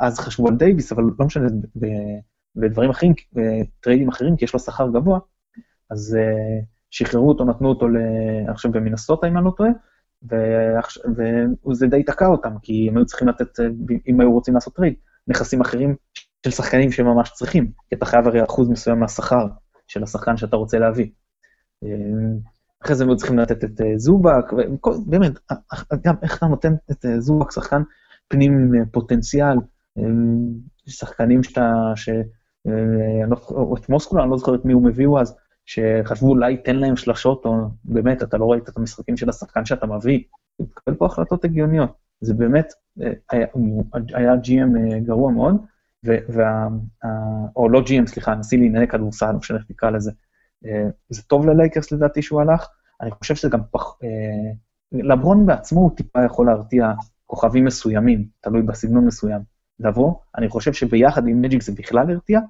אז 0.00 0.18
חשבו 0.18 0.48
על 0.48 0.56
דייוויס, 0.56 0.92
אבל 0.92 1.04
לא 1.18 1.26
משנה, 1.26 1.48
בדברים 2.56 2.90
אחרים, 2.90 3.12
בטריידים 3.32 4.08
אחרים, 4.08 4.36
כי 4.36 4.44
יש 4.44 4.52
לו 4.52 4.60
שכר 4.60 4.88
גבוה, 4.88 5.18
אז 5.90 6.16
אה, 6.20 6.64
שחררו 6.90 7.28
אותו, 7.28 7.44
נתנו 7.44 7.68
אותו, 7.68 7.86
אני 8.46 8.54
חושב, 8.54 8.70
במינסוטה, 8.72 9.28
אם 9.28 9.36
אני 9.36 9.44
לא 9.44 9.52
טועה, 9.56 9.70
וזה 11.66 11.86
די 11.86 12.02
תקע 12.02 12.26
אותם, 12.26 12.58
כי 12.62 12.88
הם 12.88 12.96
היו 12.96 13.06
צריכים 13.06 13.28
לתת, 13.28 13.60
אם 14.08 14.20
היו 14.20 14.32
רוצים 14.32 14.54
לעשות 14.54 14.74
trade, 14.74 14.94
נכסים 15.28 15.60
אחרים 15.60 15.94
של 16.44 16.50
שחקנים 16.50 16.92
שממש 16.92 17.30
צריכים, 17.30 17.70
כי 17.88 17.94
אתה 17.94 18.06
חייב 18.06 18.26
הרי 18.26 18.44
אחוז 18.44 18.68
מסוים 18.68 19.00
מהשכר 19.00 19.46
של 19.88 20.02
השחקן 20.02 20.36
שאתה 20.36 20.56
רוצה 20.56 20.78
להביא. 20.78 21.10
אה, 21.84 21.88
אחרי 22.84 22.96
זה 22.96 23.04
הם 23.04 23.16
צריכים 23.16 23.38
לתת 23.38 23.64
את 23.64 23.80
אה, 23.80 23.98
זובאץ, 23.98 24.52
באמת, 25.06 25.32
גם 26.04 26.14
איך 26.22 26.38
אתה 26.38 26.46
נותן 26.46 26.74
את 26.90 27.04
אה, 27.04 27.20
זובאץ, 27.20 27.50
שחקן 27.50 27.82
פנים 28.28 28.52
עם 28.52 28.84
פוטנציאל, 28.92 29.56
שחקנים 30.86 31.42
שאתה, 31.42 31.72
ש... 31.96 32.08
לא 33.28 33.36
או 33.50 33.76
את 33.76 33.88
מוסקולה, 33.88 34.22
אני 34.22 34.30
לא 34.30 34.36
זוכר 34.36 34.54
את 34.54 34.64
מי 34.64 34.72
הוא 34.72 34.88
הביאו 34.88 35.20
אז, 35.20 35.36
שחשבו 35.66 36.28
אולי 36.28 36.56
תן 36.56 36.76
להם 36.76 36.96
שלשות, 36.96 37.44
או 37.44 37.52
באמת, 37.84 38.22
אתה 38.22 38.36
לא 38.36 38.44
ראית 38.44 38.68
את 38.68 38.76
המשחקים 38.76 39.16
של 39.16 39.28
השחקן 39.28 39.64
שאתה 39.64 39.86
מביא, 39.86 40.22
הוא 40.56 40.66
מקבל 40.70 40.94
פה 40.94 41.06
החלטות 41.06 41.44
הגיוניות. 41.44 42.07
זה 42.20 42.34
באמת 42.34 42.72
היה, 43.30 43.46
היה 44.14 44.34
GM 44.34 44.98
גרוע 45.04 45.32
מאוד, 45.32 45.56
או 47.56 47.68
לא 47.68 47.80
GM, 47.80 48.06
סליחה, 48.06 48.34
נשיא 48.34 48.58
לענייני 48.58 48.88
כדורסל, 48.88 49.32
לא 49.32 49.38
משנה 49.38 49.58
איך 49.58 49.66
נקרא 49.70 49.90
לזה. 49.90 50.12
אה, 50.66 50.88
זה 51.08 51.22
טוב 51.22 51.46
ללייקרס 51.46 51.92
לדעתי 51.92 52.22
שהוא 52.22 52.40
הלך, 52.40 52.68
אני 53.00 53.10
חושב 53.10 53.34
שזה 53.34 53.48
גם 53.48 53.60
פח... 53.70 53.96
אה, 54.04 54.52
לברון 54.92 55.46
בעצמו 55.46 55.80
הוא 55.80 55.96
טיפה 55.96 56.24
יכול 56.24 56.46
להרתיע 56.46 56.92
כוכבים 57.26 57.64
מסוימים, 57.64 58.26
תלוי 58.40 58.62
בסגנון 58.62 59.06
מסוים, 59.06 59.40
לבוא. 59.80 60.14
אני 60.36 60.48
חושב 60.48 60.72
שביחד 60.72 61.28
עם 61.28 61.42
מג'יק 61.42 61.62
זה 61.62 61.72
בכלל 61.72 62.10
הרתיע. 62.10 62.40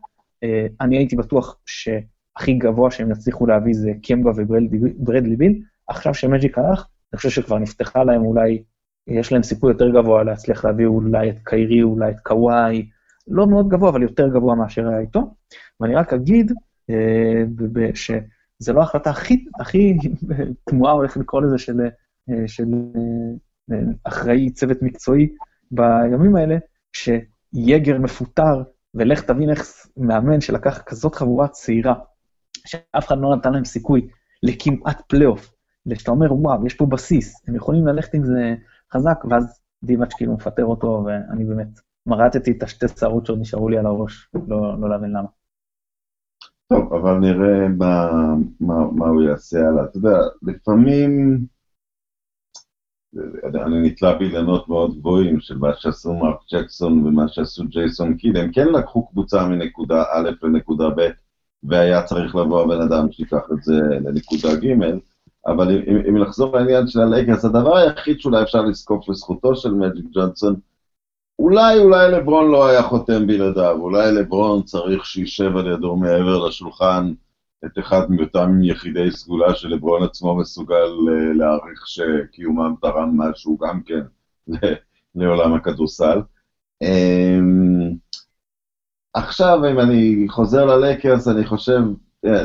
אה, 0.43 0.66
אני 0.81 0.97
הייתי 0.97 1.16
בטוח 1.16 1.57
שהכי 1.66 2.53
גבוה 2.53 2.91
שהם 2.91 3.11
יצליחו 3.11 3.47
להביא 3.47 3.75
זה 3.75 3.93
קמבה 4.03 4.31
וברדלי 4.37 5.37
ביל. 5.37 5.62
עכשיו 5.87 6.14
שמג'יק 6.14 6.59
הלך, 6.59 6.87
אני 7.12 7.16
חושב 7.16 7.31
שכבר 7.31 7.59
נפתחה 7.59 8.05
להם 8.05 8.23
אולי, 8.23 8.62
יש 9.09 9.32
להם 9.32 9.42
סיכוי 9.42 9.72
יותר 9.72 9.90
גבוה 9.90 10.24
להצליח 10.24 10.64
להביא 10.64 10.86
אולי 10.86 11.30
את 11.30 11.36
קיירי, 11.44 11.82
אולי 11.82 12.11
את 12.11 12.20
קוואי, 12.20 12.88
לא 13.28 13.46
מאוד 13.46 13.68
גבוה, 13.68 13.90
אבל 13.90 14.02
יותר 14.02 14.28
גבוה 14.28 14.54
מאשר 14.54 14.88
היה 14.88 14.98
איתו. 14.98 15.34
ואני 15.80 15.94
רק 15.94 16.12
אגיד 16.12 16.52
אה, 16.90 17.44
שזה 17.94 18.72
לא 18.72 18.80
ההחלטה 18.80 19.11
הכי, 19.11 19.44
הכי 19.61 19.96
תמוהה, 20.70 20.92
הולך 20.92 21.16
לקרוא 21.16 21.42
לזה, 21.42 21.59
של, 21.59 21.80
אה, 22.30 22.48
של 22.48 22.66
אה, 23.72 23.76
אחראי 24.04 24.50
צוות 24.50 24.82
מקצועי 24.82 25.28
בימים 25.70 26.36
האלה, 26.36 26.56
שיורגר 26.93 27.99
מפוטר, 27.98 28.62
ולך 28.94 29.22
תבין 29.22 29.50
איך 29.50 29.86
מאמן 29.96 30.40
שלקח 30.40 30.82
כזאת 30.86 31.14
חבורה 31.14 31.48
צעירה, 31.48 31.94
שאף 32.66 33.06
אחד 33.06 33.18
לא 33.18 33.36
נתן 33.36 33.52
להם 33.52 33.64
סיכוי 33.64 34.09
לכמעט 34.42 35.02
פלייאוף, 35.09 35.52
ושאתה 35.86 36.11
אומר, 36.11 36.34
וואו, 36.34 36.66
יש 36.66 36.74
פה 36.74 36.86
בסיס, 36.86 37.42
הם 37.48 37.54
יכולים 37.54 37.86
ללכת 37.86 38.14
עם 38.14 38.24
זה 38.24 38.54
חזק, 38.93 39.24
ואז 39.30 39.61
דיבאץ 39.82 40.14
כאילו 40.14 40.34
מפטר 40.34 40.64
אותו, 40.64 41.05
ואני 41.07 41.45
באמת 41.45 41.80
מרטתי 42.07 42.51
את 42.51 42.62
השתי 42.62 42.86
שערות 42.99 43.26
שעוד 43.26 43.41
נשארו 43.41 43.68
לי 43.68 43.78
על 43.78 43.86
הראש, 43.86 44.28
לא, 44.49 44.80
לא 44.80 44.91
להבין 44.91 45.11
למה. 45.11 45.28
טוב, 46.68 46.95
אבל 46.95 47.18
נראה 47.18 47.68
מה, 47.68 48.11
מה, 48.61 48.74
מה 48.93 49.09
הוא 49.09 49.22
יעשה 49.22 49.59
הלאה. 49.59 49.84
אתה 49.84 49.99
יודע, 49.99 50.18
לפעמים 50.43 51.39
אני 53.55 53.89
נתלה 53.89 54.14
באילנות 54.18 54.68
מאוד 54.68 54.99
גבוהים 54.99 55.41
של 55.41 55.59
מה 55.59 55.74
שעשו 55.74 56.14
מרק 56.14 56.41
ג'קסון 56.53 57.07
ומה 57.07 57.28
שעשו 57.28 57.64
ג'ייסון 57.68 58.16
קיד, 58.16 58.36
הם 58.36 58.53
כן 58.53 58.68
לקחו 58.68 59.07
קבוצה 59.07 59.49
מנקודה 59.49 60.03
א' 60.12 60.30
לנקודה 60.43 60.89
ב', 60.97 61.09
והיה 61.62 62.03
צריך 62.03 62.34
לבוא 62.34 62.62
הבן 62.62 62.80
אדם 62.80 63.12
שיקח 63.12 63.49
את 63.53 63.62
זה 63.62 63.74
לנקודה 63.74 64.61
ג', 64.61 64.74
אבל 65.49 65.70
אם, 65.70 65.96
אם 66.09 66.16
לחזור 66.16 66.57
לעניין 66.57 66.86
של 66.86 67.01
הלייקרס, 67.01 67.44
הדבר 67.44 67.76
היחיד 67.76 68.20
שאולי 68.20 68.42
אפשר 68.42 68.62
לזקוף 68.62 69.09
לזכותו 69.09 69.57
של 69.57 69.70
מג'יק 69.70 70.05
ג'ונסון, 70.12 70.57
אולי, 71.38 71.78
אולי 71.78 72.11
לברון 72.12 72.51
לא 72.51 72.66
היה 72.66 72.82
חותם 72.82 73.26
בלעדיו, 73.26 73.76
אולי 73.80 74.12
לברון 74.12 74.62
צריך 74.62 75.05
שישב 75.05 75.57
על 75.57 75.66
ידו 75.66 75.96
מעבר 75.96 76.46
לשולחן 76.46 77.12
את 77.64 77.78
אחד 77.78 78.11
מאותם 78.11 78.62
יחידי 78.62 79.11
סגולה 79.11 79.55
שלברון 79.55 80.03
עצמו 80.03 80.36
מסוגל 80.36 80.88
אה, 81.09 81.32
להעריך 81.34 81.86
שקיומם 81.86 82.74
תרם 82.82 83.20
משהו 83.20 83.59
גם 83.59 83.80
כן 83.82 84.01
לעולם 85.14 85.55
הכדורסל. 85.55 86.20
אמ, 86.82 87.94
עכשיו, 89.14 89.59
אם 89.70 89.80
אני 89.80 90.26
חוזר 90.28 90.64
ללקרס, 90.64 91.28
אני 91.28 91.46
חושב, 91.46 91.80
אה, 92.24 92.42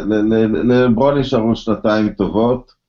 לברון 0.64 1.18
נשארו 1.18 1.56
שנתיים 1.56 2.14
טובות, 2.14 2.83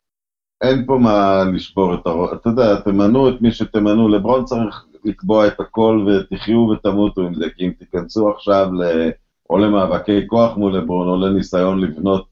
אין 0.64 0.86
פה 0.86 0.98
מה 0.98 1.44
לשבור 1.54 1.94
את 1.94 2.06
הראש, 2.06 2.30
אתה 2.32 2.48
יודע, 2.48 2.80
תמנו 2.80 3.28
את 3.28 3.40
מי 3.40 3.52
שתמנו, 3.52 4.08
לברון 4.08 4.44
צריך 4.44 4.84
לקבוע 5.04 5.46
את 5.46 5.60
הכל 5.60 6.06
ותחיו 6.06 6.58
ותמותו 6.58 7.22
עם 7.22 7.34
זה, 7.34 7.44
כי 7.56 7.66
אם 7.66 7.70
תיכנסו 7.78 8.30
עכשיו 8.30 8.68
ל... 8.72 9.10
או 9.50 9.58
למאבקי 9.58 10.26
כוח 10.26 10.56
מול 10.56 10.76
לברון, 10.76 11.08
או 11.08 11.16
לניסיון 11.16 11.80
לבנות 11.80 12.26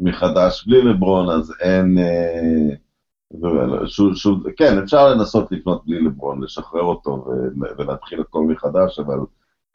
מחדש 0.00 0.66
בלי 0.66 0.82
לברון, 0.82 1.30
אז 1.30 1.52
אין... 1.60 1.98
אה, 1.98 2.76
שוב, 3.86 4.14
שוב, 4.14 4.50
כן, 4.56 4.78
אפשר 4.78 5.14
לנסות 5.14 5.52
לבנות 5.52 5.86
בלי 5.86 6.00
לברון, 6.00 6.42
לשחרר 6.42 6.82
אותו 6.82 7.26
ולהתחיל 7.78 8.20
הכל 8.20 8.44
מחדש, 8.44 8.98
אבל 8.98 9.18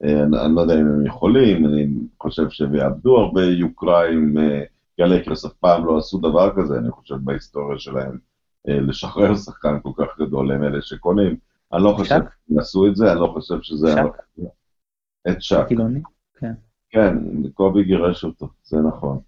אה, 0.03 0.23
אני, 0.23 0.41
אני 0.45 0.55
לא 0.55 0.61
יודע 0.61 0.73
אם 0.73 0.87
הם 0.87 1.05
יכולים, 1.05 1.65
אני 1.65 1.87
חושב 2.19 2.49
שהם 2.49 2.75
יאבדו 2.75 3.17
הרבה 3.17 3.43
יוקרה 3.43 4.07
עם... 4.07 4.37
אה, 4.37 4.63
כי 4.99 5.03
הלייקרס 5.03 5.45
אף 5.45 5.53
פעם 5.53 5.85
לא 5.85 5.97
עשו 5.97 6.17
דבר 6.17 6.55
כזה, 6.55 6.77
אני 6.77 6.91
חושב, 6.91 7.15
בהיסטוריה 7.23 7.79
שלהם, 7.79 8.17
לשחרר 8.65 9.35
שחקן 9.35 9.79
כל 9.83 9.91
כך 9.97 10.19
גדול, 10.19 10.51
הם 10.51 10.63
אלה 10.63 10.81
שקונים. 10.81 11.35
אני 11.73 11.83
לא 11.83 11.93
חושב 11.97 12.09
שהם 12.09 12.59
עשו 12.59 12.87
את 12.87 12.95
זה, 12.95 13.11
אני 13.11 13.19
לא 13.19 13.27
חושב 13.33 13.55
שזה... 13.61 13.87
שק? 13.91 14.43
את 15.29 15.41
שק. 15.41 15.67
כן. 16.39 16.53
כן, 16.89 17.17
קובי 17.53 17.83
גירש 17.83 18.23
אותו, 18.23 18.47
זה 18.63 18.77
נכון. 18.77 19.19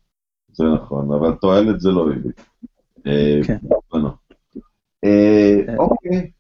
זה 0.52 0.64
נכון, 0.76 1.14
אבל 1.14 1.36
תועלת 1.36 1.82
זה 1.82 1.90
לא 1.92 2.12
הביא. 2.12 2.32
אה, 3.08 3.40
כן. 3.48 3.58
אה, 5.04 5.10
אה, 5.70 5.78
אוקיי. 5.78 6.32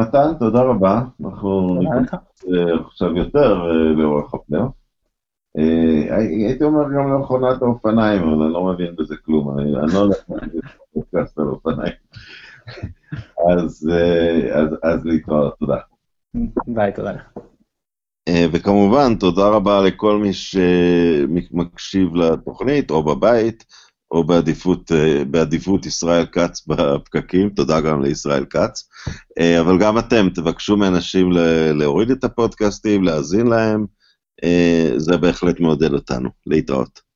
מתן, 0.00 0.38
תודה 0.38 0.62
רבה. 0.62 1.02
אנחנו 1.24 1.78
ניכנס 1.78 2.44
עכשיו 2.86 3.16
יותר 3.16 3.54
לאורך 3.96 4.34
הפניות. 4.34 4.81
הייתי 6.10 6.64
אומר 6.64 6.84
גם 6.84 7.12
לאחרונת 7.12 7.62
האופניים, 7.62 8.22
אבל 8.22 8.42
אני 8.42 8.52
לא 8.52 8.64
מבין 8.64 8.96
בזה 8.96 9.14
כלום, 9.24 9.58
אני 9.58 9.72
לא 9.72 10.08
להגיד 10.28 10.60
פודקאסט 10.94 11.38
על 11.38 11.46
אופניים. 11.46 11.92
אז, 13.50 13.90
אז, 14.52 14.68
אז 14.82 15.04
להתראות, 15.04 15.58
תודה. 15.58 15.76
ביי, 16.66 16.92
תודה 16.92 17.12
לך. 17.12 17.22
וכמובן, 18.52 19.14
תודה 19.14 19.48
רבה 19.48 19.82
לכל 19.82 20.16
מי 20.18 20.32
שמקשיב 20.32 22.14
לתוכנית, 22.14 22.90
או 22.90 23.02
בבית, 23.02 23.64
או 24.10 24.24
בעדיפות, 24.24 24.92
בעדיפות 25.30 25.86
ישראל 25.86 26.26
כץ 26.26 26.66
בפקקים, 26.66 27.50
תודה 27.50 27.80
גם 27.80 28.02
לישראל 28.02 28.44
כץ. 28.44 28.88
אבל 29.60 29.78
גם 29.78 29.98
אתם, 29.98 30.28
תבקשו 30.34 30.76
מאנשים 30.76 31.32
להוריד 31.74 32.10
את 32.10 32.24
הפודקאסטים, 32.24 33.04
להאזין 33.04 33.46
להם, 33.46 33.86
זה 34.96 35.16
בהחלט 35.16 35.60
מעודד 35.60 35.92
אותנו. 35.92 36.30
להתראות. 36.46 37.11